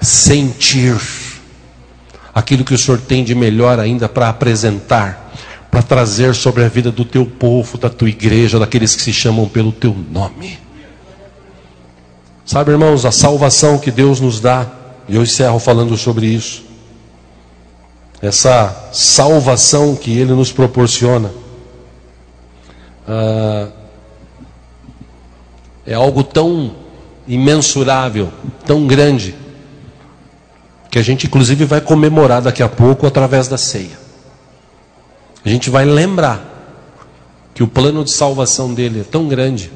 sentir 0.00 0.96
aquilo 2.38 2.64
que 2.64 2.72
o 2.72 2.78
Senhor 2.78 3.00
tem 3.00 3.24
de 3.24 3.34
melhor 3.34 3.80
ainda 3.80 4.08
para 4.08 4.28
apresentar, 4.28 5.32
para 5.68 5.82
trazer 5.82 6.36
sobre 6.36 6.64
a 6.64 6.68
vida 6.68 6.90
do 6.92 7.04
teu 7.04 7.26
povo, 7.26 7.76
da 7.76 7.90
tua 7.90 8.08
igreja, 8.08 8.60
daqueles 8.60 8.94
que 8.94 9.02
se 9.02 9.12
chamam 9.12 9.48
pelo 9.48 9.72
teu 9.72 9.94
nome. 10.10 10.56
Sabe, 12.46 12.70
irmãos, 12.70 13.04
a 13.04 13.10
salvação 13.10 13.76
que 13.76 13.90
Deus 13.90 14.20
nos 14.20 14.38
dá, 14.38 14.70
e 15.08 15.16
eu 15.16 15.22
encerro 15.22 15.58
falando 15.58 15.96
sobre 15.96 16.26
isso. 16.26 16.62
Essa 18.22 18.88
salvação 18.92 19.96
que 19.96 20.16
Ele 20.16 20.32
nos 20.32 20.52
proporciona. 20.52 21.30
Ah, 23.06 23.68
é 25.84 25.94
algo 25.94 26.22
tão 26.22 26.72
imensurável, 27.26 28.32
tão 28.64 28.86
grande, 28.86 29.34
que 30.90 30.98
a 30.98 31.02
gente 31.02 31.26
inclusive 31.26 31.64
vai 31.64 31.80
comemorar 31.80 32.42
daqui 32.42 32.62
a 32.62 32.68
pouco 32.68 33.06
através 33.06 33.48
da 33.48 33.58
ceia. 33.58 33.98
A 35.44 35.48
gente 35.48 35.70
vai 35.70 35.84
lembrar 35.84 36.56
que 37.54 37.62
o 37.62 37.68
plano 37.68 38.04
de 38.04 38.10
salvação 38.10 38.72
dele 38.72 39.00
é 39.00 39.04
tão 39.04 39.28
grande 39.28 39.70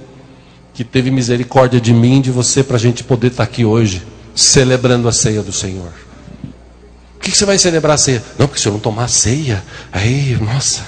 que 0.74 0.84
teve 0.84 1.10
misericórdia 1.10 1.80
de 1.80 1.92
mim 1.92 2.18
e 2.18 2.22
de 2.22 2.30
você 2.30 2.62
para 2.62 2.76
a 2.76 2.80
gente 2.80 3.04
poder 3.04 3.28
estar 3.28 3.42
aqui 3.42 3.64
hoje 3.64 4.02
celebrando 4.34 5.08
a 5.08 5.12
ceia 5.12 5.42
do 5.42 5.52
Senhor. 5.52 5.92
Por 7.14 7.24
que, 7.26 7.30
que 7.30 7.36
você 7.36 7.44
vai 7.44 7.58
celebrar 7.58 7.94
a 7.94 7.98
ceia? 7.98 8.22
Não, 8.38 8.46
porque 8.46 8.60
se 8.60 8.66
eu 8.66 8.72
não 8.72 8.80
tomar 8.80 9.04
a 9.04 9.08
ceia, 9.08 9.62
aí, 9.92 10.36
nossa, 10.40 10.82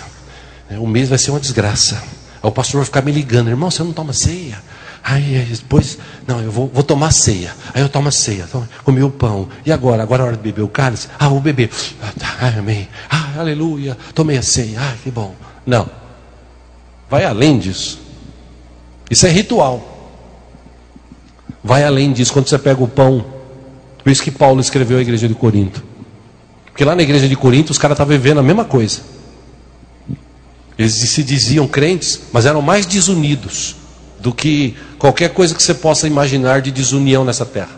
o 0.71 0.87
mês 0.87 1.09
vai 1.09 1.19
ser 1.19 1.31
uma 1.31 1.41
desgraça. 1.41 2.03
Aí 2.43 2.49
o 2.49 2.51
pastor 2.51 2.79
vai 2.79 2.87
ficar 2.87 3.03
me 3.03 3.13
ligando, 3.13 3.49
irmão, 3.49 3.71
você 3.71 3.83
não 3.83 3.93
toma 3.93 4.13
ceia? 4.13 4.61
Aí 5.07 5.47
depois, 5.51 5.99
não, 6.27 6.41
eu 6.41 6.51
vou, 6.51 6.67
vou 6.73 6.83
tomar 6.83 7.11
ceia. 7.11 7.55
Aí 7.75 7.83
eu 7.83 7.91
tomo 7.91 8.09
a 8.09 8.11
ceia, 8.11 8.49
tomo, 8.51 8.67
comi 8.85 9.03
o 9.03 9.11
pão. 9.11 9.47
E 9.67 9.71
agora? 9.71 10.03
Agora 10.03 10.23
é 10.23 10.27
hora 10.29 10.37
de 10.37 10.43
beber 10.43 10.63
o 10.63 10.69
cálice? 10.69 11.09
Ah, 11.19 11.29
vou 11.29 11.41
beber. 11.41 11.69
Ah, 12.03 12.11
tá, 12.19 12.59
amém. 12.59 12.89
Ah, 13.11 13.39
aleluia. 13.39 13.99
Tomei 14.15 14.39
a 14.39 14.43
ceia. 14.43 14.81
Ai, 14.81 14.97
que 15.05 15.11
bom. 15.11 15.35
Não. 15.67 15.91
Vai 17.11 17.23
além 17.27 17.59
disso. 17.59 18.01
Isso 19.11 19.27
é 19.27 19.31
ritual. 19.31 20.17
Vai 21.63 21.85
além 21.85 22.11
disso. 22.11 22.33
Quando 22.33 22.49
você 22.49 22.59
pega 22.59 22.83
o 22.83 22.89
pão. 22.89 23.27
Por 24.03 24.11
isso 24.11 24.23
que 24.23 24.31
Paulo 24.31 24.59
escreveu 24.59 24.97
a 24.97 25.03
igreja 25.03 25.29
de 25.29 25.35
Corinto. 25.35 25.85
Porque 26.65 26.83
lá 26.83 26.97
na 26.97 27.03
igreja 27.03 27.29
de 27.29 27.37
Corinto 27.37 27.73
os 27.73 27.79
caras 27.79 27.95
estavam 27.97 28.17
vivendo 28.17 28.39
a 28.39 28.43
mesma 28.43 28.65
coisa. 28.65 29.03
Eles 30.79 30.95
se 30.95 31.23
diziam 31.23 31.69
crentes, 31.69 32.23
mas 32.33 32.47
eram 32.47 32.63
mais 32.63 32.87
desunidos 32.87 33.84
do 34.25 34.33
que 34.33 34.75
qualquer 34.99 35.35
coisa 35.35 35.55
que 35.55 35.63
você 35.63 35.75
possa 35.75 36.07
imaginar 36.07 36.63
de 36.63 36.71
desunião 36.71 37.27
nessa 37.27 37.45
terra. 37.45 37.77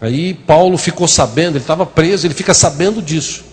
Aí 0.00 0.34
Paulo 0.34 0.76
ficou 0.76 1.06
sabendo, 1.06 1.50
ele 1.50 1.62
estava 1.62 1.86
preso, 1.86 2.26
ele 2.26 2.34
fica 2.34 2.52
sabendo 2.52 3.00
disso. 3.00 3.44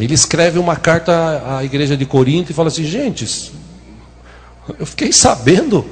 Ele 0.00 0.14
escreve 0.14 0.58
uma 0.58 0.76
carta 0.76 1.58
à 1.58 1.62
igreja 1.62 1.94
de 1.94 2.06
Corinto 2.06 2.50
e 2.50 2.54
fala 2.54 2.68
assim: 2.68 2.84
gente, 2.84 3.52
eu 4.78 4.86
fiquei 4.86 5.12
sabendo 5.12 5.84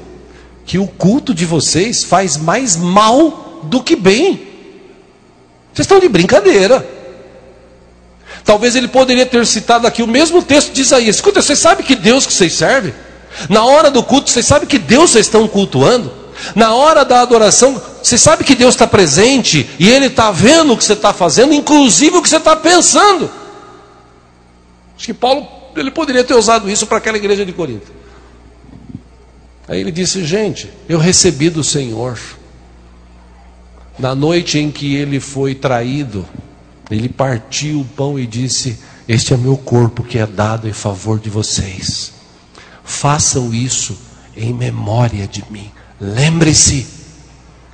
que 0.65 0.79
o 0.79 0.87
culto 0.87 1.35
de 1.35 1.45
vocês 1.45 2.03
faz 2.03 2.39
mais 2.39 2.77
mal 2.77 3.61
do 3.65 3.83
que 3.83 3.95
bem. 3.95 4.49
Vocês 5.75 5.85
estão 5.85 6.01
de 6.01 6.09
brincadeira. 6.09 6.89
Talvez 8.47 8.75
ele 8.75 8.89
poderia 8.89 9.27
ter 9.27 9.47
citado 9.47 9.87
aqui 9.87 10.03
o 10.03 10.09
mesmo 10.09 10.43
texto 10.43 10.73
de 10.73 10.81
Isaías. 10.81 11.17
Escuta, 11.17 11.43
você 11.43 11.55
sabe 11.55 11.83
que 11.83 11.95
Deus 11.95 12.25
que 12.25 12.33
vocês 12.33 12.55
servem? 12.55 12.95
Na 13.49 13.65
hora 13.65 13.91
do 13.91 14.03
culto, 14.03 14.31
vocês 14.31 14.47
sabem 14.47 14.69
que 14.69 14.79
Deus 14.79 15.11
vocês 15.11 15.27
estão 15.27 15.47
cultuando? 15.47 16.13
Na 16.55 16.75
hora 16.75 17.05
da 17.05 17.21
adoração, 17.21 17.81
você 18.03 18.17
sabe 18.17 18.45
que 18.45 18.55
Deus 18.55 18.75
está 18.75 18.87
presente 18.87 19.69
e 19.79 19.89
Ele 19.89 20.07
está 20.07 20.31
vendo 20.31 20.73
o 20.73 20.77
que 20.77 20.85
você 20.85 20.95
está 20.95 21.13
fazendo, 21.13 21.53
inclusive 21.53 22.17
o 22.17 22.23
que 22.23 22.29
você 22.29 22.37
está 22.37 22.57
pensando. 22.57 23.31
Acho 24.97 25.07
que 25.07 25.15
Paulo 25.15 25.47
ele 25.77 25.91
poderia 25.91 26.25
ter 26.25 26.35
usado 26.35 26.69
isso 26.69 26.87
para 26.87 26.99
aquela 26.99 27.17
igreja 27.17 27.47
de 27.47 27.53
Corinto. 27.53 27.93
Aí 29.69 29.81
ele 29.81 29.93
disse: 29.93 30.25
Gente, 30.25 30.69
eu 30.89 30.99
recebi 30.99 31.49
do 31.49 31.63
Senhor, 31.63 32.19
na 33.99 34.15
noite 34.15 34.59
em 34.59 34.71
que 34.71 34.97
ele 34.97 35.21
foi 35.21 35.55
traído, 35.55 36.27
ele 36.91 37.09
partiu 37.09 37.81
o 37.81 37.85
pão 37.85 38.19
e 38.19 38.27
disse: 38.27 38.79
Este 39.07 39.33
é 39.33 39.37
meu 39.37 39.57
corpo 39.57 40.03
que 40.03 40.19
é 40.19 40.27
dado 40.27 40.69
em 40.69 40.73
favor 40.73 41.19
de 41.19 41.31
vocês 41.31 42.20
façam 42.91 43.55
isso 43.55 43.97
em 44.37 44.53
memória 44.53 45.27
de 45.27 45.45
mim. 45.51 45.71
Lembre-se 46.01 46.87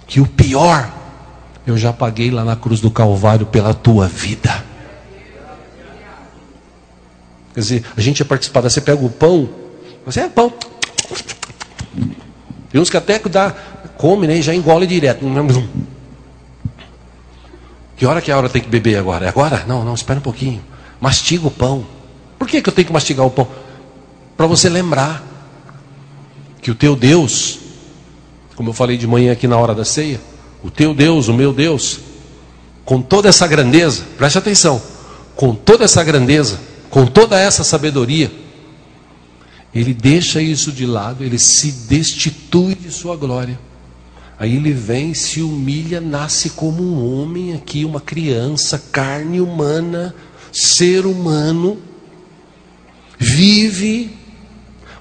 que 0.07 0.21
o 0.21 0.27
pior 0.27 0.93
eu 1.67 1.77
já 1.77 1.93
paguei 1.93 2.31
lá 2.31 2.45
na 2.45 2.55
cruz 2.55 2.81
do 2.81 2.91
Calvário 2.91 3.47
pela 3.47 3.75
tua 3.75 4.07
vida. 4.07 4.65
Quer 7.55 7.61
dizer, 7.61 7.85
a 7.97 8.01
gente 8.01 8.21
é 8.21 8.25
participado, 8.25 8.69
você 8.69 8.81
pega 8.81 9.05
o 9.05 9.11
pão, 9.11 9.49
você 10.05 10.21
é 10.21 10.29
pão. 10.29 10.53
Tem 12.71 12.81
uns 12.81 12.91
que 12.91 12.97
até 12.97 13.19
dá, 13.19 13.53
come 13.97 14.27
né, 14.27 14.41
já 14.43 14.55
engole 14.55 14.87
direto. 14.87 15.25
Que 17.97 18.05
hora 18.05 18.21
que 18.21 18.31
a 18.31 18.37
hora 18.37 18.49
tem 18.49 18.61
que 18.61 18.69
beber 18.69 18.99
agora? 18.99 19.25
É 19.25 19.29
agora? 19.29 19.65
Não, 19.67 19.83
não, 19.85 19.95
espera 19.95 20.19
um 20.19 20.23
pouquinho. 20.23 20.63
Mastiga 21.01 21.47
o 21.49 21.51
pão. 21.51 21.87
Por 22.39 22.47
que, 22.47 22.61
que 22.61 22.69
eu 22.69 22.73
tenho 22.73 22.87
que 22.87 22.93
mastigar 22.93 23.27
o 23.27 23.31
pão? 23.31 23.49
Para 24.37 24.47
você 24.47 24.69
lembrar 24.69 25.25
que 26.61 26.71
o 26.71 26.75
teu 26.75 26.95
Deus, 26.95 27.59
como 28.55 28.71
eu 28.71 28.75
falei 28.75 28.97
de 28.97 29.07
manhã 29.07 29.33
aqui 29.33 29.47
na 29.47 29.57
hora 29.57 29.75
da 29.75 29.85
ceia, 29.85 30.21
o 30.63 30.71
teu 30.71 30.95
Deus, 30.95 31.29
o 31.29 31.35
meu 31.35 31.53
Deus, 31.53 32.01
com 32.85 33.01
toda 33.01 33.29
essa 33.29 33.47
grandeza, 33.47 34.05
preste 34.19 34.37
atenção, 34.39 34.83
com 35.35 35.55
toda 35.55 35.85
essa 35.85 36.03
grandeza, 36.05 36.61
com 36.91 37.07
toda 37.07 37.39
essa 37.39 37.65
sabedoria, 37.65 38.31
ele 39.75 39.93
deixa 39.93 40.41
isso 40.41 40.73
de 40.73 40.87
lado, 40.87 41.23
ele 41.23 41.39
se 41.39 41.71
destitui 41.71 42.75
de 42.75 42.91
sua 42.91 43.15
glória. 43.17 43.59
Aí 44.39 44.57
ele 44.57 44.73
vem, 44.73 45.13
se 45.15 45.43
humilha, 45.43 46.01
nasce 46.01 46.51
como 46.51 46.83
um 46.83 47.21
homem 47.21 47.55
aqui, 47.55 47.85
uma 47.85 48.01
criança, 48.01 48.83
carne 48.91 49.41
humana, 49.41 50.15
ser 50.53 51.07
humano, 51.07 51.79
vive 53.19 54.16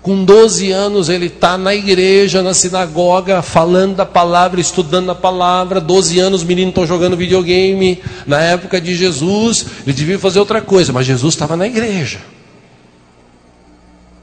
com 0.05 0.23
12 0.23 0.71
anos 0.71 1.09
ele 1.09 1.25
está 1.25 1.57
na 1.57 1.73
igreja, 1.73 2.43
na 2.43 2.53
sinagoga, 2.53 3.41
falando 3.41 3.95
da 3.95 4.05
palavra, 4.05 4.61
estudando 4.61 5.09
a 5.09 5.15
palavra. 5.15 5.81
12 5.81 6.19
anos 6.19 6.41
os 6.41 6.47
meninos 6.47 6.69
estão 6.69 6.85
jogando 6.85 7.17
videogame. 7.17 8.03
Na 8.27 8.39
época 8.39 8.79
de 8.79 8.93
Jesus, 8.93 9.65
ele 9.81 9.95
devia 9.95 10.19
fazer 10.19 10.37
outra 10.37 10.61
coisa, 10.61 10.93
mas 10.93 11.07
Jesus 11.07 11.33
estava 11.33 11.57
na 11.57 11.65
igreja. 11.65 12.19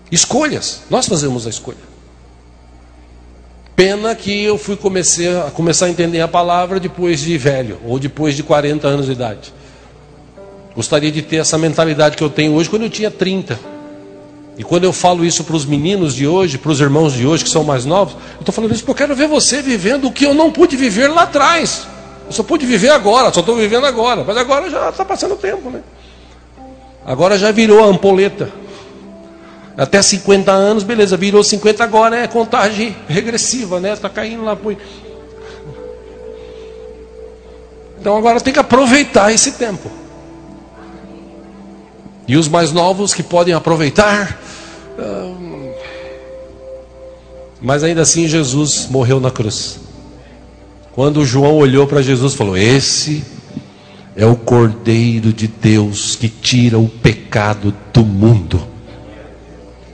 Escolhas, 0.08 0.82
nós 0.88 1.08
fazemos 1.08 1.48
a 1.48 1.50
escolha. 1.50 1.82
Pena 3.74 4.14
que 4.14 4.44
eu 4.44 4.56
fui 4.56 4.76
comecei 4.76 5.36
a 5.36 5.50
começar 5.50 5.86
a 5.86 5.90
entender 5.90 6.20
a 6.20 6.28
palavra 6.28 6.78
depois 6.78 7.18
de 7.22 7.36
velho, 7.36 7.80
ou 7.84 7.98
depois 7.98 8.36
de 8.36 8.44
40 8.44 8.86
anos 8.86 9.06
de 9.06 9.12
idade. 9.12 9.52
Gostaria 10.76 11.10
de 11.10 11.22
ter 11.22 11.38
essa 11.38 11.58
mentalidade 11.58 12.16
que 12.16 12.22
eu 12.22 12.30
tenho 12.30 12.52
hoje 12.52 12.70
quando 12.70 12.82
eu 12.82 12.90
tinha 12.90 13.10
30. 13.10 13.71
E 14.56 14.62
quando 14.62 14.84
eu 14.84 14.92
falo 14.92 15.24
isso 15.24 15.44
para 15.44 15.56
os 15.56 15.64
meninos 15.64 16.14
de 16.14 16.26
hoje, 16.26 16.58
para 16.58 16.70
os 16.70 16.80
irmãos 16.80 17.14
de 17.14 17.26
hoje 17.26 17.42
que 17.42 17.50
são 17.50 17.64
mais 17.64 17.84
novos, 17.84 18.14
eu 18.34 18.40
estou 18.40 18.54
falando 18.54 18.72
isso 18.72 18.84
porque 18.84 19.02
eu 19.02 19.06
quero 19.08 19.16
ver 19.16 19.26
você 19.26 19.62
vivendo 19.62 20.06
o 20.06 20.12
que 20.12 20.26
eu 20.26 20.34
não 20.34 20.52
pude 20.52 20.76
viver 20.76 21.08
lá 21.08 21.22
atrás. 21.22 21.86
Eu 22.26 22.32
só 22.32 22.42
pude 22.42 22.66
viver 22.66 22.90
agora, 22.90 23.32
só 23.32 23.40
estou 23.40 23.56
vivendo 23.56 23.86
agora. 23.86 24.22
Mas 24.26 24.36
agora 24.36 24.68
já 24.68 24.90
está 24.90 25.04
passando 25.04 25.34
o 25.34 25.36
tempo, 25.36 25.70
né? 25.70 25.80
Agora 27.04 27.38
já 27.38 27.50
virou 27.50 27.82
a 27.82 27.86
ampoleta. 27.86 28.50
Até 29.76 30.02
50 30.02 30.52
anos, 30.52 30.84
beleza, 30.84 31.16
virou 31.16 31.42
50 31.42 31.82
agora, 31.82 32.16
é 32.18 32.28
contagem 32.28 32.94
regressiva, 33.08 33.80
né? 33.80 33.94
Está 33.94 34.10
caindo 34.10 34.44
lá. 34.44 34.56
Então 37.98 38.16
agora 38.18 38.38
tem 38.40 38.52
que 38.52 38.58
aproveitar 38.58 39.32
esse 39.32 39.52
tempo. 39.52 40.01
E 42.32 42.36
os 42.38 42.48
mais 42.48 42.72
novos 42.72 43.12
que 43.12 43.22
podem 43.22 43.52
aproveitar. 43.52 44.40
Mas 47.60 47.84
ainda 47.84 48.00
assim 48.00 48.26
Jesus 48.26 48.86
morreu 48.88 49.20
na 49.20 49.30
cruz. 49.30 49.78
Quando 50.92 51.26
João 51.26 51.56
olhou 51.56 51.86
para 51.86 52.00
Jesus, 52.00 52.32
falou: 52.32 52.56
Esse 52.56 53.22
é 54.16 54.24
o 54.24 54.34
Cordeiro 54.34 55.30
de 55.30 55.46
Deus 55.46 56.16
que 56.16 56.26
tira 56.26 56.78
o 56.78 56.88
pecado 56.88 57.76
do 57.92 58.02
mundo. 58.02 58.66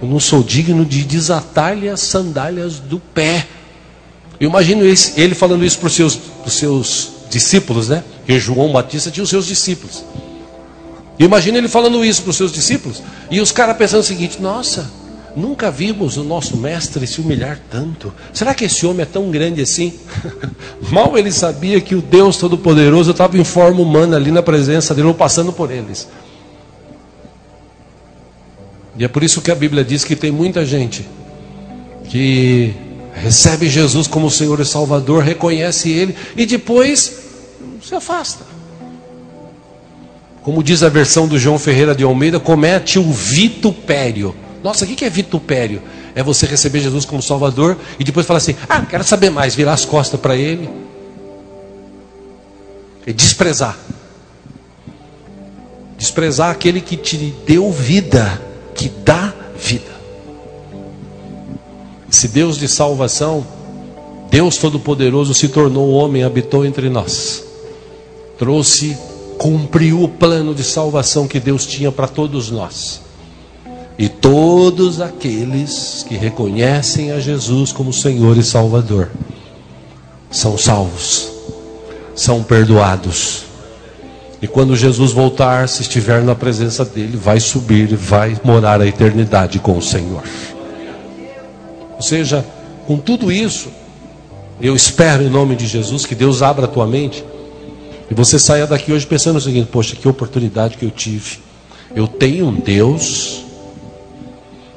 Eu 0.00 0.06
não 0.06 0.20
sou 0.20 0.40
digno 0.40 0.84
de 0.84 1.02
desatar-lhe 1.02 1.88
as 1.88 2.02
sandálias 2.02 2.78
do 2.78 3.00
pé. 3.00 3.48
Eu 4.38 4.48
imagino 4.48 4.84
ele 4.84 5.34
falando 5.34 5.64
isso 5.64 5.80
para 5.80 5.88
os 5.88 5.94
seus, 5.94 6.16
seus 6.46 7.10
discípulos, 7.28 7.88
né? 7.88 8.04
Que 8.24 8.38
João 8.38 8.70
Batista 8.70 9.10
tinha 9.10 9.24
os 9.24 9.30
seus 9.30 9.44
discípulos. 9.44 10.04
Imagina 11.18 11.58
ele 11.58 11.68
falando 11.68 12.04
isso 12.04 12.22
para 12.22 12.30
os 12.30 12.36
seus 12.36 12.52
discípulos. 12.52 13.02
E 13.30 13.40
os 13.40 13.50
caras 13.50 13.76
pensando 13.76 14.00
o 14.00 14.04
seguinte: 14.04 14.40
nossa, 14.40 14.90
nunca 15.34 15.70
vimos 15.70 16.16
o 16.16 16.22
nosso 16.22 16.56
mestre 16.56 17.06
se 17.06 17.20
humilhar 17.20 17.60
tanto. 17.70 18.12
Será 18.32 18.54
que 18.54 18.64
esse 18.64 18.86
homem 18.86 19.02
é 19.02 19.06
tão 19.06 19.30
grande 19.30 19.60
assim? 19.60 19.94
Mal 20.90 21.18
ele 21.18 21.32
sabia 21.32 21.80
que 21.80 21.94
o 21.94 22.00
Deus 22.02 22.36
Todo-Poderoso 22.36 23.10
estava 23.10 23.36
em 23.36 23.44
forma 23.44 23.80
humana 23.80 24.16
ali 24.16 24.30
na 24.30 24.42
presença 24.42 24.94
dele, 24.94 25.08
ou 25.08 25.14
passando 25.14 25.52
por 25.52 25.70
eles. 25.70 26.08
E 28.96 29.04
é 29.04 29.08
por 29.08 29.22
isso 29.22 29.40
que 29.40 29.50
a 29.50 29.54
Bíblia 29.54 29.84
diz 29.84 30.04
que 30.04 30.16
tem 30.16 30.30
muita 30.30 30.64
gente 30.64 31.08
que 32.08 32.74
recebe 33.14 33.68
Jesus 33.68 34.06
como 34.06 34.30
Senhor 34.30 34.58
e 34.60 34.64
Salvador, 34.64 35.22
reconhece 35.22 35.90
Ele 35.90 36.16
e 36.36 36.46
depois 36.46 37.20
se 37.82 37.94
afasta. 37.94 38.57
Como 40.48 40.62
diz 40.62 40.82
a 40.82 40.88
versão 40.88 41.28
do 41.28 41.38
João 41.38 41.58
Ferreira 41.58 41.94
de 41.94 42.02
Almeida, 42.02 42.40
comete 42.40 42.98
o 42.98 43.12
vitupério. 43.12 44.34
Nossa, 44.64 44.86
o 44.86 44.88
que 44.88 45.04
é 45.04 45.10
vitupério? 45.10 45.82
É 46.14 46.22
você 46.22 46.46
receber 46.46 46.80
Jesus 46.80 47.04
como 47.04 47.20
Salvador 47.20 47.76
e 48.00 48.02
depois 48.02 48.24
falar 48.24 48.38
assim: 48.38 48.56
ah, 48.66 48.80
quero 48.80 49.04
saber 49.04 49.28
mais, 49.28 49.54
virar 49.54 49.74
as 49.74 49.84
costas 49.84 50.18
para 50.18 50.34
Ele. 50.34 50.66
É 53.06 53.12
desprezar. 53.12 53.76
Desprezar 55.98 56.48
aquele 56.48 56.80
que 56.80 56.96
te 56.96 57.18
deu 57.46 57.70
vida, 57.70 58.40
que 58.74 58.88
dá 58.88 59.34
vida. 59.54 59.92
Se 62.08 62.26
Deus 62.26 62.56
de 62.56 62.68
salvação, 62.68 63.46
Deus 64.30 64.56
Todo-Poderoso 64.56 65.34
se 65.34 65.48
tornou 65.48 65.90
homem, 65.90 66.24
habitou 66.24 66.64
entre 66.64 66.88
nós, 66.88 67.44
trouxe, 68.38 68.96
cumpriu 69.38 70.02
o 70.02 70.08
plano 70.08 70.52
de 70.52 70.64
salvação 70.64 71.28
que 71.28 71.38
Deus 71.38 71.64
tinha 71.64 71.92
para 71.92 72.08
todos 72.08 72.50
nós. 72.50 73.00
E 73.96 74.08
todos 74.08 75.00
aqueles 75.00 76.04
que 76.06 76.16
reconhecem 76.16 77.12
a 77.12 77.20
Jesus 77.20 77.72
como 77.72 77.92
Senhor 77.92 78.36
e 78.36 78.42
Salvador 78.42 79.10
são 80.30 80.58
salvos, 80.58 81.30
são 82.14 82.42
perdoados. 82.42 83.44
E 84.42 84.46
quando 84.46 84.76
Jesus 84.76 85.12
voltar, 85.12 85.68
se 85.68 85.82
estiver 85.82 86.22
na 86.22 86.34
presença 86.34 86.84
dele, 86.84 87.16
vai 87.16 87.40
subir, 87.40 87.96
vai 87.96 88.36
morar 88.44 88.80
a 88.80 88.86
eternidade 88.86 89.58
com 89.58 89.78
o 89.78 89.82
Senhor. 89.82 90.22
Ou 91.96 92.02
seja, 92.02 92.44
com 92.86 92.98
tudo 92.98 93.32
isso, 93.32 93.68
eu 94.60 94.76
espero 94.76 95.24
em 95.24 95.30
nome 95.30 95.56
de 95.56 95.66
Jesus 95.66 96.06
que 96.06 96.14
Deus 96.14 96.40
abra 96.40 96.66
a 96.66 96.68
tua 96.68 96.86
mente 96.86 97.24
e 98.10 98.14
você 98.14 98.38
saia 98.38 98.66
daqui 98.66 98.92
hoje 98.92 99.06
pensando 99.06 99.36
o 99.36 99.40
seguinte: 99.40 99.68
poxa, 99.70 99.94
que 99.94 100.08
oportunidade 100.08 100.76
que 100.76 100.84
eu 100.84 100.90
tive. 100.90 101.38
Eu 101.94 102.06
tenho 102.06 102.46
um 102.46 102.54
Deus, 102.54 103.44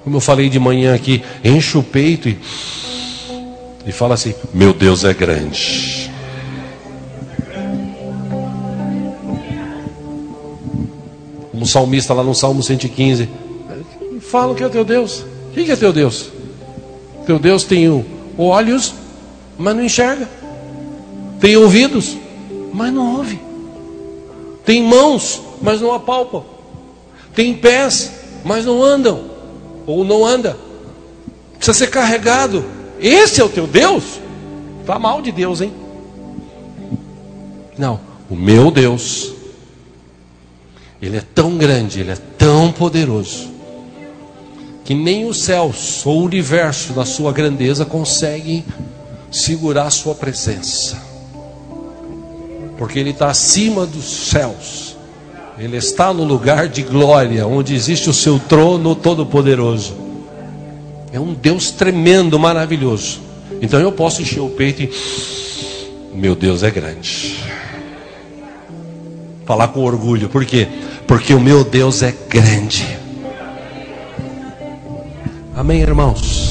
como 0.03 0.17
eu 0.17 0.21
falei 0.21 0.49
de 0.49 0.59
manhã 0.59 0.93
aqui, 0.93 1.23
enche 1.43 1.77
o 1.77 1.83
peito 1.83 2.27
e, 2.27 2.37
e 3.85 3.91
fala 3.91 4.15
assim: 4.15 4.33
meu 4.53 4.73
Deus 4.73 5.03
é 5.03 5.13
grande. 5.13 6.09
Como 11.51 11.65
salmista 11.65 12.13
lá 12.13 12.23
no 12.23 12.33
Salmo 12.33 12.63
115, 12.63 13.29
fala 14.19 14.53
o 14.53 14.55
que 14.55 14.63
é 14.63 14.69
teu 14.69 14.83
Deus. 14.83 15.23
O 15.51 15.53
que 15.53 15.71
é 15.71 15.75
teu 15.75 15.93
Deus? 15.93 16.31
Teu 17.25 17.37
Deus 17.37 17.63
tem 17.63 17.87
olhos, 18.37 18.93
mas 19.57 19.75
não 19.75 19.83
enxerga. 19.83 20.27
Tem 21.39 21.55
ouvidos, 21.57 22.17
mas 22.73 22.93
não 22.93 23.17
ouve. 23.17 23.39
Tem 24.65 24.81
mãos, 24.83 25.41
mas 25.61 25.81
não 25.81 25.93
apalpam. 25.93 26.43
Tem 27.35 27.53
pés, 27.55 28.11
mas 28.43 28.65
não 28.65 28.83
andam. 28.83 29.31
Ou 29.85 30.03
não 30.03 30.25
anda. 30.25 30.57
Precisa 31.55 31.77
ser 31.77 31.87
carregado. 31.87 32.63
Esse 32.99 33.41
é 33.41 33.43
o 33.43 33.49
teu 33.49 33.67
Deus? 33.67 34.19
Está 34.81 34.97
mal 34.99 35.21
de 35.21 35.31
Deus, 35.31 35.61
hein? 35.61 35.73
Não. 37.77 37.99
O 38.29 38.35
meu 38.35 38.71
Deus, 38.71 39.33
Ele 41.01 41.17
é 41.17 41.23
tão 41.33 41.57
grande, 41.57 41.99
Ele 41.99 42.11
é 42.11 42.17
tão 42.37 42.71
poderoso 42.71 43.51
que 44.83 44.95
nem 44.95 45.25
os 45.25 45.43
céus 45.43 46.05
ou 46.05 46.19
o 46.19 46.23
universo, 46.25 46.93
na 46.93 47.05
sua 47.05 47.31
grandeza, 47.31 47.85
conseguem 47.85 48.65
segurar 49.31 49.87
a 49.87 49.89
sua 49.91 50.13
presença, 50.13 51.01
porque 52.81 52.97
Ele 52.97 53.11
está 53.11 53.29
acima 53.29 53.85
dos 53.85 54.29
céus, 54.29 54.97
Ele 55.55 55.77
está 55.77 56.11
no 56.11 56.23
lugar 56.23 56.67
de 56.67 56.81
glória, 56.81 57.45
onde 57.45 57.75
existe 57.75 58.09
o 58.09 58.13
seu 58.13 58.39
trono 58.39 58.95
todo-poderoso. 58.95 59.95
É 61.13 61.19
um 61.19 61.31
Deus 61.31 61.69
tremendo, 61.69 62.39
maravilhoso. 62.39 63.19
Então 63.61 63.79
eu 63.79 63.91
posso 63.91 64.23
encher 64.23 64.39
o 64.39 64.49
peito 64.49 64.81
e. 64.81 64.91
Meu 66.11 66.33
Deus 66.33 66.63
é 66.63 66.71
grande. 66.71 67.37
Falar 69.45 69.67
com 69.67 69.81
orgulho, 69.81 70.27
por 70.27 70.43
quê? 70.43 70.67
Porque 71.05 71.35
o 71.35 71.39
meu 71.39 71.63
Deus 71.63 72.01
é 72.01 72.11
grande. 72.27 72.97
Amém, 75.55 75.81
irmãos? 75.81 76.50